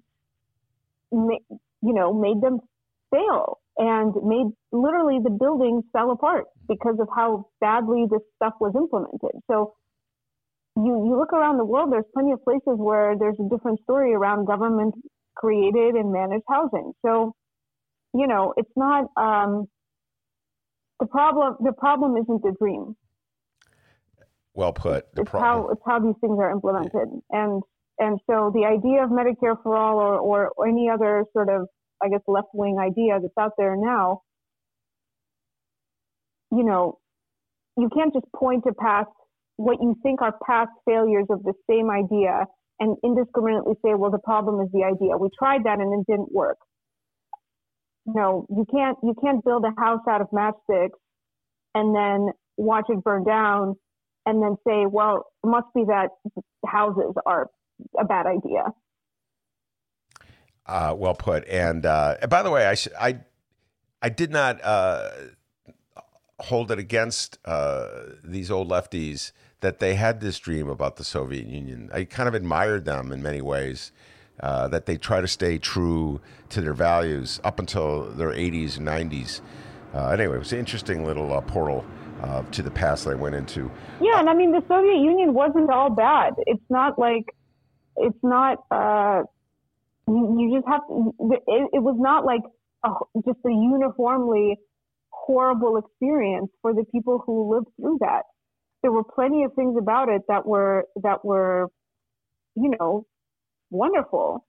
you 1.11 1.41
know, 1.83 2.13
made 2.13 2.41
them 2.43 2.61
fail 3.11 3.59
and 3.79 4.15
made 4.25 4.53
literally 4.71 5.19
the 5.23 5.31
buildings 5.31 5.85
fell 5.93 6.11
apart 6.11 6.45
because 6.69 6.97
of 7.01 7.09
how 7.15 7.49
badly 7.61 8.05
this 8.11 8.21
stuff 8.37 8.55
was 8.61 8.75
implemented. 8.77 9.41
So 9.47 9.75
you, 10.77 11.07
you 11.09 11.19
look 11.19 11.33
around 11.33 11.57
the 11.57 11.65
world, 11.65 11.93
there's 11.93 12.05
plenty 12.13 12.33
of 12.33 12.45
places 12.45 12.77
where 12.77 13.17
there's 13.19 13.39
a 13.41 13.49
different 13.49 13.81
story 13.83 14.13
around 14.15 14.47
government 14.47 14.95
created 15.39 15.95
and 15.95 16.13
managed 16.13 16.45
housing. 16.49 16.93
So, 17.05 17.35
you 18.15 18.27
know, 18.27 18.55
it's 18.57 18.71
not, 18.77 19.07
um, 19.17 19.67
the 21.01 21.07
problem, 21.07 21.57
the 21.61 21.73
problem 21.73 22.17
isn't 22.17 22.43
the 22.43 22.55
dream. 22.61 22.97
Well 24.55 24.73
put. 24.73 25.15
The 25.15 25.23
it's 25.23 25.31
problem. 25.31 25.63
how, 25.65 25.69
it's 25.71 25.83
how 25.87 26.01
these 26.01 26.17
things 26.21 26.39
are 26.41 26.51
implemented. 26.51 27.09
And, 27.31 27.63
and 27.99 28.19
so 28.29 28.51
the 28.55 28.65
idea 28.67 29.05
of 29.05 29.11
Medicare 29.11 29.57
for 29.63 29.77
all 29.77 29.99
or, 29.99 30.19
or, 30.19 30.51
or 30.57 30.69
any 30.69 30.91
other 30.93 31.25
sort 31.33 31.49
of, 31.49 31.69
I 32.03 32.09
guess, 32.09 32.21
left 32.27 32.49
wing 32.53 32.79
idea 32.79 33.19
that's 33.21 33.33
out 33.39 33.53
there 33.57 33.77
now, 33.77 34.23
you 36.51 36.65
know, 36.65 36.99
you 37.77 37.89
can't 37.95 38.13
just 38.13 38.27
point 38.35 38.65
to 38.65 38.73
past 38.73 39.11
what 39.57 39.79
you 39.81 39.97
think 40.03 40.23
are 40.23 40.35
past 40.47 40.71
failures 40.87 41.27
of 41.31 41.43
the 41.43 41.53
same 41.69 41.91
idea 41.91 42.47
and 42.81 42.97
indiscriminately 43.05 43.75
say, 43.85 43.95
well, 43.95 44.11
the 44.11 44.19
problem 44.19 44.61
is 44.61 44.71
the 44.73 44.85
idea. 44.85 45.17
We 45.17 45.29
tried 45.39 45.65
that 45.65 45.81
and 45.81 46.01
it 46.01 46.11
didn't 46.11 46.33
work. 46.33 46.59
No, 48.07 48.47
you 48.49 48.65
can't, 48.71 48.97
you 49.03 49.15
can't 49.23 49.45
build 49.45 49.65
a 49.65 49.81
house 49.81 50.01
out 50.09 50.21
of 50.21 50.29
matchsticks 50.31 50.99
and 51.75 51.95
then 51.95 52.33
watch 52.57 52.87
it 52.89 53.03
burn 53.05 53.25
down 53.25 53.75
and 54.25 54.43
then 54.43 54.57
say, 54.67 54.87
well, 54.87 55.27
it 55.45 55.49
must 55.49 55.67
be 55.75 55.85
that 55.85 56.09
houses 56.65 57.15
are 57.27 57.49
a 57.99 58.05
bad 58.05 58.27
idea. 58.27 58.65
Uh, 60.67 60.95
well 60.97 61.15
put. 61.15 61.47
And 61.49 61.85
uh, 61.85 62.17
by 62.29 62.43
the 62.43 62.51
way, 62.51 62.67
I, 62.67 62.77
I, 63.09 63.21
I 64.03 64.09
did 64.09 64.31
not 64.31 64.63
uh, 64.63 65.11
hold 66.41 66.71
it 66.71 66.79
against 66.79 67.39
uh, 67.45 67.89
these 68.23 68.51
old 68.51 68.71
lefties 68.71 69.33
that 69.61 69.81
they 69.81 69.95
had 69.95 70.21
this 70.21 70.39
dream 70.39 70.69
about 70.69 70.97
the 70.97 71.05
Soviet 71.05 71.47
Union. 71.47 71.91
I 71.93 72.05
kind 72.05 72.29
of 72.29 72.35
admired 72.35 72.85
them 72.85 73.13
in 73.13 73.23
many 73.23 73.41
ways. 73.41 73.93
Uh, 74.41 74.69
that 74.69 74.87
they 74.87 74.97
try 74.97 75.21
to 75.21 75.27
stay 75.27 75.59
true 75.59 76.21
to 76.49 76.61
their 76.61 76.73
values 76.73 77.41
up 77.43 77.59
until 77.59 78.05
their 78.05 78.31
80s 78.31 78.77
and 78.77 78.87
90s. 78.87 79.41
Uh, 79.93 80.11
anyway, 80.11 80.37
it 80.37 80.39
was 80.39 80.53
an 80.53 80.61
interesting 80.61 81.05
little 81.05 81.33
uh, 81.33 81.41
portal 81.41 81.85
uh, 82.23 82.45
to 82.53 82.63
the 82.63 82.71
past 82.71 83.05
that 83.05 83.11
I 83.11 83.15
went 83.17 83.35
into. 83.35 83.69
Yeah, 84.01 84.21
and 84.21 84.31
I 84.31 84.35
mean, 84.35 84.53
the 84.53 84.63
Soviet 84.69 85.03
Union 85.03 85.35
wasn't 85.35 85.71
all 85.71 85.91
bad. 85.91 86.35
It's 86.47 86.63
not 86.71 87.01
like, 87.01 87.25
it's 87.97 88.19
not, 88.23 88.63
uh, 88.71 89.25
you, 90.07 90.55
just 90.57 90.69
have 90.69 90.87
to, 90.87 91.15
it, 91.49 91.71
it 91.73 91.83
was 91.83 91.97
not 91.99 92.25
like 92.25 92.43
a, 92.85 92.91
just 93.27 93.41
a 93.45 93.51
uniformly 93.51 94.57
horrible 95.11 95.79
experience 95.79 96.51
for 96.63 96.73
the 96.73 96.85
people 96.93 97.25
who 97.27 97.53
lived 97.57 97.67
through 97.77 97.99
that 98.03 98.23
there 98.83 98.93
were 98.93 99.05
plenty 99.05 99.45
of 99.45 99.53
things 99.55 99.77
about 99.79 100.09
it 100.09 100.23
that 100.29 100.47
were 100.47 100.85
that 101.03 101.25
were, 101.25 101.69
you 102.55 102.73
know, 102.79 103.05
wonderful. 103.71 104.45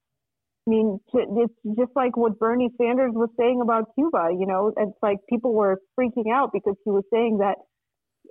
I 0.66 0.70
mean, 0.70 1.00
it's 1.14 1.54
just 1.76 1.90
like 1.96 2.16
what 2.16 2.38
Bernie 2.38 2.70
Sanders 2.80 3.12
was 3.14 3.30
saying 3.38 3.60
about 3.62 3.94
Cuba. 3.94 4.28
You 4.38 4.46
know, 4.46 4.72
it's 4.76 4.98
like 5.02 5.18
people 5.28 5.54
were 5.54 5.80
freaking 5.98 6.32
out 6.32 6.50
because 6.52 6.76
he 6.84 6.90
was 6.90 7.04
saying 7.12 7.38
that 7.38 7.56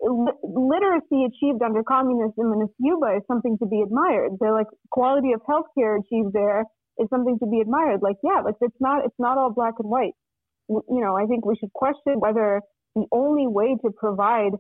literacy 0.01 1.25
achieved 1.25 1.61
under 1.61 1.83
communism 1.83 2.53
in 2.53 2.67
Cuba 2.81 3.17
is 3.17 3.23
something 3.27 3.57
to 3.59 3.65
be 3.65 3.81
admired. 3.81 4.31
The 4.39 4.51
like 4.51 4.67
quality 4.91 5.33
of 5.33 5.41
healthcare 5.41 5.99
achieved 5.99 6.33
there 6.33 6.65
is 6.99 7.07
something 7.09 7.37
to 7.39 7.47
be 7.47 7.59
admired. 7.59 8.01
Like, 8.01 8.17
yeah, 8.23 8.41
like 8.45 8.55
it's 8.61 8.79
not 8.79 9.05
it's 9.05 9.19
not 9.19 9.37
all 9.37 9.51
black 9.51 9.75
and 9.79 9.89
white. 9.89 10.13
You 10.69 11.01
know, 11.01 11.17
I 11.17 11.25
think 11.25 11.45
we 11.45 11.55
should 11.59 11.73
question 11.73 12.19
whether 12.19 12.61
the 12.95 13.05
only 13.11 13.47
way 13.47 13.75
to 13.83 13.91
provide 13.91 14.51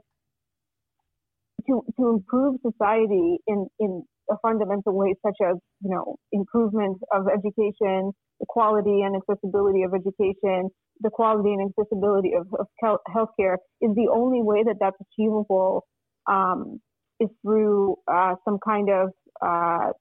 to, 1.67 1.83
to 1.99 2.09
improve 2.09 2.55
society 2.61 3.37
in, 3.47 3.67
in 3.79 4.03
a 4.29 4.35
fundamental 4.41 4.95
way, 4.95 5.15
such 5.25 5.37
as, 5.43 5.55
you 5.81 5.89
know, 5.89 6.15
improvement 6.31 6.97
of 7.11 7.27
education, 7.27 8.11
the 8.39 8.45
quality 8.47 9.01
and 9.01 9.15
accessibility 9.15 9.83
of 9.83 9.93
education, 9.93 10.69
the 11.01 11.09
quality 11.09 11.53
and 11.53 11.69
accessibility 11.69 12.33
of, 12.33 12.47
of 12.59 12.67
healthcare 12.83 13.55
is 13.81 13.95
the 13.95 14.09
only 14.11 14.41
way 14.41 14.63
that 14.63 14.75
that's 14.79 14.97
achievable 15.11 15.85
um, 16.29 16.79
is 17.19 17.29
through 17.41 17.95
uh, 18.11 18.35
some 18.45 18.59
kind 18.63 18.89
of, 18.89 19.09
uh, 19.41 19.91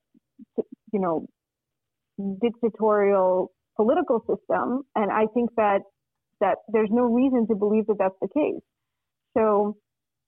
you 0.93 1.01
know, 1.01 1.27
dictatorial 2.41 3.51
political 3.77 4.21
system. 4.21 4.83
And 4.95 5.11
I 5.11 5.27
think 5.35 5.51
that 5.57 5.81
that 6.41 6.59
there's 6.73 6.91
no 6.93 7.03
reason 7.03 7.47
to 7.49 7.55
believe 7.57 7.87
that 7.87 7.97
that's 7.99 8.15
the 8.21 8.29
case. 8.29 8.63
So, 9.37 9.77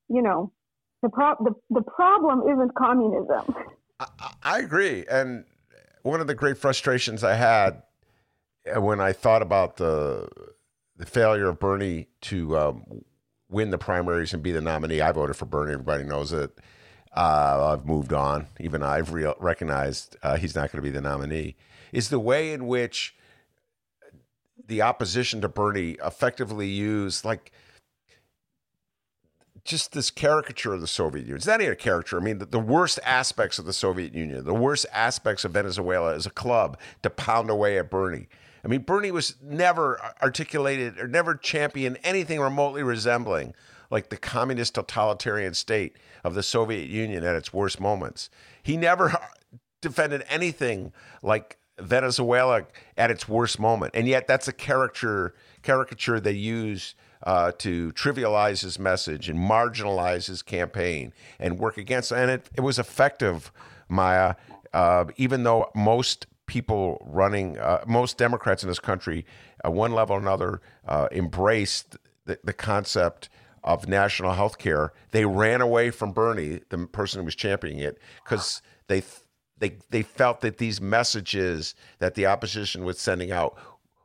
you 0.09 0.23
know, 0.23 0.53
the, 1.03 1.09
pro- 1.09 1.37
the, 1.41 1.55
the 1.71 1.83
problem 1.83 2.43
isn't 2.43 2.75
communism. 2.75 3.55
I, 3.99 4.07
I 4.43 4.59
agree. 4.59 5.05
And 5.11 5.45
one 6.03 6.21
of 6.21 6.27
the 6.27 6.35
great 6.35 6.59
frustrations 6.59 7.23
I 7.25 7.35
had 7.35 7.83
uh, 8.75 8.81
when 8.81 9.01
I 9.01 9.13
thought 9.13 9.43
about 9.43 9.77
the 9.77 10.29
the 10.97 11.07
failure 11.07 11.49
of 11.49 11.59
Bernie 11.59 12.09
to 12.21 12.59
um, 12.59 12.85
win 13.49 13.71
the 13.71 13.79
primaries 13.79 14.35
and 14.35 14.43
be 14.43 14.53
the 14.53 14.61
nominee, 14.61 15.01
I 15.01 15.13
voted 15.13 15.35
for 15.35 15.47
Bernie. 15.47 15.73
Everybody 15.73 16.05
knows 16.05 16.31
it. 16.31 16.51
Uh, 17.17 17.73
I've 17.73 17.87
moved 17.87 18.13
on. 18.13 18.47
Even 18.61 18.83
I've 18.83 19.11
re- 19.13 19.33
recognized 19.39 20.17
uh, 20.23 20.37
he's 20.37 20.55
not 20.55 20.71
going 20.71 20.77
to 20.77 20.83
be 20.83 20.91
the 20.91 21.01
nominee. 21.01 21.57
Is 21.91 22.11
the 22.11 22.21
way 22.21 22.53
in 22.53 22.67
which 22.67 23.17
the 24.67 24.83
opposition 24.83 25.41
to 25.41 25.49
Bernie 25.49 25.97
effectively 26.05 26.69
used 26.69 27.25
like 27.25 27.51
just 29.65 29.93
this 29.93 30.11
caricature 30.11 30.73
of 30.73 30.81
the 30.81 30.87
Soviet 30.87 31.23
Union. 31.23 31.37
It's 31.37 31.47
not 31.47 31.61
even 31.61 31.73
a 31.73 31.77
caricature. 31.77 32.21
I 32.21 32.25
mean, 32.25 32.39
the, 32.39 32.47
the, 32.47 32.59
worst 32.59 32.99
aspects 33.05 33.59
of 33.59 33.65
the 33.67 33.73
Soviet 33.73 34.15
Union, 34.15 34.45
the 34.45 34.55
worst 34.55 34.87
aspects 34.93 35.45
of 35.45 35.53
Venezuela 35.53 36.15
as 36.15 36.27
a 36.27 36.31
club 36.31 36.79
to 37.03 37.11
pound 37.11 37.51
away 37.51 37.79
at 37.79 37.91
Bernie. 37.91 38.29
I 38.65 38.69
mean, 38.69 38.83
Bernie 38.83 39.11
was 39.11 39.37
never 39.43 40.01
articulated 40.23 40.99
or 40.99 41.09
never 41.09 41.35
championed 41.35 41.99
anything 42.03 42.41
remotely 42.41 42.83
resembling 42.83 43.55
like 43.91 44.09
the 44.09 44.17
communist 44.17 44.75
totalitarian 44.75 45.55
state 45.55 45.97
of 46.25 46.35
the 46.35 46.43
Soviet 46.43 46.89
Union 46.89 47.25
at 47.25 47.35
its 47.35 47.53
worst 47.53 47.81
moments. 47.81 48.31
He 48.63 48.77
never 48.77 49.17
defended 49.81 50.25
anything 50.29 50.93
like 51.23 51.59
Venezuela 51.79 52.67
at 52.97 53.11
its 53.11 53.29
worst 53.29 53.59
moment. 53.59 53.93
And 53.95 54.07
yet 54.07 54.27
that's 54.27 54.49
a 54.49 54.53
caricature 54.53 55.35
caricature 55.63 56.21
they 56.21 56.33
use 56.33 56.95
uh, 57.23 57.53
to 57.59 57.93
trivialize 57.93 58.63
his 58.63 58.79
message 58.79 59.29
and 59.29 59.39
marginalize 59.39 60.27
his 60.27 60.43
campaign 60.43 61.13
and 61.39 61.59
work 61.59 61.77
against. 61.77 62.13
And 62.13 62.31
it, 62.31 62.51
it 62.57 62.61
was 62.61 62.79
effective, 62.79 63.53
Maya, 63.89 64.35
uh, 64.73 65.07
even 65.17 65.43
though 65.43 65.71
most 65.75 66.27
people 66.47 67.05
running, 67.07 67.59
uh, 67.59 67.85
most 67.87 68.19
Democrats 68.19 68.63
in 68.63 68.69
this 68.69 68.81
country, 68.81 69.25
at 69.65 69.73
one 69.73 69.93
level 69.93 70.17
or 70.17 70.19
another, 70.19 70.61
uh, 70.89 71.09
embraced 71.13 71.97
the, 72.25 72.39
the 72.43 72.53
concept 72.53 73.29
of 73.63 73.87
national 73.87 74.33
health 74.33 74.59
care. 74.59 74.93
They 75.11 75.25
ran 75.25 75.61
away 75.61 75.91
from 75.91 76.13
Bernie, 76.13 76.61
the 76.71 76.87
person 76.87 77.21
who 77.21 77.27
was 77.27 77.35
championing 77.35 77.81
it, 77.81 77.99
because 78.25 78.63
they 78.89 79.03
they 79.59 79.77
they 79.91 80.03
felt 80.03 80.41
that 80.41 80.59
these 80.59 80.81
messages 80.81 81.75
that 81.99 82.15
the 82.15 82.27
opposition 82.27 82.85
was 82.85 82.99
sending 82.99 83.31
out 83.31 83.57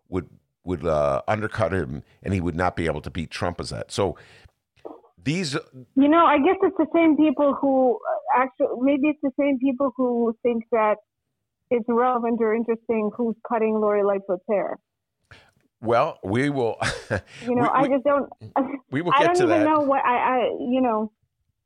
would 0.10 0.30
would 0.66 0.86
uh, 0.86 1.22
undercut 1.28 1.72
him, 1.74 2.04
and 2.24 2.34
he 2.34 2.42
would 2.42 2.56
not 2.56 2.76
be 2.76 2.86
able 2.88 3.02
to 3.02 3.12
beat 3.12 3.32
Trump 3.32 3.60
as 3.60 3.70
that. 3.70 3.92
So 3.92 4.18
these, 5.24 5.54
you 5.96 6.08
know, 6.08 6.26
I 6.26 6.38
guess 6.38 6.58
it's 6.62 6.78
the 6.78 6.88
same 6.94 7.16
people 7.18 7.56
who 7.60 7.96
uh, 7.96 8.42
actually 8.42 8.82
maybe 8.82 9.08
it's 9.10 9.20
the 9.24 9.32
same 9.40 9.58
people 9.60 9.92
who 9.96 10.36
think 10.44 10.64
that 10.72 10.96
it's 11.72 11.86
relevant 11.88 12.40
or 12.42 12.54
interesting 12.54 13.12
who's 13.16 13.36
cutting 13.48 13.74
Lori 13.74 14.04
Lightfoot's 14.04 14.44
hair. 14.50 14.78
Well, 15.82 16.20
we 16.24 16.50
will. 16.50 16.78
you 17.44 17.56
know, 17.56 17.64
we, 17.64 17.70
I 17.70 17.88
just 17.88 18.04
don't. 18.04 18.30
We 18.92 19.02
will 19.02 19.12
get 19.12 19.18
to 19.18 19.24
I 19.24 19.28
don't 19.28 19.36
to 19.36 19.44
even 19.44 19.60
that. 19.60 19.66
know 19.66 19.80
what 19.82 20.04
I, 20.06 20.18
I 20.18 20.38
you 20.60 20.82
know. 20.82 21.12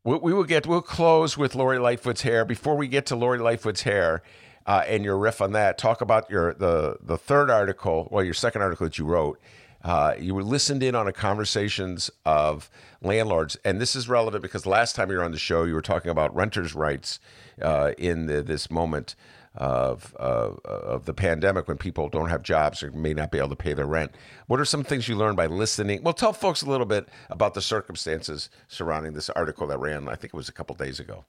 We, 0.04 0.18
we 0.18 0.34
will 0.34 0.46
get. 0.46 0.66
We'll 0.66 0.82
close 0.82 1.38
with 1.38 1.56
Lori 1.56 1.80
Lightfoot's 1.80 2.22
hair. 2.22 2.46
Before 2.46 2.76
we 2.76 2.88
get 2.88 3.06
to 3.08 3.16
Lori 3.16 3.40
Lightfoot's 3.40 3.84
hair, 3.84 4.24
uh, 4.70 4.84
and 4.88 5.04
your 5.04 5.18
riff 5.18 5.42
on 5.42 5.52
that. 5.54 5.80
Talk 5.80 6.00
about 6.00 6.30
your 6.30 6.54
the 6.54 6.98
the 7.02 7.18
third 7.18 7.50
article, 7.50 8.08
well, 8.12 8.24
your 8.24 8.36
second 8.36 8.62
article 8.62 8.86
that 8.86 9.00
you 9.00 9.06
wrote. 9.06 9.40
Uh, 9.84 10.14
you 10.20 10.36
were 10.36 10.44
listened 10.44 10.84
in 10.84 10.94
on 10.94 11.08
a 11.08 11.12
conversations 11.12 12.12
of 12.26 12.70
landlords, 13.02 13.58
and 13.66 13.82
this 13.82 13.96
is 13.96 14.08
relevant 14.08 14.44
because 14.44 14.68
last 14.68 14.96
time 14.96 15.10
you 15.10 15.18
were 15.18 15.24
on 15.24 15.32
the 15.32 15.40
show, 15.40 15.64
you 15.64 15.74
were 15.74 15.82
talking 15.82 16.12
about 16.12 16.36
renters' 16.36 16.76
rights 16.76 17.20
uh, 17.62 17.94
in 17.98 18.28
the, 18.28 18.44
this 18.44 18.70
moment 18.70 19.16
of 19.56 20.14
of 20.16 21.06
the 21.06 21.16
pandemic 21.16 21.68
when 21.68 21.78
people 21.78 22.08
don't 22.08 22.30
have 22.30 22.44
jobs 22.44 22.84
or 22.84 22.92
may 22.92 23.16
not 23.16 23.32
be 23.32 23.40
able 23.40 23.50
to 23.50 23.56
pay 23.56 23.74
their 23.74 23.88
rent. 23.88 24.12
What 24.46 24.60
are 24.60 24.66
some 24.66 24.84
things 24.84 25.08
you 25.08 25.16
learned 25.16 25.36
by 25.38 25.48
listening? 25.48 26.04
Well, 26.04 26.14
tell 26.14 26.34
folks 26.34 26.62
a 26.62 26.70
little 26.70 26.86
bit 26.86 27.10
about 27.32 27.56
the 27.56 27.62
circumstances 27.62 28.52
surrounding 28.68 29.14
this 29.14 29.32
article 29.32 29.66
that 29.66 29.80
ran. 29.80 30.08
I 30.08 30.14
think 30.14 30.26
it 30.26 30.38
was 30.38 30.48
a 30.48 30.54
couple 30.54 30.76
days 30.76 31.00
ago. 31.00 31.26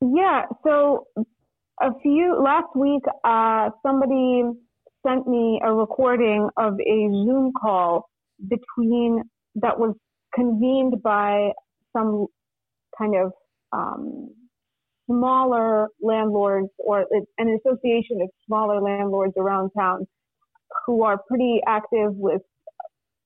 Yeah. 0.00 0.44
So 0.62 1.06
a 1.80 1.90
few 2.02 2.40
last 2.42 2.74
week, 2.76 3.02
uh, 3.24 3.70
somebody 3.84 4.42
sent 5.06 5.26
me 5.26 5.60
a 5.64 5.72
recording 5.72 6.48
of 6.56 6.74
a 6.74 7.08
Zoom 7.10 7.52
call 7.60 8.08
between 8.48 9.22
that 9.56 9.78
was 9.78 9.94
convened 10.34 11.02
by 11.02 11.50
some 11.96 12.26
kind 12.98 13.14
of 13.16 13.32
um, 13.72 14.30
smaller 15.06 15.88
landlords 16.00 16.68
or 16.78 17.06
an 17.38 17.58
association 17.60 18.20
of 18.22 18.30
smaller 18.46 18.80
landlords 18.80 19.34
around 19.36 19.70
town 19.76 20.06
who 20.86 21.02
are 21.04 21.20
pretty 21.28 21.60
active 21.66 22.14
with 22.14 22.42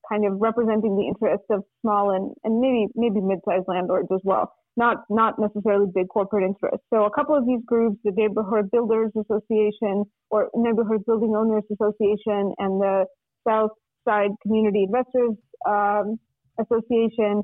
kind 0.09 0.27
of 0.27 0.41
representing 0.41 0.97
the 0.97 1.07
interests 1.07 1.47
of 1.51 1.63
small 1.83 2.11
and, 2.11 2.35
and 2.45 2.61
maybe 2.61 2.87
maybe 2.95 3.21
mid-sized 3.21 3.67
landlords 3.69 4.09
as 4.13 4.21
well, 4.25 4.53
not 4.79 4.99
not 5.11 5.35
necessarily 5.39 5.87
big 5.95 6.09
corporate 6.09 6.45
interests. 6.45 6.87
So 6.93 7.05
a 7.05 7.11
couple 7.11 7.37
of 7.37 7.47
these 7.47 7.61
groups, 7.67 7.99
the 8.05 8.13
Neighborhood 8.13 8.71
Builders 8.71 9.13
Association 9.19 10.05
or 10.31 10.49
Neighborhood 10.55 11.05
Building 11.05 11.35
Owners 11.37 11.65
Association 11.71 12.55
and 12.59 12.81
the 12.81 13.05
South 13.47 13.73
Side 14.07 14.31
Community 14.43 14.85
Investors 14.85 15.37
um, 15.69 16.19
Association, 16.59 17.43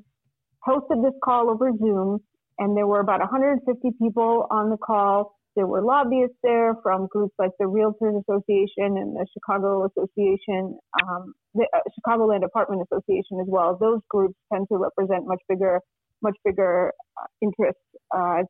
hosted 0.66 1.02
this 1.02 1.14
call 1.22 1.50
over 1.50 1.70
Zoom 1.78 2.20
and 2.58 2.76
there 2.76 2.86
were 2.86 3.00
about 3.00 3.20
150 3.20 3.90
people 4.00 4.46
on 4.50 4.70
the 4.70 4.76
call. 4.76 5.36
There 5.56 5.66
were 5.66 5.82
lobbyists 5.82 6.36
there 6.42 6.74
from 6.82 7.06
groups 7.06 7.34
like 7.38 7.52
the 7.58 7.66
Realtors 7.66 8.20
Association 8.22 8.98
and 8.98 9.14
the 9.14 9.26
Chicago 9.32 9.86
Association, 9.86 10.78
um, 11.02 11.32
the 11.54 11.66
uh, 11.72 11.78
Chicagoland 11.94 12.44
Apartment 12.44 12.82
Association 12.90 13.38
as 13.40 13.46
well. 13.48 13.76
Those 13.80 14.00
groups 14.08 14.34
tend 14.52 14.66
to 14.70 14.78
represent 14.78 15.26
much 15.26 15.40
bigger, 15.48 15.80
much 16.24 16.36
bigger 16.44 16.92
uh, 17.20 17.26
interests 17.40 17.80
uh, 18.16 18.42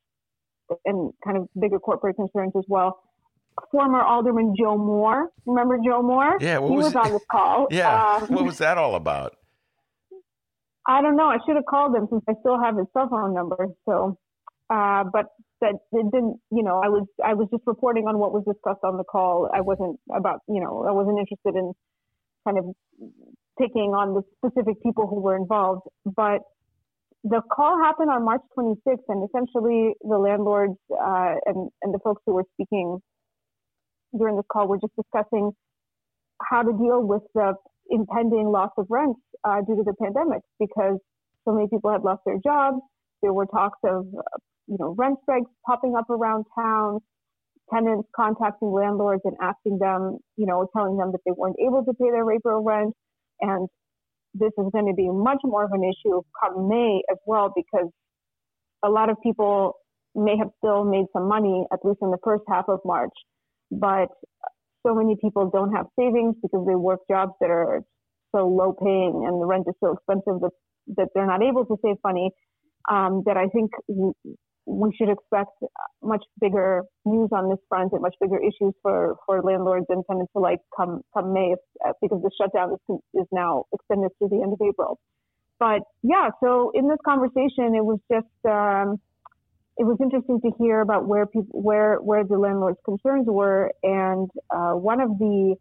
and 0.86 1.12
kind 1.24 1.36
of 1.36 1.48
bigger 1.60 1.78
corporate 1.78 2.16
concerns 2.16 2.52
as 2.56 2.64
well. 2.68 3.00
Former 3.70 4.02
Alderman 4.02 4.54
Joe 4.58 4.78
Moore, 4.78 5.28
remember 5.46 5.78
Joe 5.84 6.02
Moore? 6.02 6.38
Yeah, 6.40 6.58
he 6.60 6.74
was, 6.74 6.86
was 6.86 6.96
on 6.96 7.12
this 7.12 7.22
call. 7.30 7.68
Yeah, 7.70 8.18
um, 8.22 8.28
what 8.28 8.44
was 8.44 8.58
that 8.58 8.78
all 8.78 8.94
about? 8.96 9.36
I 10.86 11.00
don't 11.02 11.16
know. 11.16 11.26
I 11.26 11.38
should 11.46 11.56
have 11.56 11.66
called 11.68 11.94
him 11.94 12.06
since 12.10 12.22
I 12.28 12.34
still 12.40 12.60
have 12.60 12.76
his 12.76 12.86
cell 12.92 13.08
phone 13.08 13.34
number. 13.34 13.68
So, 13.88 14.18
uh, 14.70 15.04
but 15.12 15.26
that 15.60 15.74
it 15.92 16.06
didn't. 16.12 16.40
You 16.50 16.62
know, 16.62 16.80
I 16.84 16.88
was 16.88 17.06
I 17.24 17.34
was 17.34 17.48
just 17.50 17.62
reporting 17.66 18.06
on 18.06 18.18
what 18.18 18.32
was 18.32 18.44
discussed 18.44 18.84
on 18.84 18.96
the 18.96 19.04
call. 19.04 19.48
I 19.52 19.60
wasn't 19.60 19.98
about. 20.14 20.40
You 20.48 20.60
know, 20.60 20.84
I 20.86 20.92
wasn't 20.92 21.18
interested 21.18 21.56
in 21.56 21.72
kind 22.44 22.58
of 22.58 22.64
picking 23.58 23.94
on 23.94 24.14
the 24.14 24.22
specific 24.38 24.82
people 24.82 25.06
who 25.06 25.20
were 25.20 25.36
involved. 25.36 25.82
But 26.04 26.40
the 27.24 27.40
call 27.52 27.78
happened 27.78 28.10
on 28.10 28.24
March 28.24 28.42
26th, 28.56 29.04
and 29.08 29.28
essentially 29.28 29.94
the 30.02 30.18
landlords 30.18 30.76
uh, 30.92 31.34
and 31.46 31.70
and 31.82 31.94
the 31.94 31.98
folks 32.04 32.22
who 32.26 32.34
were 32.34 32.44
speaking 32.54 33.00
during 34.16 34.36
this 34.36 34.46
call 34.52 34.68
were 34.68 34.78
just 34.78 34.94
discussing 34.96 35.52
how 36.42 36.62
to 36.62 36.72
deal 36.72 37.02
with 37.02 37.22
the 37.34 37.54
impending 37.90 38.48
loss 38.48 38.70
of 38.78 38.86
rent 38.90 39.16
uh, 39.44 39.60
due 39.62 39.76
to 39.76 39.82
the 39.84 39.94
pandemic 40.02 40.42
because 40.58 40.98
so 41.44 41.54
many 41.54 41.68
people 41.68 41.90
had 41.90 42.02
lost 42.02 42.22
their 42.26 42.38
jobs. 42.44 42.78
There 43.22 43.32
were 43.32 43.46
talks 43.46 43.78
of, 43.84 44.06
you 44.66 44.76
know, 44.78 44.94
rent 44.98 45.18
strikes 45.22 45.50
popping 45.66 45.94
up 45.96 46.10
around 46.10 46.44
town, 46.58 47.00
tenants 47.72 48.08
contacting 48.14 48.72
landlords 48.72 49.22
and 49.24 49.36
asking 49.40 49.78
them, 49.78 50.18
you 50.36 50.46
know, 50.46 50.68
telling 50.76 50.96
them 50.96 51.12
that 51.12 51.20
they 51.26 51.32
weren't 51.36 51.56
able 51.64 51.84
to 51.84 51.92
pay 51.94 52.10
their 52.10 52.30
April 52.30 52.62
rent. 52.62 52.94
And 53.40 53.68
this 54.34 54.52
is 54.58 54.66
going 54.72 54.86
to 54.86 54.94
be 54.94 55.08
much 55.10 55.40
more 55.44 55.64
of 55.64 55.72
an 55.72 55.84
issue 55.84 56.22
come 56.42 56.68
May 56.68 57.02
as 57.10 57.18
well 57.26 57.52
because 57.54 57.90
a 58.84 58.90
lot 58.90 59.10
of 59.10 59.16
people 59.22 59.74
may 60.14 60.36
have 60.38 60.50
still 60.58 60.84
made 60.84 61.06
some 61.12 61.28
money, 61.28 61.66
at 61.72 61.80
least 61.84 61.98
in 62.02 62.10
the 62.10 62.18
first 62.24 62.44
half 62.48 62.66
of 62.68 62.80
March, 62.84 63.12
but 63.70 64.08
so 64.86 64.94
many 64.94 65.16
people 65.20 65.50
don't 65.50 65.72
have 65.72 65.86
savings 65.98 66.36
because 66.42 66.66
they 66.66 66.74
work 66.74 67.00
jobs 67.10 67.32
that 67.40 67.50
are 67.50 67.82
so 68.34 68.48
low 68.48 68.72
paying 68.72 69.24
and 69.26 69.40
the 69.40 69.46
rent 69.46 69.64
is 69.68 69.74
so 69.82 69.92
expensive 69.92 70.40
that, 70.40 70.50
that 70.96 71.08
they're 71.14 71.26
not 71.26 71.42
able 71.42 71.64
to 71.66 71.76
save 71.84 71.96
money, 72.04 72.30
um, 72.90 73.22
that 73.26 73.36
I 73.36 73.46
think 73.48 73.70
we 74.66 74.94
should 74.96 75.10
expect 75.10 75.50
much 76.02 76.24
bigger 76.40 76.82
news 77.04 77.28
on 77.32 77.50
this 77.50 77.58
front 77.68 77.92
and 77.92 78.00
much 78.00 78.14
bigger 78.20 78.38
issues 78.38 78.72
for, 78.82 79.16
for 79.26 79.42
landlords 79.42 79.86
and 79.90 80.02
tenants 80.08 80.32
alike 80.34 80.60
come, 80.74 81.02
come 81.12 81.34
May 81.34 81.54
uh, 81.86 81.92
because 82.00 82.22
the 82.22 82.30
shutdown 82.40 82.72
is, 82.72 82.98
is 83.14 83.26
now 83.30 83.64
extended 83.72 84.10
to 84.22 84.28
the 84.28 84.42
end 84.42 84.52
of 84.54 84.60
April. 84.66 84.98
But 85.60 85.82
yeah, 86.02 86.30
so 86.42 86.72
in 86.74 86.88
this 86.88 86.98
conversation, 87.04 87.74
it 87.74 87.84
was 87.84 88.00
just, 88.10 88.26
um, 88.46 88.98
it 89.76 89.84
was 89.84 89.98
interesting 90.00 90.40
to 90.40 90.50
hear 90.58 90.80
about 90.80 91.06
where 91.06 91.26
people, 91.26 91.60
where, 91.60 91.96
where 91.96 92.24
the 92.24 92.38
landlord's 92.38 92.78
concerns 92.84 93.26
were. 93.26 93.70
And, 93.82 94.30
uh, 94.50 94.72
one 94.72 95.00
of 95.00 95.18
the, 95.18 95.56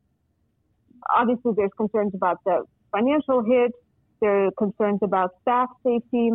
obviously 1.14 1.52
there's 1.58 1.72
concerns 1.76 2.14
about 2.16 2.38
the 2.46 2.64
financial 2.92 3.44
hit. 3.44 3.72
There 4.22 4.48
are 4.48 4.52
concerns 4.58 5.00
about 5.04 5.32
staff 5.42 5.70
safety. 5.86 6.32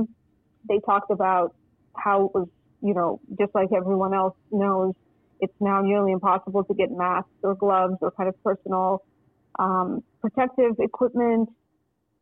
They 0.69 0.81
talked 0.85 1.11
about 1.11 1.55
how 1.97 2.27
it 2.27 2.35
was, 2.35 2.49
you 2.83 2.95
know, 2.95 3.21
just 3.39 3.55
like 3.55 3.69
everyone 3.77 4.15
else 4.15 4.35
knows, 4.51 4.95
it's 5.41 5.55
now 5.61 5.81
nearly 5.83 6.13
impossible 6.13 6.65
to 6.65 6.75
get 6.75 6.91
masks 6.91 7.31
or 7.43 7.55
gloves 7.55 7.95
or 8.01 8.11
kind 8.13 8.29
of 8.29 8.35
personal 8.43 9.03
um, 9.59 10.03
protective 10.21 10.73
equipment 10.79 11.49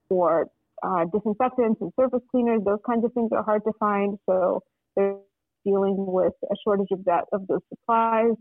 or 0.08 0.46
uh, 0.82 1.04
disinfectants 1.12 1.80
and 1.80 1.92
surface 1.98 2.22
cleaners. 2.30 2.60
Those 2.64 2.78
kinds 2.86 3.04
of 3.04 3.12
things 3.12 3.30
are 3.32 3.42
hard 3.42 3.62
to 3.64 3.72
find. 3.78 4.18
So 4.26 4.62
they're 4.94 5.16
dealing 5.64 5.96
with 5.98 6.32
a 6.44 6.54
shortage 6.64 6.88
of 6.92 7.04
that 7.04 7.24
of 7.32 7.46
those 7.46 7.60
supplies. 7.68 8.32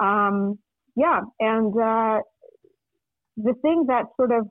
Um, 0.00 0.58
yeah, 0.96 1.20
and 1.38 1.72
uh, 1.74 2.18
the 3.36 3.54
thing 3.62 3.86
that 3.88 4.04
sort 4.16 4.32
of 4.32 4.46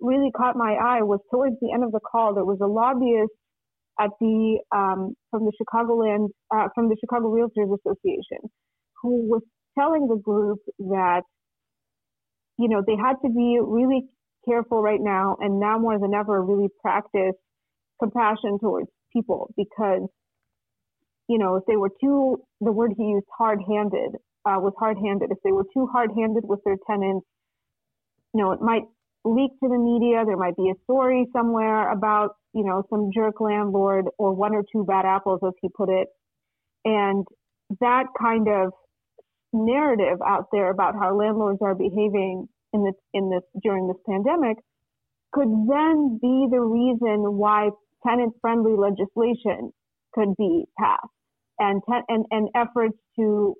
really 0.00 0.30
caught 0.36 0.56
my 0.56 0.74
eye 0.74 1.02
was 1.02 1.20
towards 1.30 1.56
the 1.60 1.72
end 1.72 1.84
of 1.84 1.92
the 1.92 2.00
call, 2.00 2.34
there 2.34 2.44
was 2.44 2.58
a 2.60 2.66
lobbyist 2.66 3.32
at 4.02 4.10
the 4.20 4.58
um, 4.74 5.14
from 5.30 5.44
the 5.44 5.52
Chicagoland 5.60 6.28
uh, 6.54 6.68
from 6.74 6.88
the 6.88 6.96
Chicago 7.00 7.28
Realtors 7.28 7.76
Association 7.78 8.38
who 9.02 9.28
was 9.28 9.42
telling 9.78 10.08
the 10.08 10.16
group 10.16 10.58
that 10.78 11.22
you 12.58 12.68
know 12.68 12.82
they 12.86 12.96
had 12.96 13.16
to 13.24 13.30
be 13.30 13.58
really 13.62 14.02
careful 14.48 14.82
right 14.82 15.00
now 15.00 15.36
and 15.40 15.60
now 15.60 15.78
more 15.78 15.98
than 15.98 16.14
ever 16.14 16.42
really 16.42 16.68
practice 16.80 17.36
compassion 18.00 18.58
towards 18.60 18.88
people 19.12 19.52
because 19.56 20.08
you 21.28 21.38
know 21.38 21.56
if 21.56 21.64
they 21.66 21.76
were 21.76 21.90
too 22.02 22.42
the 22.60 22.72
word 22.72 22.92
he 22.96 23.04
used 23.04 23.26
hard-handed 23.38 24.16
uh, 24.44 24.58
was 24.58 24.72
hard-handed. 24.78 25.30
If 25.30 25.38
they 25.44 25.52
were 25.52 25.66
too 25.72 25.86
hard-handed 25.92 26.44
with 26.44 26.60
their 26.64 26.76
tenants 26.88 27.26
you 28.34 28.42
know, 28.42 28.52
it 28.52 28.60
might 28.60 28.84
leak 29.24 29.52
to 29.62 29.68
the 29.68 29.78
media. 29.78 30.24
There 30.24 30.36
might 30.36 30.56
be 30.56 30.70
a 30.70 30.74
story 30.84 31.26
somewhere 31.32 31.90
about, 31.90 32.36
you 32.54 32.64
know, 32.64 32.84
some 32.90 33.10
jerk 33.14 33.40
landlord 33.40 34.06
or 34.18 34.32
one 34.32 34.54
or 34.54 34.64
two 34.72 34.84
bad 34.84 35.04
apples, 35.04 35.40
as 35.46 35.52
he 35.60 35.68
put 35.68 35.88
it. 35.88 36.08
And 36.84 37.26
that 37.80 38.04
kind 38.20 38.48
of 38.48 38.72
narrative 39.52 40.18
out 40.26 40.46
there 40.52 40.70
about 40.70 40.94
how 40.94 41.16
landlords 41.16 41.60
are 41.62 41.74
behaving 41.74 42.48
in 42.72 42.84
this, 42.84 42.94
in 43.12 43.30
this, 43.30 43.42
during 43.62 43.86
this 43.86 43.98
pandemic 44.08 44.56
could 45.32 45.48
then 45.48 46.18
be 46.20 46.46
the 46.50 46.60
reason 46.60 47.36
why 47.36 47.70
tenant 48.06 48.34
friendly 48.40 48.74
legislation 48.76 49.72
could 50.12 50.36
be 50.36 50.64
passed 50.78 51.06
and, 51.58 51.80
and, 52.08 52.26
and 52.30 52.48
efforts 52.54 52.96
to 53.16 53.54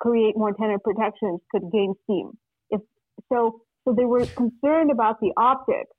create 0.00 0.36
more 0.36 0.52
tenant 0.52 0.82
protections 0.82 1.40
could 1.50 1.70
gain 1.72 1.94
steam. 2.04 2.30
If 2.70 2.80
so, 3.30 3.60
so 3.88 3.94
they 3.96 4.04
were 4.04 4.26
concerned 4.26 4.90
about 4.90 5.18
the 5.20 5.32
optics 5.36 5.90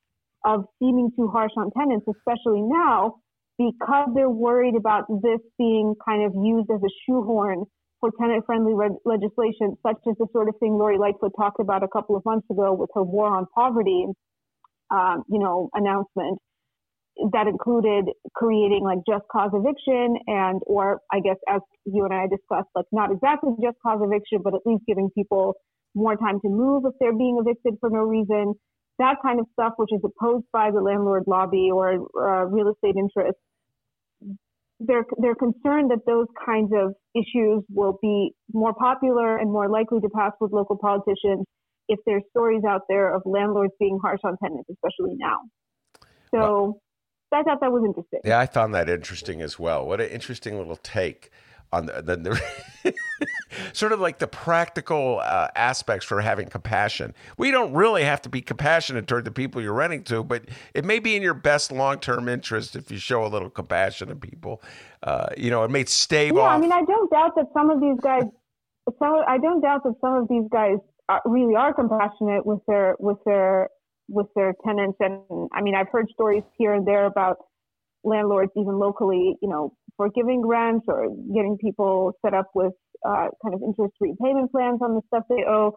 of 0.46 0.66
seeming 0.78 1.10
too 1.18 1.28
harsh 1.28 1.52
on 1.58 1.72
tenants, 1.72 2.06
especially 2.08 2.62
now, 2.62 3.16
because 3.58 4.10
they're 4.16 4.30
worried 4.30 4.76
about 4.76 5.06
this 5.22 5.40
being 5.58 5.96
kind 6.06 6.24
of 6.24 6.34
used 6.36 6.70
as 6.70 6.80
a 6.82 6.94
shoehorn 7.06 7.66
for 8.00 8.12
tenant-friendly 8.20 8.74
re- 8.74 8.98
legislation, 9.06 9.76
such 9.86 9.98
as 10.08 10.16
the 10.20 10.28
sort 10.32 10.48
of 10.48 10.56
thing 10.60 10.78
Lori 10.78 10.98
Lightfoot 10.98 11.34
talked 11.36 11.60
about 11.60 11.84
a 11.84 11.88
couple 11.88 12.16
of 12.16 12.24
months 12.26 12.48
ago 12.50 12.74
with 12.74 12.90
her 12.94 13.04
war 13.04 13.36
on 13.36 13.46
poverty, 13.54 14.06
um, 14.92 15.24
you 15.28 15.40
know, 15.40 15.70
announcement 15.74 16.40
that 17.34 17.48
included 17.48 18.06
creating 18.34 18.82
like 18.84 19.00
just 19.06 19.26
cause 19.30 19.52
eviction 19.54 20.16
and, 20.28 20.62
or 20.68 21.02
I 21.12 21.20
guess 21.20 21.36
as 21.50 21.60
you 21.86 22.06
and 22.06 22.14
I 22.14 22.28
discussed, 22.28 22.70
like 22.76 22.86
not 22.94 23.12
exactly 23.12 23.52
just 23.62 23.76
cause 23.86 24.00
eviction, 24.02 24.40
but 24.42 24.54
at 24.54 24.62
least 24.66 24.84
giving 24.88 25.10
people 25.14 25.56
more 25.96 26.16
time 26.16 26.40
to 26.42 26.50
move 26.50 26.84
if 26.86 26.94
they're 27.00 27.18
being 27.18 27.38
evicted 27.40 27.76
for 27.80 27.90
no 27.90 28.00
reason, 28.00 28.54
that 29.00 29.16
kind 29.24 29.40
of 29.40 29.48
stuff, 29.54 29.74
which 29.78 29.90
is 29.92 30.02
opposed 30.04 30.46
by 30.52 30.72
the 30.72 30.82
landlord 30.82 31.24
lobby 31.28 31.70
or 31.74 31.94
uh, 31.94 32.46
real 32.46 32.70
estate 32.70 32.96
interests. 32.98 33.42
they're 34.80 35.06
they're 35.18 35.36
concerned 35.36 35.92
that 35.92 36.06
those 36.06 36.28
kinds 36.46 36.72
of 36.74 36.94
issues 37.16 37.64
will 37.70 37.98
be 38.02 38.32
more 38.54 38.74
popular 38.74 39.38
and 39.38 39.52
more 39.52 39.70
likely 39.70 40.00
to 40.02 40.10
pass 40.10 40.32
with 40.40 40.52
local 40.52 40.78
politicians 40.78 41.46
if 41.88 42.00
there's 42.06 42.24
stories 42.30 42.62
out 42.68 42.82
there 42.88 43.14
of 43.14 43.22
landlords 43.26 43.74
being 43.80 43.98
harsh 44.02 44.20
on 44.24 44.38
tenants, 44.44 44.70
especially 44.70 45.16
now. 45.18 45.40
So 46.32 46.40
well, 47.32 47.42
I 47.42 47.44
thought 47.44 47.62
that 47.62 47.72
was 47.72 47.84
interesting. 47.86 48.20
Yeah, 48.24 48.40
I 48.40 48.46
found 48.46 48.74
that 48.76 48.90
interesting 48.90 49.42
as 49.42 49.58
well. 49.58 49.86
What 49.86 50.02
an 50.02 50.10
interesting 50.10 50.58
little 50.58 50.78
take 50.78 51.32
on 51.72 51.86
the, 51.86 52.02
the, 52.02 52.16
the 52.18 52.94
sort 53.74 53.92
of 53.92 54.00
like 54.00 54.20
the 54.20 54.28
practical 54.28 55.20
uh, 55.24 55.48
aspects 55.56 56.06
for 56.06 56.22
having 56.22 56.48
compassion. 56.48 57.14
We 57.38 57.52
don't 57.52 57.74
really 57.74 58.04
have 58.04 58.22
to 58.24 58.30
be 58.30 58.42
compassionate 58.42 59.08
toward 59.08 59.26
the 59.26 59.32
people 59.32 59.62
you're 59.62 59.74
renting 59.74 60.04
to, 60.06 60.24
but 60.24 60.46
it 60.74 60.86
may 60.86 61.00
be 61.00 61.16
in 61.16 61.22
your 61.22 61.34
best 61.34 61.72
long 61.72 62.00
term 62.00 62.28
interest 62.28 62.76
if 62.76 62.92
you 62.92 62.98
show 62.98 63.26
a 63.26 63.28
little 63.28 63.50
compassion 63.50 64.10
to 64.10 64.16
people. 64.16 64.62
Uh, 65.04 65.28
you 65.38 65.50
know, 65.50 65.64
it 65.64 65.72
may 65.72 65.86
stave 65.86 66.36
yeah, 66.36 66.42
off. 66.42 66.58
I 66.58 66.60
mean, 66.60 66.72
I 66.72 66.84
don't 66.84 67.10
doubt 67.12 67.36
that 67.36 67.48
some 67.54 67.70
of 67.70 67.80
these 67.80 67.98
guys. 68.02 68.24
Some, 68.98 69.22
I 69.28 69.38
don't 69.38 69.62
doubt 69.62 69.84
that 69.84 69.94
some 70.02 70.16
of 70.16 70.28
these 70.28 70.46
guys 70.52 70.78
are, 71.10 71.22
really 71.26 71.56
are 71.56 71.74
compassionate 71.74 72.46
with 72.46 72.60
their 72.68 72.96
with 73.00 73.18
their 73.26 73.70
with 74.08 74.28
their 74.36 74.56
tenants, 74.66 74.98
and 75.00 75.22
I 75.54 75.62
mean, 75.62 75.76
I've 75.76 75.90
heard 75.92 76.08
stories 76.12 76.44
here 76.58 76.74
and 76.74 76.88
there 76.88 77.06
about 77.06 77.38
landlords, 78.04 78.52
even 78.56 78.80
locally, 78.80 79.36
you 79.42 79.50
know, 79.50 79.74
forgiving 80.00 80.42
grants 80.42 80.86
or 80.88 81.10
getting 81.36 81.58
people 81.60 82.14
set 82.26 82.34
up 82.34 82.48
with 82.56 82.72
uh, 83.06 83.28
kind 83.44 83.54
of 83.54 83.62
interest 83.62 83.94
repayment 84.00 84.50
plans 84.50 84.80
on 84.82 84.96
the 84.96 85.02
stuff 85.08 85.24
they 85.30 85.44
owe. 85.46 85.74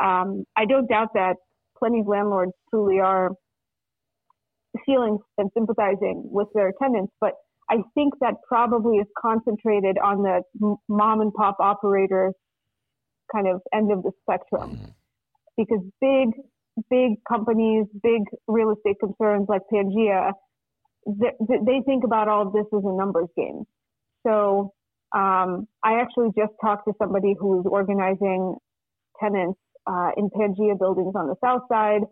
Um, 0.00 0.44
I 0.56 0.66
don't 0.66 0.88
doubt 0.88 1.08
that 1.14 1.34
plenty 1.76 2.00
of 2.00 2.06
landlords 2.06 2.52
truly 2.70 3.00
are 3.00 3.32
feeling 4.84 5.18
and 5.36 5.50
sympathizing 5.52 6.22
with 6.30 6.46
their 6.54 6.72
tenants, 6.80 7.12
but 7.20 7.32
I 7.68 7.78
think 7.94 8.14
that 8.20 8.34
probably 8.46 8.98
is 8.98 9.08
concentrated 9.20 9.98
on 9.98 10.22
the 10.22 10.76
mom 10.88 11.20
and 11.20 11.34
pop 11.34 11.56
operators 11.58 12.34
kind 13.34 13.48
of 13.48 13.60
end 13.74 13.90
of 13.90 14.04
the 14.04 14.12
spectrum 14.22 14.76
mm-hmm. 14.76 14.90
because 15.56 15.82
big, 16.00 16.40
big 16.88 17.18
companies, 17.28 17.86
big 18.00 18.22
real 18.46 18.70
estate 18.70 18.96
concerns 19.00 19.46
like 19.48 19.62
Pangea 19.72 20.30
they 21.06 21.80
think 21.86 22.04
about 22.04 22.28
all 22.28 22.46
of 22.46 22.52
this 22.52 22.66
as 22.74 22.82
a 22.84 22.96
numbers 22.96 23.28
game. 23.36 23.64
So 24.26 24.72
um, 25.14 25.68
I 25.84 26.00
actually 26.00 26.30
just 26.36 26.52
talked 26.60 26.86
to 26.88 26.94
somebody 27.00 27.34
who's 27.38 27.64
organizing 27.66 28.56
tenants 29.20 29.58
uh, 29.86 30.10
in 30.16 30.28
Pangea 30.30 30.78
buildings 30.78 31.14
on 31.14 31.28
the 31.28 31.36
south 31.42 31.62
side. 31.70 32.02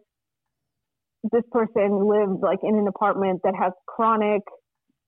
This 1.32 1.42
person 1.50 2.08
lives 2.08 2.40
like 2.40 2.60
in 2.62 2.76
an 2.76 2.86
apartment 2.86 3.40
that 3.44 3.54
has 3.58 3.72
chronic 3.88 4.42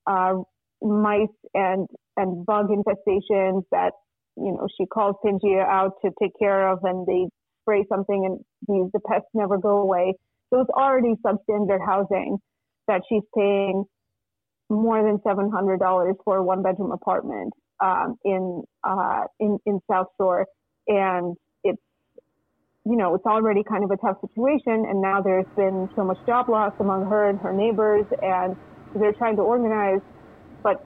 uh, 0.06 0.34
mice 0.82 1.28
and 1.54 1.86
and 2.16 2.44
bug 2.44 2.68
infestations 2.68 3.62
that 3.70 3.92
you 4.36 4.52
know 4.52 4.66
she 4.76 4.86
calls 4.86 5.16
Pangea 5.24 5.64
out 5.64 5.92
to 6.04 6.10
take 6.20 6.32
care 6.38 6.68
of, 6.70 6.80
and 6.82 7.06
they 7.06 7.26
spray 7.62 7.84
something, 7.88 8.24
and 8.24 8.38
these 8.66 8.90
the 8.92 9.00
pests 9.06 9.28
never 9.34 9.58
go 9.58 9.78
away. 9.78 10.14
So 10.52 10.60
it's 10.60 10.70
already 10.70 11.14
substandard 11.24 11.84
housing 11.84 12.38
that 12.88 13.02
she's 13.08 13.22
paying 13.36 13.84
more 14.68 15.02
than 15.02 15.20
seven 15.26 15.50
hundred 15.50 15.78
dollars 15.80 16.16
for 16.24 16.38
a 16.38 16.42
one 16.44 16.62
bedroom 16.62 16.92
apartment 16.92 17.52
um, 17.82 18.16
in 18.24 18.62
uh, 18.84 19.24
in 19.40 19.58
in 19.66 19.80
South 19.90 20.08
Shore, 20.18 20.46
and 20.88 21.36
it's 21.64 21.82
you 22.84 22.96
know 22.96 23.14
it's 23.14 23.26
already 23.26 23.62
kind 23.62 23.84
of 23.84 23.90
a 23.90 23.96
tough 23.96 24.16
situation, 24.20 24.86
and 24.88 25.00
now 25.00 25.20
there's 25.22 25.46
been 25.56 25.88
so 25.96 26.04
much 26.04 26.18
job 26.26 26.48
loss 26.48 26.72
among 26.80 27.06
her 27.06 27.28
and 27.28 27.38
her 27.40 27.52
neighbors, 27.52 28.06
and 28.22 28.56
they're 28.94 29.12
trying 29.12 29.36
to 29.36 29.42
organize, 29.42 30.00
but 30.62 30.84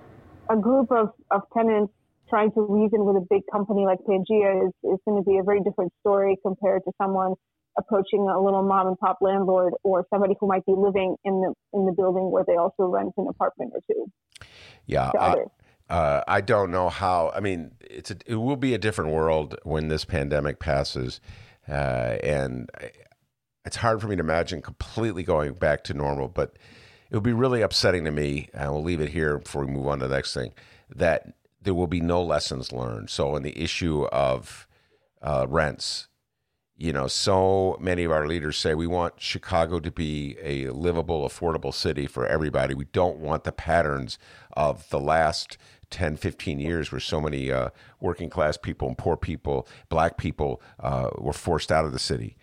a 0.51 0.57
group 0.57 0.91
of, 0.91 1.11
of 1.31 1.43
tenants 1.57 1.93
trying 2.29 2.51
to 2.53 2.63
reason 2.63 3.05
with 3.05 3.17
a 3.17 3.27
big 3.31 3.43
company 3.51 3.85
like 3.85 3.99
Pangea 4.09 4.67
is, 4.67 4.73
is 4.85 4.99
going 5.07 5.23
to 5.23 5.29
be 5.29 5.39
a 5.39 5.43
very 5.43 5.61
different 5.63 5.93
story 6.01 6.37
compared 6.43 6.83
to 6.85 6.93
someone 7.01 7.35
approaching 7.81 8.29
a 8.29 8.41
little 8.41 8.63
mom 8.63 8.87
and 8.87 8.99
pop 8.99 9.19
landlord 9.21 9.73
or 9.83 10.07
somebody 10.11 10.35
who 10.39 10.47
might 10.47 10.65
be 10.67 10.75
living 10.77 11.17
in 11.25 11.41
the 11.41 11.55
in 11.73 11.87
the 11.87 11.93
building 11.93 12.31
where 12.31 12.45
they 12.47 12.57
also 12.57 12.85
rent 12.85 13.13
an 13.17 13.27
apartment 13.29 13.73
or 13.75 13.81
two. 13.89 14.07
Yeah. 14.87 15.09
Uh, 15.09 15.37
uh, 15.89 16.23
I 16.29 16.41
don't 16.41 16.71
know 16.71 16.89
how. 16.89 17.33
I 17.35 17.41
mean, 17.41 17.73
it's 17.81 18.13
a, 18.13 18.17
it 18.27 18.37
will 18.37 18.57
be 18.57 18.75
a 18.75 18.79
different 18.79 19.11
world 19.11 19.57
when 19.65 19.89
this 19.89 20.05
pandemic 20.05 20.61
passes, 20.61 21.21
uh, 21.69 22.17
and 22.23 22.71
it's 23.65 23.77
hard 23.77 24.01
for 24.01 24.07
me 24.07 24.15
to 24.15 24.21
imagine 24.21 24.63
completely 24.63 25.25
going 25.25 25.55
back 25.55 25.83
to 25.85 25.95
normal. 25.95 26.29
But 26.29 26.57
it 27.11 27.17
would 27.17 27.25
be 27.25 27.33
really 27.33 27.61
upsetting 27.61 28.05
to 28.05 28.13
me, 28.13 28.49
and 28.55 28.71
we'll 28.71 28.85
leave 28.85 29.01
it 29.01 29.11
here 29.11 29.39
before 29.39 29.65
we 29.65 29.73
move 29.73 29.89
on 29.89 29.99
to 29.99 30.07
the 30.07 30.15
next 30.15 30.33
thing. 30.33 30.53
That 30.95 31.33
there 31.61 31.75
will 31.75 31.89
be 31.89 32.01
no 32.01 32.23
lessons 32.23 32.73
learned. 32.73 33.11
So, 33.11 33.35
in 33.35 33.43
the 33.43 33.61
issue 33.61 34.05
of 34.13 34.69
uh, 35.21 35.47
rents, 35.49 36.07
you 36.81 36.95
know, 36.95 37.07
so 37.07 37.77
many 37.79 38.05
of 38.05 38.11
our 38.11 38.27
leaders 38.27 38.57
say 38.57 38.75
we 38.75 38.87
want 38.87 39.21
Chicago 39.21 39.81
to 39.81 39.91
be 39.91 40.39
a 40.43 40.71
livable, 40.71 41.29
affordable 41.29 41.75
city 41.75 42.07
for 42.07 42.27
everybody. 42.27 42.73
We 42.73 42.87
don't 42.87 43.19
want 43.19 43.45
the 43.45 43.53
patterns 43.53 44.19
of 44.55 44.89
the 44.89 44.99
last 44.99 45.59
10, 45.91 46.17
15 46.17 46.59
years 46.59 46.91
where 46.91 46.99
so 46.99 47.21
many 47.21 47.53
uh, 47.53 47.69
working 48.01 48.31
class 48.31 48.57
people 48.57 48.89
and 48.89 48.97
poor 48.97 49.19
people, 49.19 49.69
black 49.91 50.17
people, 50.17 50.63
uh, 50.79 51.11
were 51.19 51.35
forced 51.35 51.71
out 51.71 51.85
of 51.85 51.93
the 51.93 51.99
city 51.99 52.35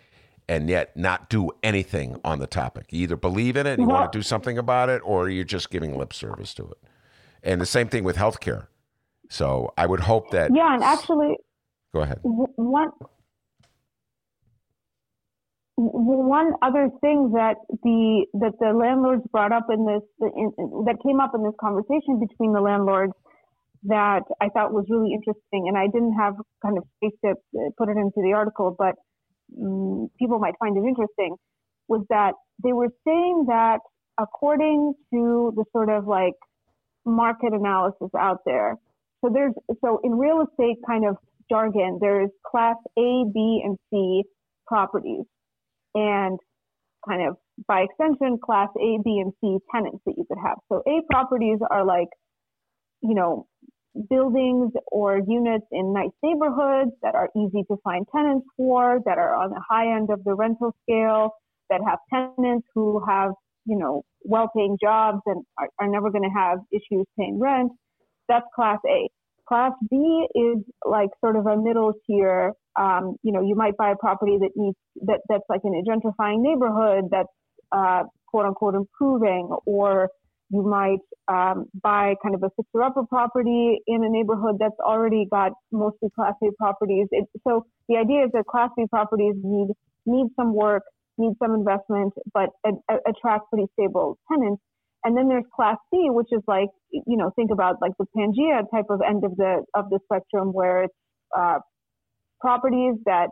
and 0.48 0.68
yet 0.68 0.96
not 0.96 1.28
do 1.28 1.50
anything 1.64 2.20
on 2.22 2.38
the 2.38 2.46
topic. 2.46 2.86
You 2.90 3.02
either 3.02 3.16
believe 3.16 3.56
in 3.56 3.66
it 3.66 3.72
and 3.72 3.82
you 3.82 3.88
want 3.88 4.12
to 4.12 4.18
do 4.18 4.22
something 4.22 4.56
about 4.56 4.88
it, 4.88 5.02
or 5.04 5.28
you're 5.28 5.42
just 5.42 5.68
giving 5.68 5.98
lip 5.98 6.12
service 6.12 6.54
to 6.54 6.62
it. 6.62 6.78
And 7.42 7.60
the 7.60 7.66
same 7.66 7.88
thing 7.88 8.04
with 8.04 8.16
healthcare. 8.16 8.68
So 9.28 9.74
I 9.76 9.86
would 9.86 10.00
hope 10.00 10.30
that. 10.30 10.52
Yeah, 10.54 10.74
and 10.74 10.82
actually. 10.84 11.36
Go 11.92 12.00
ahead. 12.00 12.20
One 12.22 12.92
one 15.78 16.54
other 16.60 16.90
thing 17.00 17.30
that 17.34 17.54
the 17.84 18.26
that 18.34 18.52
the 18.58 18.74
landlords 18.74 19.22
brought 19.30 19.52
up 19.52 19.66
in 19.70 19.86
this 19.86 20.02
in, 20.20 20.50
that 20.86 20.96
came 21.06 21.20
up 21.20 21.30
in 21.34 21.44
this 21.44 21.54
conversation 21.60 22.18
between 22.18 22.52
the 22.52 22.60
landlords 22.60 23.12
that 23.84 24.22
I 24.40 24.48
thought 24.48 24.72
was 24.72 24.86
really 24.90 25.14
interesting, 25.14 25.68
and 25.68 25.78
I 25.78 25.86
didn't 25.86 26.14
have 26.18 26.34
kind 26.62 26.78
of 26.78 26.84
space 26.96 27.14
to 27.24 27.34
put 27.78 27.88
it 27.88 27.96
into 27.96 28.18
the 28.26 28.32
article, 28.34 28.74
but 28.76 28.96
um, 29.56 30.08
people 30.18 30.40
might 30.40 30.54
find 30.58 30.76
it 30.76 30.82
interesting, 30.82 31.36
was 31.86 32.04
that 32.10 32.32
they 32.64 32.72
were 32.72 32.90
saying 33.06 33.44
that 33.46 33.78
according 34.20 34.94
to 35.14 35.52
the 35.54 35.64
sort 35.70 35.90
of 35.90 36.08
like 36.08 36.34
market 37.06 37.52
analysis 37.52 38.10
out 38.18 38.38
there, 38.44 38.74
so 39.22 39.30
there's 39.32 39.54
so 39.80 40.00
in 40.02 40.18
real 40.18 40.42
estate 40.42 40.78
kind 40.84 41.06
of 41.06 41.16
jargon, 41.48 41.98
there's 42.00 42.30
class 42.44 42.76
A, 42.98 43.22
B, 43.32 43.62
and 43.64 43.78
C 43.90 44.24
properties 44.66 45.24
and 45.94 46.38
kind 47.08 47.28
of 47.28 47.36
by 47.66 47.80
extension, 47.80 48.38
class 48.44 48.68
A, 48.76 48.98
B, 49.04 49.22
and 49.24 49.32
C 49.40 49.58
tenants 49.74 49.98
that 50.06 50.14
you 50.16 50.24
could 50.28 50.38
have. 50.42 50.58
So 50.70 50.82
A 50.86 51.00
properties 51.10 51.58
are 51.70 51.84
like, 51.84 52.08
you 53.02 53.14
know, 53.14 53.46
buildings 54.10 54.72
or 54.92 55.18
units 55.26 55.66
in 55.72 55.92
nice 55.92 56.10
neighborhoods 56.22 56.92
that 57.02 57.14
are 57.14 57.30
easy 57.36 57.64
to 57.70 57.76
find 57.82 58.06
tenants 58.14 58.46
for, 58.56 59.00
that 59.06 59.18
are 59.18 59.34
on 59.34 59.50
the 59.50 59.62
high 59.68 59.96
end 59.96 60.10
of 60.10 60.22
the 60.24 60.34
rental 60.34 60.74
scale, 60.82 61.32
that 61.70 61.80
have 61.86 61.98
tenants 62.12 62.66
who 62.74 63.02
have, 63.08 63.32
you 63.64 63.76
know, 63.76 64.02
well-paying 64.22 64.76
jobs 64.80 65.20
and 65.26 65.42
are, 65.58 65.68
are 65.80 65.88
never 65.88 66.10
going 66.10 66.22
to 66.22 66.34
have 66.36 66.58
issues 66.72 67.06
paying 67.18 67.40
rent. 67.40 67.72
That's 68.28 68.46
class 68.54 68.78
A. 68.88 69.08
Class 69.48 69.72
B 69.90 70.26
is 70.34 70.58
like 70.84 71.08
sort 71.20 71.36
of 71.36 71.46
a 71.46 71.56
middle 71.56 71.94
tier 72.06 72.52
um, 72.78 73.16
you 73.22 73.32
know, 73.32 73.40
you 73.40 73.54
might 73.54 73.76
buy 73.76 73.90
a 73.90 73.96
property 73.96 74.38
that 74.40 74.50
needs 74.54 74.76
that 75.06 75.20
that's 75.28 75.44
like 75.48 75.60
in 75.64 75.74
a 75.74 75.82
gentrifying 75.82 76.40
neighborhood 76.40 77.04
that's 77.10 77.28
uh, 77.72 78.04
quote 78.28 78.46
unquote 78.46 78.74
improving, 78.74 79.50
or 79.66 80.08
you 80.50 80.62
might 80.62 81.00
um, 81.28 81.66
buy 81.82 82.14
kind 82.22 82.34
of 82.34 82.42
a 82.42 82.50
fixer 82.56 82.82
upper 82.82 83.04
property 83.04 83.78
in 83.86 84.04
a 84.04 84.08
neighborhood 84.08 84.56
that's 84.58 84.78
already 84.80 85.26
got 85.30 85.52
mostly 85.72 86.08
Class 86.14 86.34
A 86.42 86.50
properties. 86.56 87.06
It, 87.10 87.26
so 87.46 87.66
the 87.88 87.96
idea 87.96 88.24
is 88.24 88.30
that 88.32 88.46
Class 88.46 88.70
B 88.76 88.84
properties 88.88 89.34
need 89.42 89.68
need 90.06 90.28
some 90.36 90.54
work, 90.54 90.84
need 91.18 91.34
some 91.42 91.54
investment, 91.54 92.14
but 92.32 92.50
a, 92.64 92.70
a, 92.90 92.96
attract 93.10 93.50
pretty 93.50 93.66
stable 93.74 94.18
tenants. 94.30 94.62
And 95.04 95.16
then 95.16 95.28
there's 95.28 95.44
Class 95.54 95.76
C, 95.90 96.08
which 96.10 96.28
is 96.30 96.42
like 96.46 96.68
you 96.92 97.16
know 97.16 97.30
think 97.36 97.50
about 97.50 97.76
like 97.80 97.92
the 97.98 98.06
Pangea 98.16 98.62
type 98.72 98.86
of 98.88 99.00
end 99.06 99.24
of 99.24 99.36
the 99.36 99.64
of 99.74 99.90
the 99.90 99.98
spectrum 100.04 100.52
where 100.52 100.84
it's 100.84 100.94
uh, 101.36 101.58
properties 102.40 102.94
that 103.06 103.28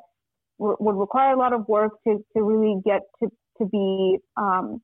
w- 0.59 0.77
would 0.81 0.97
require 0.97 1.35
a 1.35 1.39
lot 1.39 1.53
of 1.53 1.67
work 1.69 1.93
to, 2.07 2.25
to 2.37 2.43
really 2.43 2.81
get 2.85 3.03
to, 3.23 3.29
to 3.59 3.67
be 3.67 4.19
um, 4.37 4.81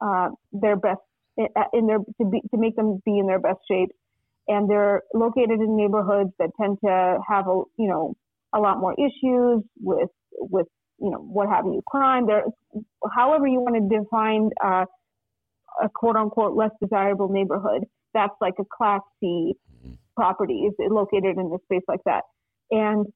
uh, 0.00 0.30
their 0.52 0.76
best 0.76 1.00
in 1.72 1.86
their 1.86 1.98
to 1.98 2.24
be 2.30 2.40
to 2.52 2.56
make 2.58 2.76
them 2.76 3.00
be 3.04 3.18
in 3.18 3.26
their 3.26 3.40
best 3.40 3.58
shape, 3.68 3.90
and 4.48 4.70
they're 4.70 5.02
located 5.14 5.60
in 5.60 5.76
neighborhoods 5.76 6.30
that 6.38 6.50
tend 6.60 6.78
to 6.84 7.18
have 7.28 7.48
a 7.48 7.62
you 7.78 7.88
know 7.88 8.14
a 8.54 8.60
lot 8.60 8.78
more 8.78 8.94
issues 8.94 9.62
with 9.80 10.10
with 10.32 10.66
you 11.00 11.10
know 11.10 11.18
what 11.18 11.48
have 11.48 11.64
you 11.66 11.82
crime. 11.88 12.26
There, 12.26 12.44
however 13.14 13.46
you 13.46 13.60
want 13.60 13.76
to 13.76 13.98
define 13.98 14.50
uh, 14.64 14.84
a 15.82 15.88
quote 15.94 16.16
unquote 16.16 16.56
less 16.56 16.70
desirable 16.80 17.28
neighborhood. 17.28 17.84
that's 18.14 18.34
like 18.40 18.54
a 18.60 18.64
Class 18.76 19.00
C 19.20 19.54
Mhm. 19.84 19.98
property 20.16 20.60
is 20.68 20.74
located 20.78 21.36
in 21.36 21.52
a 21.52 21.58
space 21.64 21.82
like 21.88 22.02
that. 22.04 22.22
And 22.70 23.06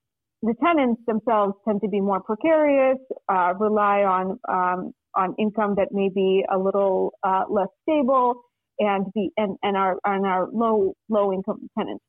the 0.43 0.55
tenants 0.63 1.01
themselves 1.07 1.55
tend 1.67 1.81
to 1.83 1.89
be 1.89 2.01
more 2.01 2.21
precarious, 2.21 2.99
uh, 3.29 3.55
rely 3.59 4.03
on 4.03 4.39
um, 4.49 4.93
on 5.17 5.35
income 5.39 5.75
that 5.77 5.89
may 5.91 6.09
be 6.15 6.45
a 6.53 6.59
little 6.59 7.13
uh, 7.23 7.43
less 7.51 7.69
stable, 7.83 8.43
and 8.79 9.07
be 9.15 9.31
and, 9.37 9.57
and 9.63 9.77
are 9.77 9.97
and 10.05 10.25
low 10.53 10.95
low 11.09 11.33
income 11.33 11.69
tenants. 11.77 12.05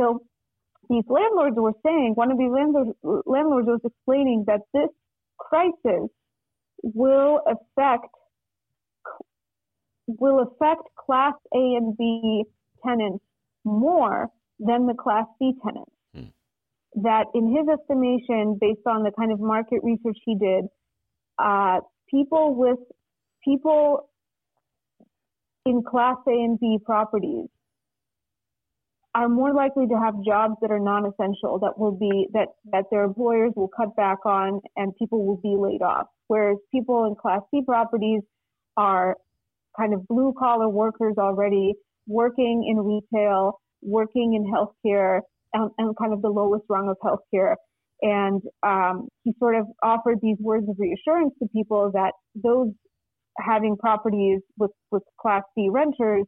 So 0.00 0.22
these 0.88 1.04
landlords 1.08 1.56
were 1.58 1.74
saying, 1.84 2.12
one 2.14 2.30
of 2.30 2.38
these 2.38 2.50
landlords 2.50 2.90
landlords 3.26 3.68
was 3.68 3.80
explaining 3.84 4.44
that 4.46 4.60
this 4.72 4.88
crisis 5.38 6.08
will 6.82 7.40
affect 7.46 8.06
will 10.06 10.40
affect 10.40 10.82
Class 10.96 11.34
A 11.54 11.58
and 11.58 11.96
B 11.96 12.44
tenants 12.84 13.22
more 13.64 14.28
than 14.58 14.86
the 14.86 14.94
Class 14.94 15.26
C 15.38 15.52
tenants. 15.62 15.92
That, 16.94 17.26
in 17.34 17.54
his 17.54 17.68
estimation, 17.68 18.58
based 18.60 18.86
on 18.86 19.02
the 19.02 19.12
kind 19.18 19.30
of 19.32 19.40
market 19.40 19.80
research 19.82 20.18
he 20.24 20.36
did, 20.36 20.64
uh, 21.38 21.80
people 22.10 22.56
with 22.56 22.78
people 23.44 24.08
in 25.66 25.82
Class 25.82 26.16
A 26.26 26.30
and 26.30 26.58
B 26.58 26.78
properties 26.84 27.48
are 29.14 29.28
more 29.28 29.52
likely 29.54 29.86
to 29.86 29.98
have 29.98 30.14
jobs 30.24 30.54
that 30.60 30.70
are 30.70 30.78
non-essential 30.78 31.58
that 31.60 31.78
will 31.78 31.96
be 31.96 32.28
that 32.32 32.48
that 32.72 32.84
their 32.90 33.04
employers 33.04 33.52
will 33.56 33.68
cut 33.68 33.94
back 33.96 34.18
on 34.24 34.60
and 34.76 34.94
people 34.96 35.26
will 35.26 35.40
be 35.40 35.56
laid 35.58 35.82
off. 35.82 36.06
Whereas 36.28 36.58
people 36.72 37.04
in 37.06 37.14
class 37.14 37.40
C 37.50 37.62
properties 37.66 38.22
are 38.76 39.16
kind 39.78 39.94
of 39.94 40.06
blue 40.08 40.34
collar 40.38 40.68
workers 40.68 41.14
already 41.18 41.74
working 42.06 42.66
in 42.68 42.78
retail 42.78 43.60
working 43.82 44.34
in 44.34 44.44
healthcare 44.52 45.20
and, 45.52 45.70
and 45.78 45.96
kind 45.98 46.12
of 46.12 46.22
the 46.22 46.28
lowest 46.28 46.64
rung 46.68 46.88
of 46.88 46.96
healthcare 47.04 47.54
and 48.02 48.40
um, 48.64 49.08
he 49.24 49.32
sort 49.38 49.56
of 49.56 49.66
offered 49.82 50.18
these 50.22 50.36
words 50.40 50.68
of 50.68 50.76
reassurance 50.78 51.34
to 51.42 51.48
people 51.48 51.90
that 51.94 52.12
those 52.34 52.68
having 53.38 53.76
properties 53.76 54.40
with, 54.56 54.70
with 54.90 55.02
class 55.20 55.42
C 55.54 55.68
renters 55.70 56.24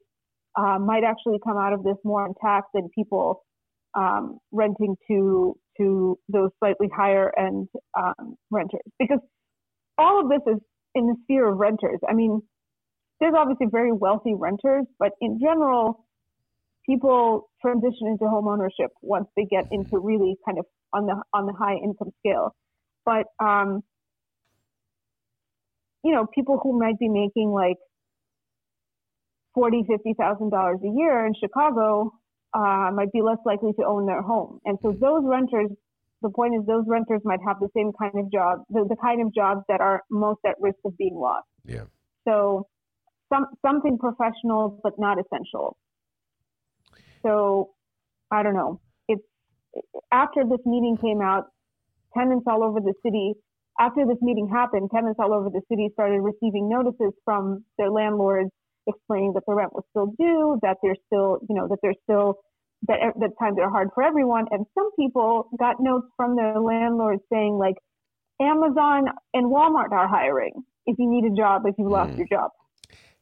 uh, 0.59 0.79
might 0.79 1.05
actually 1.05 1.39
come 1.47 1.57
out 1.57 1.73
of 1.73 1.85
this 1.85 1.97
more 2.05 2.27
intact 2.27 2.68
than 2.75 2.89
people 2.95 3.43
um, 3.97 4.39
renting 4.53 4.97
to 5.09 5.55
to 5.79 6.18
those 6.29 6.51
slightly 6.59 6.89
higher 6.95 7.33
end 7.39 7.68
um, 7.99 8.35
renters. 8.51 8.81
Because 8.99 9.21
all 9.97 10.21
of 10.21 10.29
this 10.29 10.41
is 10.53 10.61
in 10.95 11.07
the 11.07 11.14
sphere 11.23 11.49
of 11.49 11.59
renters. 11.59 11.99
I 12.09 12.14
mean, 12.14 12.41
there's 13.21 13.35
obviously 13.37 13.66
very 13.71 13.93
wealthy 13.93 14.35
renters, 14.35 14.87
but 14.99 15.12
in 15.21 15.39
general, 15.41 16.05
people 16.91 17.49
transition 17.62 18.09
into 18.09 18.28
home 18.28 18.49
ownership 18.49 18.91
once 19.01 19.28
they 19.36 19.45
get 19.45 19.66
into 19.70 19.99
really 19.99 20.34
kind 20.45 20.59
of 20.59 20.64
on 20.93 21.07
the 21.07 21.14
on 21.32 21.47
the 21.47 21.53
high 21.53 21.76
income 21.76 22.11
scale. 22.18 22.55
But 23.05 23.26
um, 23.38 23.82
you 26.03 26.12
know, 26.12 26.26
people 26.34 26.59
who 26.62 26.78
might 26.78 26.99
be 26.99 27.09
making 27.09 27.51
like 27.51 27.76
forty, 29.55 29.84
fifty 29.88 30.14
thousand 30.18 30.51
dollars 30.51 30.78
a 30.84 30.88
year 30.88 31.26
in 31.26 31.34
Chicago 31.38 32.12
uh, 32.55 32.91
might 32.93 33.12
be 33.12 33.22
less 33.22 33.38
likely 33.47 33.72
to 33.78 33.84
own 33.86 34.07
their 34.07 34.22
home. 34.22 34.59
And 34.64 34.78
so 34.82 34.93
those 34.93 35.22
renters, 35.24 35.70
the 36.22 36.30
point 36.30 36.55
is, 36.57 36.66
those 36.66 36.84
renters 36.88 37.20
might 37.24 37.41
have 37.47 37.59
the 37.61 37.68
same 37.76 37.93
kind 38.01 38.14
of 38.18 38.32
job, 38.32 38.64
the, 38.68 38.84
the 38.88 38.97
kind 39.01 39.22
of 39.24 39.32
jobs 39.32 39.61
that 39.68 39.80
are 39.80 40.03
most 40.11 40.41
at 40.45 40.57
risk 40.61 40.78
of 40.84 40.97
being 40.99 41.14
lost. 41.14 41.47
Yeah. 41.64 41.84
So 42.26 42.66
some 43.32 43.47
something 43.64 43.97
professional 43.99 44.80
but 44.82 44.95
not 44.99 45.18
essential. 45.18 45.76
So 47.23 47.71
I 48.31 48.43
don't 48.43 48.55
know. 48.55 48.81
It's 49.09 49.23
after 50.12 50.45
this 50.45 50.61
meeting 50.66 50.97
came 51.01 51.21
out, 51.21 51.45
tenants 52.16 52.45
all 52.47 52.62
over 52.64 52.81
the 52.81 52.95
city. 53.05 53.35
After 53.79 54.07
this 54.07 54.18
meeting 54.21 54.49
happened, 54.49 54.91
tenants 54.95 55.18
all 55.23 55.33
over 55.33 55.49
the 55.51 55.62
city 55.71 55.89
started 55.95 56.21
receiving 56.21 56.68
notices 56.68 57.12
from 57.25 57.64
their 57.79 57.91
landlords 57.91 58.51
explaining 58.87 59.33
that 59.35 59.43
the 59.47 59.55
rent 59.55 59.73
was 59.73 59.85
still 59.91 60.12
due, 60.18 60.59
that 60.62 60.79
they're 60.83 60.97
still, 61.07 61.39
you 61.49 61.55
know, 61.55 61.68
that 61.68 61.79
they're 61.83 61.95
still 62.05 62.35
that 62.89 62.99
that 63.21 63.31
times 63.39 63.59
are 63.61 63.71
hard 63.71 63.89
for 63.95 64.03
everyone. 64.03 64.47
And 64.51 64.66
some 64.75 64.91
people 64.99 65.49
got 65.59 65.77
notes 65.81 66.09
from 66.16 66.37
their 66.37 66.59
landlords 66.61 67.23
saying 67.33 67.59
like, 67.59 67.77
Amazon 68.41 69.05
and 69.35 69.47
Walmart 69.47 69.93
are 69.93 70.09
hiring 70.09 70.53
if 70.87 70.97
you 70.99 71.09
need 71.11 71.31
a 71.31 71.35
job, 71.37 71.62
if 71.66 71.75
you 71.79 71.91
lost 71.91 72.12
Mm. 72.12 72.18
your 72.18 72.27
job. 72.27 72.51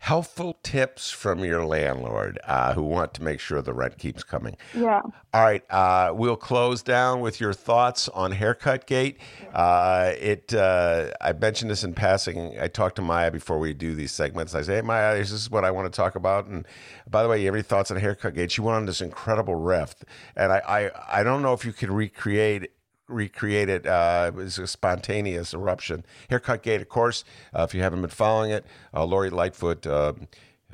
Helpful 0.00 0.56
tips 0.62 1.10
from 1.10 1.44
your 1.44 1.64
landlord 1.66 2.38
uh, 2.44 2.72
who 2.72 2.82
want 2.82 3.12
to 3.14 3.22
make 3.22 3.40
sure 3.40 3.60
the 3.60 3.74
rent 3.74 3.98
keeps 3.98 4.22
coming. 4.22 4.56
Yeah. 4.74 5.02
All 5.34 5.42
right, 5.42 5.62
uh, 5.70 6.12
we'll 6.14 6.36
close 6.36 6.82
down 6.82 7.20
with 7.20 7.40
your 7.40 7.52
thoughts 7.52 8.08
on 8.08 8.32
Haircut 8.32 8.86
Gate. 8.86 9.18
Uh, 9.52 10.12
it, 10.18 10.54
uh, 10.54 11.10
I 11.20 11.32
mentioned 11.32 11.70
this 11.70 11.84
in 11.84 11.94
passing. 11.94 12.58
I 12.60 12.68
talked 12.68 12.96
to 12.96 13.02
Maya 13.02 13.30
before 13.30 13.58
we 13.58 13.74
do 13.74 13.94
these 13.94 14.12
segments. 14.12 14.54
I 14.54 14.62
say, 14.62 14.76
"Hey, 14.76 14.82
Maya, 14.82 15.18
this 15.18 15.32
is 15.32 15.50
what 15.50 15.64
I 15.64 15.72
want 15.72 15.92
to 15.92 15.96
talk 15.96 16.14
about." 16.14 16.46
And 16.46 16.64
by 17.10 17.22
the 17.22 17.28
way, 17.28 17.40
you 17.40 17.46
have 17.46 17.54
any 17.54 17.62
thoughts 17.62 17.90
on 17.90 17.98
Haircut 17.98 18.34
Gate? 18.34 18.52
She 18.52 18.60
went 18.60 18.76
on 18.76 18.86
this 18.86 19.00
incredible 19.00 19.56
riff, 19.56 19.96
and 20.36 20.52
I, 20.52 20.62
I, 20.66 21.20
I 21.20 21.22
don't 21.22 21.42
know 21.42 21.52
if 21.52 21.64
you 21.64 21.72
can 21.72 21.92
recreate 21.92 22.70
recreate 23.08 23.68
it. 23.68 23.86
Uh, 23.86 24.26
it 24.28 24.34
was 24.34 24.58
a 24.58 24.66
spontaneous 24.66 25.54
eruption. 25.54 26.04
Haircut 26.30 26.62
Gate, 26.62 26.80
of 26.80 26.88
course. 26.88 27.24
Uh, 27.54 27.62
if 27.62 27.74
you 27.74 27.82
haven't 27.82 28.02
been 28.02 28.10
following 28.10 28.50
it, 28.50 28.64
uh, 28.94 29.04
Lori 29.04 29.30
Lightfoot. 29.30 29.86
Uh, 29.86 30.12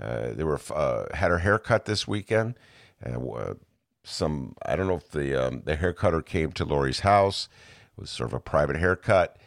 uh, 0.01 0.33
they 0.33 0.45
were 0.45 0.61
uh, 0.75 1.05
had 1.15 1.31
her 1.31 1.39
haircut 1.39 1.85
this 1.85 2.07
weekend. 2.09 2.59
Uh, 3.05 3.55
some 4.03 4.55
I 4.67 4.77
don't 4.77 4.89
know 4.89 4.97
if 4.97 5.11
the 5.11 5.47
um, 5.47 5.63
the 5.65 5.77
haircutter 5.77 6.25
came 6.25 6.53
to 6.53 6.65
Lori's 6.65 7.01
house. 7.01 7.49
It 7.97 8.01
was 8.01 8.11
sort 8.11 8.31
of 8.31 8.35
a 8.35 8.41
private 8.41 8.77
haircut, 8.77 9.39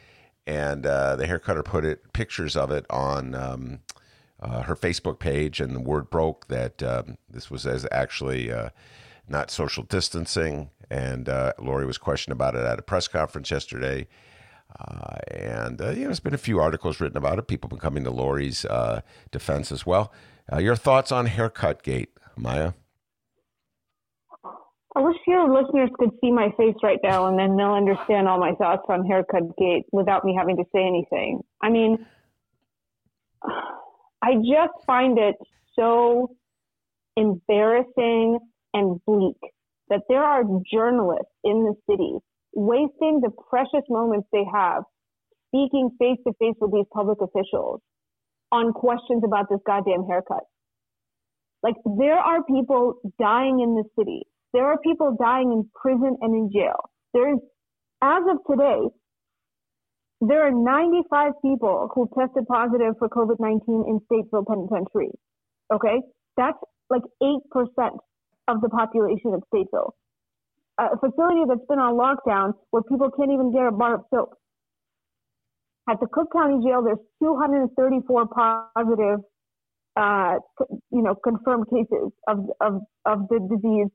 and 0.45 0.83
the 0.83 1.25
haircutter 1.27 1.65
put 1.65 1.83
it 1.83 2.13
pictures 2.13 2.55
of 2.55 2.71
it 2.71 2.85
on 2.89 3.35
um, 3.35 3.79
her 4.41 4.75
Facebook 4.75 5.19
page, 5.19 5.59
and 5.59 5.75
the 5.75 5.81
word 5.81 6.09
broke 6.09 6.47
that 6.47 6.81
um, 6.81 7.17
this 7.29 7.51
was 7.51 7.67
as 7.67 7.85
actually 7.91 8.51
not 9.27 9.51
social 9.51 9.83
distancing. 9.83 10.69
And 10.89 11.27
uh, 11.27 11.53
Lori 11.59 11.85
was 11.85 11.97
questioned 11.97 12.31
about 12.31 12.55
it 12.55 12.63
at 12.63 12.79
a 12.79 12.81
press 12.81 13.07
conference 13.07 13.51
yesterday. 13.51 14.07
Uh, 14.79 15.15
and 15.31 15.81
uh, 15.81 15.89
you 15.89 16.01
know, 16.01 16.05
there's 16.05 16.19
been 16.19 16.33
a 16.33 16.37
few 16.37 16.59
articles 16.59 16.99
written 16.99 17.17
about 17.17 17.39
it. 17.39 17.47
People 17.47 17.67
have 17.67 17.71
been 17.71 17.79
coming 17.79 18.03
to 18.03 18.11
Lori's 18.11 18.65
uh, 18.65 19.01
defense 19.31 19.71
as 19.71 19.85
well. 19.85 20.11
Uh, 20.51 20.57
your 20.57 20.75
thoughts 20.75 21.11
on 21.11 21.25
haircut 21.25 21.83
gate, 21.83 22.09
Maya? 22.35 22.73
I 24.95 25.01
wish 25.01 25.17
your 25.27 25.47
listeners 25.53 25.89
could 25.99 26.09
see 26.21 26.31
my 26.31 26.49
face 26.57 26.75
right 26.81 26.97
now 27.03 27.27
and 27.27 27.37
then 27.37 27.55
they'll 27.55 27.73
understand 27.73 28.27
all 28.27 28.39
my 28.39 28.53
thoughts 28.53 28.81
on 28.89 29.05
haircut 29.05 29.55
gate 29.55 29.83
without 29.91 30.25
me 30.25 30.35
having 30.35 30.57
to 30.57 30.63
say 30.73 30.81
anything. 30.81 31.41
I 31.61 31.69
mean, 31.69 32.03
I 33.43 34.33
just 34.35 34.73
find 34.87 35.19
it 35.19 35.35
so 35.75 36.35
embarrassing 37.15 38.39
and 38.73 38.99
bleak 39.05 39.37
that 39.89 40.01
there 40.09 40.23
are 40.23 40.43
journalists 40.71 41.31
in 41.43 41.63
the 41.63 41.75
city 41.89 42.17
wasting 42.53 43.21
the 43.21 43.31
precious 43.49 43.85
moments 43.89 44.27
they 44.31 44.45
have 44.51 44.83
speaking 45.49 45.89
face 45.99 46.17
to 46.25 46.33
face 46.39 46.55
with 46.59 46.71
these 46.73 46.89
public 46.93 47.19
officials 47.21 47.81
on 48.51 48.73
questions 48.73 49.23
about 49.25 49.45
this 49.49 49.59
goddamn 49.65 50.03
haircut. 50.07 50.43
Like 51.63 51.75
there 51.97 52.17
are 52.17 52.43
people 52.43 52.95
dying 53.19 53.59
in 53.59 53.75
the 53.75 53.83
city. 53.97 54.23
There 54.53 54.65
are 54.65 54.77
people 54.79 55.15
dying 55.19 55.51
in 55.51 55.69
prison 55.75 56.17
and 56.21 56.33
in 56.35 56.49
jail. 56.51 56.77
There's, 57.13 57.39
as 58.01 58.23
of 58.29 58.37
today, 58.49 58.87
there 60.21 60.47
are 60.47 60.51
95 60.51 61.33
people 61.43 61.89
who 61.93 62.09
tested 62.17 62.47
positive 62.47 62.95
for 62.97 63.09
COVID-19 63.09 63.61
in 63.67 63.99
Stateville 64.09 64.47
Penitentiary. 64.47 65.11
Okay? 65.71 66.01
That's 66.37 66.57
like 66.89 67.03
8% 67.21 67.39
of 68.47 68.61
the 68.61 68.69
population 68.69 69.33
of 69.33 69.43
Stateville. 69.53 69.91
A 70.79 70.97
facility 70.97 71.41
that's 71.47 71.65
been 71.67 71.79
on 71.79 71.95
lockdown 71.97 72.53
where 72.71 72.83
people 72.83 73.09
can't 73.11 73.31
even 73.31 73.51
get 73.51 73.65
a 73.65 73.71
bar 73.71 73.95
of 73.95 74.01
soap. 74.13 74.33
At 75.89 75.99
the 75.99 76.07
Cook 76.11 76.31
County 76.33 76.63
Jail, 76.63 76.83
there's 76.83 76.99
234 77.23 78.27
positive, 78.27 79.19
uh, 79.95 80.35
you 80.91 81.01
know, 81.01 81.15
confirmed 81.15 81.65
cases 81.71 82.11
of, 82.27 82.45
of, 82.61 82.81
of 83.05 83.27
the 83.29 83.39
disease. 83.49 83.87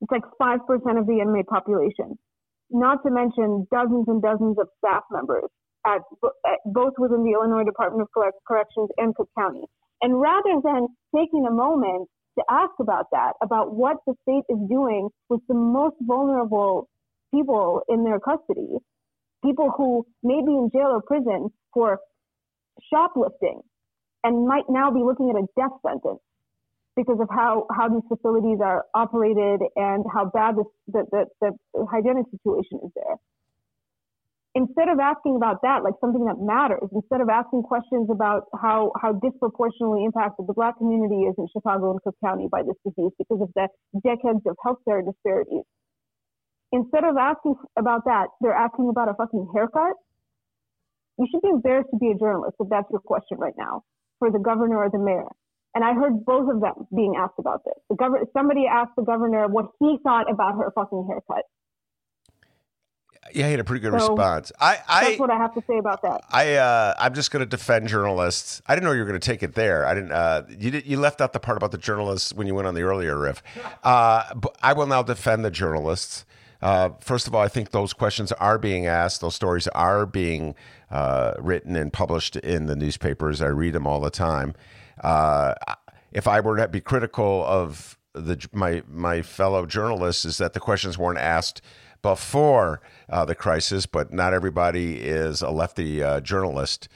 It's 0.00 0.10
like 0.10 0.24
5% 0.40 0.98
of 0.98 1.06
the 1.06 1.20
inmate 1.20 1.46
population. 1.46 2.18
Not 2.70 3.02
to 3.04 3.10
mention 3.10 3.66
dozens 3.70 4.06
and 4.08 4.22
dozens 4.22 4.58
of 4.58 4.68
staff 4.78 5.04
members 5.10 5.48
at, 5.86 6.00
at 6.46 6.58
both 6.66 6.94
within 6.98 7.24
the 7.24 7.32
Illinois 7.32 7.64
Department 7.64 8.02
of 8.02 8.08
Corrections 8.46 8.88
and 8.96 9.14
Cook 9.14 9.28
County. 9.38 9.64
And 10.02 10.20
rather 10.20 10.60
than 10.62 10.88
taking 11.14 11.46
a 11.46 11.50
moment 11.50 12.08
to 12.38 12.44
ask 12.50 12.72
about 12.80 13.06
that, 13.12 13.34
about 13.42 13.74
what 13.74 13.98
the 14.06 14.14
state 14.22 14.44
is 14.50 14.58
doing 14.70 15.10
with 15.30 15.42
the 15.48 15.54
most 15.54 15.96
vulnerable 16.02 16.88
people 17.34 17.82
in 17.88 18.04
their 18.04 18.20
custody, 18.20 18.78
people 19.44 19.70
who 19.76 20.06
may 20.22 20.40
be 20.46 20.52
in 20.52 20.70
jail 20.72 20.88
or 20.88 21.02
prison 21.02 21.50
for 21.74 22.00
shoplifting 22.92 23.60
and 24.24 24.48
might 24.48 24.64
now 24.70 24.90
be 24.90 25.00
looking 25.00 25.30
at 25.30 25.36
a 25.36 25.46
death 25.58 25.76
sentence. 25.86 26.20
because 26.96 27.18
of 27.20 27.28
how, 27.30 27.66
how 27.76 27.88
these 27.88 28.02
facilities 28.08 28.58
are 28.62 28.84
operated 28.94 29.60
and 29.76 30.04
how 30.12 30.26
bad 30.26 30.56
the, 30.56 30.64
the, 30.88 31.04
the, 31.12 31.52
the 31.74 31.86
hygienic 31.90 32.26
situation 32.30 32.80
is 32.84 32.90
there. 32.94 33.16
Instead 34.58 34.90
of 34.90 34.98
asking 34.98 35.36
about 35.36 35.62
that, 35.62 35.86
like 35.86 35.94
something 36.00 36.26
that 36.26 36.42
matters, 36.42 36.90
instead 36.90 37.22
of 37.22 37.28
asking 37.30 37.62
questions 37.62 38.10
about 38.10 38.50
how, 38.58 38.90
how 39.00 39.14
disproportionately 39.22 40.02
impacted 40.02 40.50
the 40.50 40.52
black 40.52 40.76
community 40.78 41.30
is 41.30 41.34
in 41.38 41.46
Chicago 41.54 41.94
and 41.94 42.02
Cook 42.02 42.16
County 42.18 42.48
by 42.50 42.66
this 42.66 42.74
disease 42.82 43.14
because 43.22 43.38
of 43.38 43.54
the 43.54 43.70
decades 44.02 44.42
of 44.50 44.58
healthcare 44.58 44.98
disparities, 45.06 45.62
instead 46.72 47.04
of 47.04 47.14
asking 47.14 47.54
about 47.78 48.02
that, 48.06 48.34
they're 48.40 48.50
asking 48.50 48.88
about 48.90 49.08
a 49.08 49.14
fucking 49.14 49.46
haircut. 49.54 49.94
You 51.22 51.28
should 51.30 51.42
be 51.42 51.54
embarrassed 51.54 51.90
to 51.94 51.98
be 51.98 52.10
a 52.10 52.18
journalist 52.18 52.56
if 52.58 52.68
that's 52.68 52.90
your 52.90 53.00
question 53.00 53.38
right 53.38 53.54
now 53.56 53.84
for 54.18 54.32
the 54.32 54.42
governor 54.42 54.78
or 54.82 54.90
the 54.90 54.98
mayor. 54.98 55.30
And 55.76 55.84
I 55.84 55.94
heard 55.94 56.24
both 56.24 56.50
of 56.50 56.60
them 56.60 56.88
being 56.90 57.14
asked 57.16 57.38
about 57.38 57.62
this. 57.64 57.78
The 57.90 57.94
governor, 57.94 58.26
somebody 58.34 58.66
asked 58.66 58.96
the 58.96 59.06
governor 59.06 59.46
what 59.46 59.66
he 59.78 59.98
thought 60.02 60.26
about 60.28 60.58
her 60.58 60.72
fucking 60.74 61.06
haircut. 61.06 61.46
Yeah, 63.34 63.46
he 63.46 63.50
had 63.52 63.60
a 63.60 63.64
pretty 63.64 63.80
good 63.80 63.98
so, 63.98 64.08
response. 64.08 64.52
I, 64.60 64.78
I, 64.88 65.04
that's 65.04 65.20
what 65.20 65.30
I 65.30 65.36
have 65.36 65.54
to 65.54 65.62
say 65.66 65.78
about 65.78 66.02
that. 66.02 66.22
I, 66.30 66.54
uh, 66.54 66.94
I'm 66.98 67.14
just 67.14 67.30
going 67.30 67.40
to 67.40 67.46
defend 67.46 67.88
journalists. 67.88 68.62
I 68.66 68.74
didn't 68.74 68.84
know 68.84 68.92
you 68.92 69.00
were 69.00 69.06
going 69.06 69.20
to 69.20 69.26
take 69.26 69.42
it 69.42 69.54
there. 69.54 69.86
I 69.86 69.94
didn't. 69.94 70.12
Uh, 70.12 70.42
you 70.48 70.70
did, 70.70 70.86
you 70.86 70.98
left 70.98 71.20
out 71.20 71.32
the 71.32 71.40
part 71.40 71.56
about 71.56 71.72
the 71.72 71.78
journalists 71.78 72.32
when 72.32 72.46
you 72.46 72.54
went 72.54 72.68
on 72.68 72.74
the 72.74 72.82
earlier 72.82 73.18
riff. 73.18 73.42
Uh, 73.84 74.34
but 74.34 74.56
I 74.62 74.72
will 74.72 74.86
now 74.86 75.02
defend 75.02 75.44
the 75.44 75.50
journalists. 75.50 76.24
Uh, 76.60 76.90
first 77.00 77.26
of 77.26 77.34
all, 77.34 77.40
I 77.42 77.48
think 77.48 77.70
those 77.70 77.92
questions 77.92 78.32
are 78.32 78.58
being 78.58 78.86
asked. 78.86 79.20
Those 79.20 79.34
stories 79.34 79.68
are 79.68 80.04
being 80.04 80.54
uh, 80.90 81.34
written 81.38 81.76
and 81.76 81.92
published 81.92 82.36
in 82.36 82.66
the 82.66 82.74
newspapers. 82.74 83.40
I 83.40 83.46
read 83.46 83.74
them 83.74 83.86
all 83.86 84.00
the 84.00 84.10
time. 84.10 84.54
Uh, 85.02 85.54
if 86.12 86.26
I 86.26 86.40
were 86.40 86.56
to 86.56 86.68
be 86.68 86.80
critical 86.80 87.44
of 87.46 87.96
the 88.14 88.46
my 88.52 88.82
my 88.88 89.22
fellow 89.22 89.66
journalists, 89.66 90.24
is 90.24 90.38
that 90.38 90.54
the 90.54 90.60
questions 90.60 90.98
weren't 90.98 91.18
asked 91.18 91.62
before 92.02 92.80
uh, 93.08 93.24
the 93.24 93.34
crisis, 93.34 93.86
but 93.86 94.12
not 94.12 94.32
everybody 94.32 94.96
is 94.96 95.42
a 95.42 95.50
lefty 95.50 96.02
uh, 96.02 96.20
journalist 96.20 96.88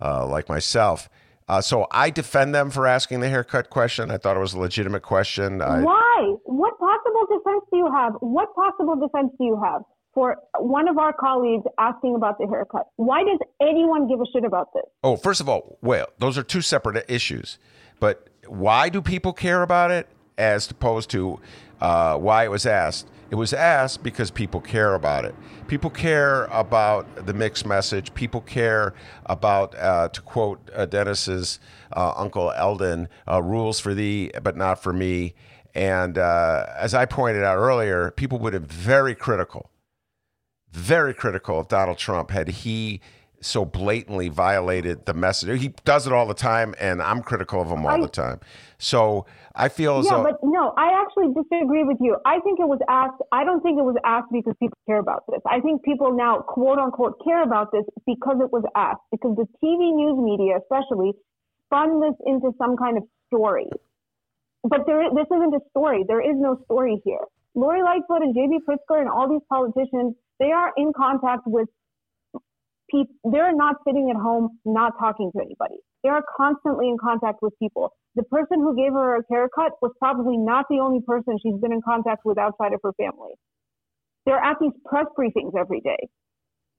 like 0.00 0.48
myself. 0.48 1.08
Uh, 1.46 1.60
so 1.60 1.86
I 1.90 2.10
defend 2.10 2.54
them 2.54 2.70
for 2.70 2.86
asking 2.86 3.20
the 3.20 3.28
haircut 3.28 3.68
question. 3.70 4.10
I 4.10 4.16
thought 4.16 4.36
it 4.36 4.40
was 4.40 4.54
a 4.54 4.58
legitimate 4.58 5.02
question. 5.02 5.60
I, 5.60 5.80
Why? 5.82 6.34
What 6.44 6.78
possible 6.78 7.26
defense 7.36 7.64
do 7.70 7.78
you 7.78 7.90
have? 7.92 8.14
What 8.20 8.54
possible 8.54 8.96
defense 8.96 9.32
do 9.38 9.44
you 9.44 9.60
have 9.62 9.82
for 10.14 10.36
one 10.58 10.88
of 10.88 10.96
our 10.96 11.12
colleagues 11.12 11.64
asking 11.78 12.14
about 12.14 12.38
the 12.38 12.46
haircut? 12.46 12.86
Why 12.96 13.24
does 13.24 13.38
anyone 13.60 14.08
give 14.08 14.20
a 14.20 14.24
shit 14.32 14.44
about 14.44 14.72
this? 14.72 14.84
Oh, 15.02 15.16
first 15.16 15.40
of 15.40 15.48
all, 15.48 15.78
well, 15.82 16.06
those 16.18 16.38
are 16.38 16.42
two 16.42 16.62
separate 16.62 17.04
issues. 17.08 17.58
But 18.00 18.28
why 18.46 18.88
do 18.88 19.02
people 19.02 19.32
care 19.34 19.62
about 19.62 19.90
it 19.90 20.08
as 20.38 20.70
opposed 20.70 21.10
to 21.10 21.40
uh, 21.80 22.16
why 22.16 22.44
it 22.44 22.50
was 22.50 22.64
asked? 22.64 23.08
It 23.30 23.36
was 23.36 23.52
asked 23.52 24.02
because 24.02 24.30
people 24.30 24.60
care 24.60 24.94
about 24.94 25.24
it. 25.24 25.34
People 25.66 25.90
care 25.90 26.44
about 26.44 27.26
the 27.26 27.32
mixed 27.32 27.66
message. 27.66 28.12
People 28.14 28.40
care 28.40 28.94
about, 29.26 29.74
uh, 29.76 30.08
to 30.08 30.20
quote 30.20 30.70
uh, 30.74 30.86
Dennis's 30.86 31.58
uh, 31.96 32.12
Uncle 32.16 32.52
Eldon, 32.52 33.08
uh, 33.30 33.42
rules 33.42 33.80
for 33.80 33.94
thee, 33.94 34.30
but 34.42 34.56
not 34.56 34.82
for 34.82 34.92
me. 34.92 35.34
And 35.74 36.18
uh, 36.18 36.66
as 36.76 36.94
I 36.94 37.06
pointed 37.06 37.42
out 37.42 37.56
earlier, 37.56 38.10
people 38.12 38.38
would 38.38 38.52
have 38.52 38.68
been 38.68 38.76
very 38.76 39.14
critical, 39.14 39.70
very 40.70 41.14
critical 41.14 41.58
of 41.58 41.68
Donald 41.68 41.98
Trump 41.98 42.30
had 42.30 42.48
he 42.48 43.00
so 43.40 43.64
blatantly 43.64 44.28
violated 44.28 45.06
the 45.06 45.14
message. 45.14 45.60
He 45.60 45.68
does 45.84 46.06
it 46.06 46.12
all 46.12 46.26
the 46.26 46.34
time, 46.34 46.74
and 46.80 47.02
I'm 47.02 47.22
critical 47.22 47.60
of 47.60 47.68
him 47.68 47.84
all 47.84 48.00
the 48.00 48.08
time. 48.08 48.40
So 48.78 49.26
I 49.54 49.68
feel 49.68 49.98
as 49.98 50.06
yeah, 50.06 50.18
though. 50.18 50.24
but 50.24 50.38
no, 50.42 50.72
I 50.76 51.00
actually 51.02 51.32
disagree 51.34 51.84
with 51.84 51.98
you. 52.00 52.16
I 52.24 52.40
think 52.40 52.60
it 52.60 52.66
was 52.66 52.80
asked. 52.88 53.22
I 53.32 53.44
don't 53.44 53.62
think 53.62 53.78
it 53.78 53.84
was 53.84 53.96
asked 54.04 54.32
because 54.32 54.54
people 54.60 54.78
care 54.86 54.98
about 54.98 55.24
this. 55.28 55.40
I 55.46 55.60
think 55.60 55.82
people 55.82 56.12
now, 56.12 56.40
quote 56.40 56.78
unquote, 56.78 57.20
care 57.24 57.42
about 57.42 57.72
this 57.72 57.84
because 58.06 58.36
it 58.40 58.52
was 58.52 58.64
asked. 58.74 59.02
Because 59.10 59.36
the 59.36 59.46
TV 59.62 59.94
news 59.94 60.18
media, 60.18 60.58
especially, 60.58 61.12
spun 61.66 62.00
this 62.00 62.14
into 62.26 62.52
some 62.58 62.76
kind 62.76 62.98
of 62.98 63.04
story. 63.28 63.68
But 64.64 64.86
there, 64.86 65.04
this 65.14 65.26
isn't 65.26 65.54
a 65.54 65.60
story. 65.70 66.04
There 66.06 66.20
is 66.20 66.36
no 66.36 66.58
story 66.64 67.00
here. 67.04 67.20
Lori 67.54 67.82
Lightfoot 67.82 68.22
and 68.22 68.34
J.B. 68.34 68.60
Pritzker 68.68 69.00
and 69.00 69.08
all 69.08 69.28
these 69.28 69.44
politicians, 69.48 70.14
they 70.40 70.50
are 70.50 70.72
in 70.76 70.92
contact 70.96 71.42
with 71.46 71.68
people, 72.90 73.14
they're 73.30 73.54
not 73.54 73.76
sitting 73.86 74.10
at 74.10 74.16
home 74.16 74.58
not 74.64 74.94
talking 74.98 75.30
to 75.32 75.40
anybody. 75.40 75.76
They 76.04 76.10
are 76.10 76.22
constantly 76.36 76.90
in 76.90 76.98
contact 76.98 77.40
with 77.40 77.58
people. 77.58 77.90
The 78.14 78.24
person 78.24 78.60
who 78.60 78.76
gave 78.76 78.92
her 78.92 79.16
a 79.16 79.22
haircut 79.30 79.72
was 79.80 79.90
probably 79.98 80.36
not 80.36 80.66
the 80.68 80.78
only 80.78 81.00
person 81.00 81.38
she's 81.42 81.58
been 81.60 81.72
in 81.72 81.80
contact 81.80 82.22
with 82.24 82.38
outside 82.38 82.74
of 82.74 82.80
her 82.84 82.92
family. 82.92 83.32
They're 84.26 84.38
at 84.38 84.58
these 84.60 84.72
press 84.84 85.06
briefings 85.18 85.58
every 85.58 85.80
day. 85.80 85.96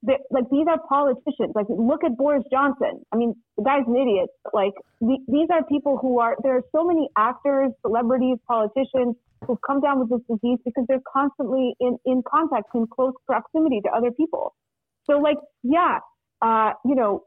They're, 0.04 0.22
like 0.30 0.46
these 0.52 0.68
are 0.70 0.78
politicians. 0.88 1.54
Like 1.56 1.66
look 1.70 2.04
at 2.04 2.16
Boris 2.16 2.44
Johnson. 2.52 3.02
I 3.12 3.18
mean, 3.18 3.34
the 3.58 3.64
guy's 3.64 3.88
an 3.88 3.98
idiot. 3.98 4.30
Like 4.54 4.74
the, 5.02 5.18
these 5.28 5.50
are 5.52 5.66
people 5.66 5.98
who 5.98 6.20
are. 6.20 6.38
There 6.44 6.56
are 6.58 6.64
so 6.72 6.86
many 6.86 7.10
actors, 7.18 7.72
celebrities, 7.82 8.38
politicians 8.48 9.16
who've 9.46 9.62
come 9.66 9.82
down 9.82 10.00
with 10.00 10.10
this 10.10 10.22
disease 10.30 10.60
because 10.64 10.86
they're 10.88 11.06
constantly 11.12 11.74
in 11.80 11.98
in 12.06 12.22
contact, 12.30 12.70
in 12.76 12.86
close 12.86 13.14
proximity 13.26 13.82
to 13.82 13.90
other 13.90 14.12
people. 14.12 14.54
So 15.10 15.18
like, 15.18 15.38
yeah, 15.64 16.00
uh, 16.42 16.72
you 16.84 16.96
know, 16.96 17.24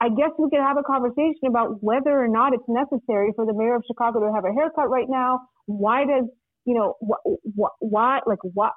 I 0.00 0.08
guess 0.08 0.30
we 0.38 0.50
could 0.50 0.60
have 0.60 0.76
a 0.76 0.82
conversation 0.82 1.46
about 1.48 1.82
whether 1.82 2.10
or 2.10 2.28
not 2.28 2.52
it's 2.52 2.64
necessary 2.68 3.32
for 3.36 3.46
the 3.46 3.54
mayor 3.54 3.76
of 3.76 3.82
Chicago 3.86 4.20
to 4.20 4.32
have 4.32 4.44
a 4.44 4.52
haircut 4.52 4.90
right 4.90 5.06
now. 5.08 5.40
Why 5.66 6.04
does, 6.04 6.24
you 6.64 6.74
know, 6.74 6.94
wh- 7.00 7.38
wh- 7.58 7.76
why, 7.80 8.20
like, 8.26 8.40
what, 8.42 8.72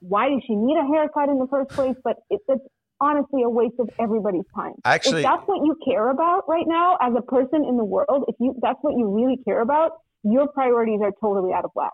why 0.00 0.28
does 0.28 0.42
she 0.46 0.54
need 0.54 0.76
a 0.76 0.86
haircut 0.86 1.28
in 1.28 1.38
the 1.38 1.46
first 1.50 1.70
place? 1.70 1.96
But 2.04 2.16
it, 2.30 2.40
it's 2.48 2.64
honestly 3.00 3.42
a 3.42 3.48
waste 3.48 3.74
of 3.78 3.88
everybody's 3.98 4.46
time. 4.54 4.74
Actually, 4.84 5.22
if 5.22 5.24
that's 5.24 5.42
what 5.46 5.64
you 5.64 5.76
care 5.84 6.10
about 6.10 6.42
right 6.48 6.66
now 6.66 6.96
as 7.00 7.12
a 7.16 7.22
person 7.22 7.64
in 7.68 7.76
the 7.76 7.84
world, 7.84 8.24
if 8.28 8.36
you, 8.38 8.54
that's 8.62 8.78
what 8.82 8.94
you 8.96 9.10
really 9.10 9.38
care 9.44 9.60
about, 9.60 9.92
your 10.22 10.48
priorities 10.48 11.00
are 11.02 11.12
totally 11.20 11.52
out 11.52 11.64
of 11.64 11.70
whack. 11.74 11.92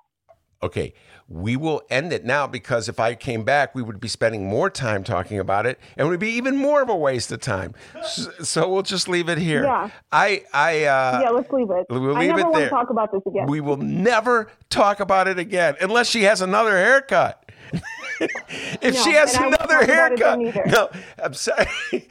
Okay, 0.63 0.93
we 1.27 1.57
will 1.57 1.83
end 1.89 2.13
it 2.13 2.25
now 2.25 2.47
because 2.47 2.89
if 2.89 3.01
I 3.01 3.15
came 3.15 3.45
back, 3.45 3.75
we 3.75 3.83
would 3.83 3.99
be 3.99 4.09
spending 4.09 4.47
more 4.47 4.69
time 4.69 5.03
talking 5.05 5.39
about 5.39 5.65
it, 5.65 5.79
and 5.97 6.07
it 6.07 6.11
would 6.11 6.21
be 6.21 6.31
even 6.33 6.57
more 6.57 6.83
of 6.83 6.91
a 6.91 6.97
waste 6.97 7.33
of 7.33 7.41
time. 7.41 7.75
So, 8.43 8.69
we'll 8.69 8.83
just 8.83 9.09
leave 9.09 9.29
it 9.31 9.39
here. 9.39 9.65
Yeah. 9.65 9.91
I, 10.13 10.45
I, 10.53 10.85
uh, 10.85 11.21
yeah, 11.23 11.31
let's 11.31 11.51
leave 11.51 11.71
it. 11.71 11.87
We'll 11.89 12.03
leave 12.03 12.17
I 12.17 12.27
never 12.27 12.41
it 12.41 12.43
want 12.43 12.55
there. 12.57 12.65
to 12.65 12.71
talk 12.71 12.91
about 12.91 13.11
this 13.13 13.23
again. 13.27 13.47
We 13.47 13.61
will 13.61 13.79
never 13.79 14.51
talk 14.69 15.01
about 15.01 15.29
it 15.29 15.39
again 15.39 15.77
unless 15.81 16.09
she 16.11 16.25
has 16.25 16.43
another 16.43 16.77
haircut. 16.77 17.51
if 18.21 18.95
no, 18.95 19.03
she 19.03 19.13
has 19.13 19.35
another 19.37 19.87
haircut, 19.87 20.41
no, 20.67 20.91
I'm 21.23 21.35
sorry. 21.35 21.69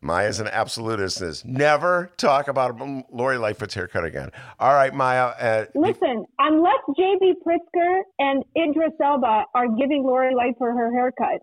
Maya's 0.00 0.40
an 0.40 0.48
absolutist. 0.48 1.20
Is 1.22 1.44
never 1.44 2.10
talk 2.16 2.48
about 2.48 2.80
Lori 3.12 3.38
Lightfoot's 3.38 3.74
haircut 3.74 4.04
again. 4.04 4.30
All 4.58 4.74
right, 4.74 4.94
Maya. 4.94 5.32
Uh, 5.38 5.64
Listen, 5.74 6.24
unless 6.38 6.80
J.B. 6.96 7.34
Pritzker 7.46 8.02
and 8.18 8.44
Idris 8.56 8.92
Elba 9.02 9.44
are 9.54 9.68
giving 9.68 10.04
Lori 10.04 10.34
Lightfoot 10.34 10.74
her 10.76 10.92
haircut, 10.92 11.42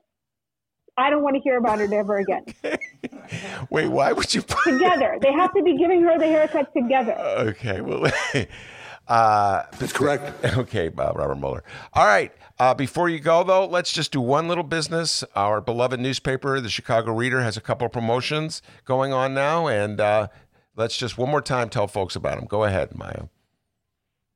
I 0.98 1.10
don't 1.10 1.24
want 1.24 1.36
to 1.36 1.42
hear 1.42 1.58
about 1.58 1.80
it 1.80 1.94
ever 1.94 2.18
again. 2.18 2.46
Wait, 3.70 3.88
why 3.88 4.12
would 4.12 4.34
you? 4.34 4.42
Put 4.42 4.64
together, 4.66 5.18
they 5.22 5.32
have 5.32 5.54
to 5.54 5.64
be 5.64 5.78
giving 5.78 6.02
her 6.04 6.18
the 6.20 6.28
haircut 6.28 6.74
together. 6.74 7.16
Okay, 7.50 7.82
well. 7.82 8.12
Uh, 9.10 9.64
That's 9.80 9.92
correct. 9.92 10.46
Okay, 10.58 10.88
uh, 10.88 11.12
Robert 11.14 11.36
Mueller. 11.36 11.64
All 11.94 12.06
right. 12.06 12.32
Uh, 12.60 12.74
before 12.74 13.10
you 13.10 13.20
go, 13.20 13.44
though, 13.44 13.66
let's 13.66 13.92
just 13.92 14.12
do 14.12 14.22
one 14.22 14.48
little 14.48 14.64
business. 14.64 15.24
Our 15.36 15.62
beloved 15.62 16.00
newspaper, 16.00 16.60
the 16.60 16.70
Chicago 16.70 17.14
Reader, 17.14 17.42
has 17.42 17.56
a 17.58 17.62
couple 17.62 17.86
of 17.88 17.94
promotions 17.94 18.62
going 18.86 19.14
on 19.14 19.34
now, 19.34 19.68
and 19.68 20.00
uh, 20.00 20.28
let's 20.76 20.98
just 20.98 21.18
one 21.18 21.30
more 21.30 21.42
time 21.42 21.70
tell 21.70 21.88
folks 21.88 22.16
about 22.16 22.38
them. 22.38 22.46
Go 22.48 22.66
ahead, 22.66 22.96
Maya. 22.96 23.24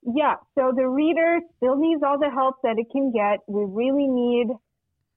Yeah. 0.03 0.35
So 0.55 0.71
the 0.75 0.87
Reader 0.87 1.39
still 1.57 1.75
needs 1.77 2.01
all 2.05 2.17
the 2.17 2.29
help 2.29 2.55
that 2.63 2.75
it 2.77 2.87
can 2.91 3.11
get. 3.11 3.39
We 3.47 3.65
really 3.67 4.07
need 4.07 4.47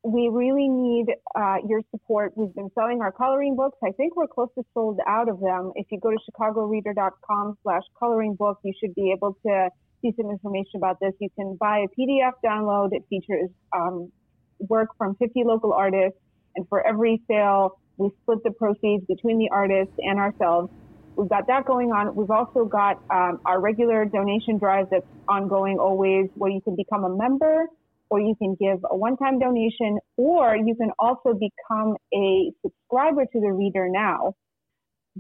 we 0.06 0.28
really 0.28 0.68
need 0.68 1.06
uh, 1.34 1.56
your 1.68 1.80
support. 1.90 2.32
We've 2.36 2.54
been 2.54 2.70
selling 2.74 3.00
our 3.00 3.10
coloring 3.10 3.56
books. 3.56 3.76
I 3.82 3.90
think 3.90 4.14
we're 4.14 4.28
close 4.28 4.48
to 4.56 4.64
sold 4.72 5.00
out 5.06 5.28
of 5.28 5.40
them. 5.40 5.72
If 5.74 5.86
you 5.90 5.98
go 5.98 6.10
to 6.10 6.16
chicagoreader.com 6.30 7.58
slash 7.64 7.82
coloring 7.98 8.36
book, 8.36 8.60
you 8.62 8.72
should 8.80 8.94
be 8.94 9.10
able 9.10 9.36
to 9.44 9.68
see 10.02 10.12
some 10.16 10.30
information 10.30 10.76
about 10.76 11.00
this. 11.00 11.12
You 11.20 11.28
can 11.34 11.56
buy 11.58 11.78
a 11.80 11.88
PDF 11.98 12.32
download. 12.44 12.90
It 12.92 13.02
features 13.10 13.50
um, 13.76 14.12
work 14.60 14.90
from 14.96 15.16
50 15.16 15.42
local 15.44 15.72
artists. 15.72 16.18
And 16.54 16.68
for 16.68 16.86
every 16.86 17.20
sale, 17.26 17.80
we 17.96 18.10
split 18.22 18.44
the 18.44 18.52
proceeds 18.52 19.04
between 19.06 19.38
the 19.38 19.48
artists 19.50 19.94
and 19.98 20.20
ourselves. 20.20 20.70
We've 21.16 21.28
got 21.28 21.48
that 21.48 21.64
going 21.66 21.90
on. 21.90 22.14
We've 22.14 22.30
also 22.30 22.64
got 22.64 23.02
um, 23.10 23.40
our 23.44 23.60
regular 23.60 24.04
donation 24.04 24.58
drive 24.58 24.86
that's 24.90 25.06
ongoing 25.26 25.78
always 25.78 26.28
where 26.34 26.50
you 26.50 26.60
can 26.60 26.76
become 26.76 27.04
a 27.04 27.16
member 27.16 27.66
or 28.10 28.20
you 28.20 28.34
can 28.40 28.56
give 28.60 28.78
a 28.90 28.96
one-time 28.96 29.38
donation, 29.38 29.98
or 30.16 30.56
you 30.56 30.74
can 30.76 30.90
also 30.98 31.32
become 31.34 31.96
a 32.14 32.52
subscriber 32.62 33.24
to 33.24 33.40
the 33.40 33.52
Reader 33.52 33.88
now. 33.90 34.34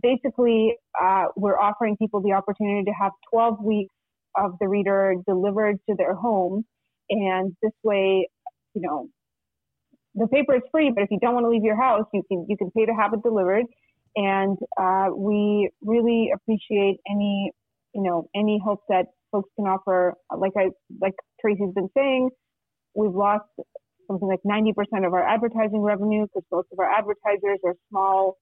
basically, 0.02 0.76
uh, 1.00 1.26
we're 1.36 1.58
offering 1.58 1.96
people 1.96 2.20
the 2.22 2.32
opportunity 2.32 2.84
to 2.84 2.92
have 2.92 3.12
12 3.32 3.62
weeks 3.64 3.94
of 4.36 4.52
the 4.60 4.68
reader 4.68 5.14
delivered 5.26 5.76
to 5.88 5.96
their 5.96 6.14
home. 6.14 6.64
And 7.10 7.56
this 7.62 7.72
way, 7.82 8.28
you 8.74 8.82
know, 8.82 9.08
the 10.14 10.26
paper 10.28 10.56
is 10.56 10.62
free, 10.70 10.90
but 10.94 11.02
if 11.02 11.10
you 11.10 11.18
don't 11.20 11.34
want 11.34 11.44
to 11.44 11.50
leave 11.50 11.62
your 11.62 11.80
house, 11.80 12.04
you 12.12 12.22
can 12.28 12.46
you 12.48 12.56
can 12.56 12.70
pay 12.70 12.86
to 12.86 12.92
have 12.92 13.12
it 13.12 13.22
delivered. 13.22 13.64
And 14.16 14.58
uh, 14.80 15.08
we 15.14 15.70
really 15.82 16.30
appreciate 16.34 16.98
any 17.08 17.52
you 17.94 18.02
know 18.02 18.28
any 18.34 18.60
help 18.64 18.80
that 18.88 19.06
folks 19.32 19.50
can 19.56 19.66
offer. 19.66 20.14
Like 20.36 20.52
I 20.56 20.70
like 21.00 21.14
Tracy's 21.40 21.74
been 21.74 21.88
saying, 21.96 22.30
we've 22.96 23.14
lost 23.14 23.44
something 24.08 24.28
like 24.28 24.40
90% 24.46 25.06
of 25.06 25.12
our 25.12 25.26
advertising 25.26 25.80
revenue 25.80 26.26
because 26.26 26.44
most 26.50 26.68
of 26.72 26.78
our 26.78 26.90
advertisers 26.90 27.58
are 27.64 27.74
small 27.90 28.36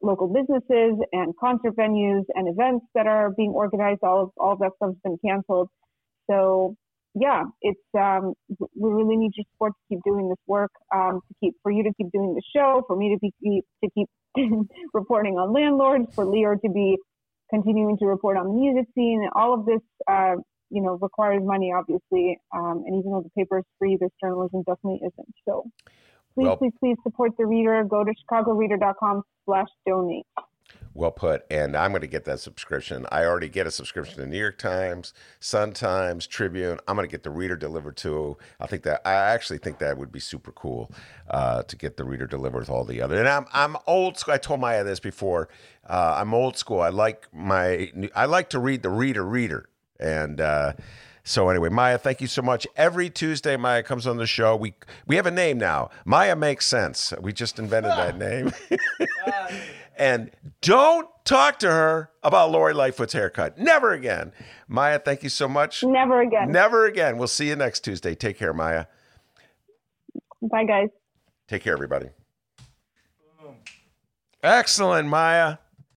local 0.00 0.28
businesses 0.28 0.94
and 1.12 1.34
concert 1.40 1.74
venues 1.76 2.22
and 2.34 2.48
events 2.48 2.86
that 2.94 3.06
are 3.06 3.30
being 3.36 3.50
organized. 3.50 4.00
All 4.02 4.22
of, 4.24 4.30
all 4.36 4.52
of 4.52 4.58
that 4.60 4.70
stuff's 4.76 4.96
been 5.02 5.18
canceled. 5.24 5.68
So 6.30 6.76
yeah, 7.14 7.44
it's 7.62 7.80
um, 7.98 8.34
we 8.48 8.90
really 8.92 9.16
need 9.16 9.32
your 9.34 9.44
support 9.52 9.72
to 9.72 9.94
keep 9.94 10.04
doing 10.04 10.28
this 10.28 10.38
work, 10.46 10.70
um, 10.94 11.20
to 11.26 11.34
keep 11.42 11.54
for 11.62 11.72
you 11.72 11.82
to 11.82 11.92
keep 11.94 12.12
doing 12.12 12.34
the 12.34 12.42
show, 12.54 12.82
for 12.86 12.96
me 12.96 13.14
to 13.14 13.32
be 13.40 13.62
to 13.82 13.90
keep 13.90 14.08
reporting 14.94 15.34
on 15.34 15.52
landlords, 15.52 16.14
for 16.14 16.24
Leor 16.24 16.60
to 16.60 16.70
be 16.70 16.96
continuing 17.50 17.96
to 17.98 18.06
report 18.06 18.36
on 18.36 18.46
the 18.48 18.54
music 18.54 18.86
scene. 18.94 19.22
And 19.22 19.30
all 19.34 19.54
of 19.54 19.66
this, 19.66 19.80
uh, 20.08 20.36
you 20.70 20.82
know, 20.82 20.98
requires 21.00 21.42
money, 21.44 21.72
obviously. 21.76 22.38
Um, 22.54 22.84
and 22.86 22.98
even 22.98 23.12
though 23.12 23.22
the 23.22 23.30
paper 23.30 23.58
is 23.58 23.64
free, 23.78 23.96
this 24.00 24.10
journalism 24.20 24.62
definitely 24.66 25.00
isn't. 25.06 25.34
So 25.46 25.70
please, 26.34 26.44
well, 26.44 26.56
please, 26.56 26.72
please 26.80 26.96
support 27.02 27.32
the 27.38 27.46
reader. 27.46 27.84
Go 27.84 28.04
to 28.04 28.12
chicagoreader.com 28.30 29.22
slash 29.44 29.68
donate. 29.86 30.26
Well 30.94 31.10
put. 31.10 31.44
And 31.50 31.76
I'm 31.76 31.92
going 31.92 32.02
to 32.02 32.08
get 32.08 32.24
that 32.24 32.40
subscription. 32.40 33.06
I 33.12 33.24
already 33.24 33.48
get 33.48 33.66
a 33.66 33.70
subscription 33.70 34.16
to 34.16 34.26
New 34.26 34.38
York 34.38 34.58
Times, 34.58 35.14
Sun 35.40 35.72
Times, 35.72 36.26
Tribune. 36.26 36.78
I'm 36.88 36.96
going 36.96 37.08
to 37.08 37.10
get 37.10 37.22
the 37.22 37.30
reader 37.30 37.56
delivered 37.56 37.96
too. 37.96 38.36
I 38.58 38.66
think 38.66 38.82
that 38.82 39.02
I 39.06 39.12
actually 39.12 39.58
think 39.58 39.78
that 39.78 39.96
would 39.96 40.10
be 40.10 40.20
super 40.20 40.52
cool 40.52 40.90
uh, 41.30 41.62
to 41.62 41.76
get 41.76 41.96
the 41.96 42.04
reader 42.04 42.26
delivered 42.26 42.58
with 42.60 42.70
all 42.70 42.84
the 42.84 43.00
other. 43.00 43.18
And 43.18 43.28
I'm 43.28 43.46
I'm 43.52 43.76
old 43.86 44.18
school. 44.18 44.34
I 44.34 44.38
told 44.38 44.60
Maya 44.60 44.82
this 44.84 45.00
before. 45.00 45.48
Uh, 45.88 46.16
I'm 46.18 46.34
old 46.34 46.56
school. 46.56 46.80
I 46.80 46.88
like 46.88 47.28
my 47.32 47.92
I 48.14 48.24
like 48.26 48.50
to 48.50 48.58
read 48.58 48.82
the 48.82 48.90
reader 48.90 49.24
reader. 49.24 49.68
And 50.00 50.40
uh, 50.40 50.74
so 51.24 51.48
anyway, 51.48 51.68
Maya, 51.68 51.98
thank 51.98 52.20
you 52.20 52.26
so 52.26 52.42
much. 52.42 52.66
Every 52.76 53.10
Tuesday, 53.10 53.56
Maya 53.56 53.82
comes 53.82 54.06
on 54.06 54.16
the 54.16 54.26
show. 54.26 54.56
We 54.56 54.74
we 55.06 55.16
have 55.16 55.26
a 55.26 55.30
name 55.30 55.58
now. 55.58 55.90
Maya 56.04 56.34
makes 56.34 56.66
sense. 56.66 57.12
We 57.20 57.32
just 57.32 57.58
invented 57.58 57.92
that 57.92 58.16
name. 58.16 58.52
and 59.98 60.30
don't 60.62 61.08
talk 61.24 61.58
to 61.58 61.70
her 61.70 62.10
about 62.22 62.50
Lori 62.50 62.72
Lightfoot's 62.72 63.12
haircut. 63.12 63.58
Never 63.58 63.92
again. 63.92 64.32
Maya, 64.68 64.98
thank 64.98 65.22
you 65.22 65.28
so 65.28 65.48
much. 65.48 65.84
Never 65.84 66.22
again. 66.22 66.50
Never 66.50 66.86
again. 66.86 67.18
We'll 67.18 67.28
see 67.28 67.48
you 67.48 67.56
next 67.56 67.80
Tuesday. 67.80 68.14
Take 68.14 68.38
care, 68.38 68.54
Maya. 68.54 68.86
Bye, 70.40 70.64
guys. 70.64 70.88
Take 71.48 71.62
care, 71.62 71.72
everybody. 71.72 72.08
Excellent, 74.42 75.08
Maya. 75.08 75.56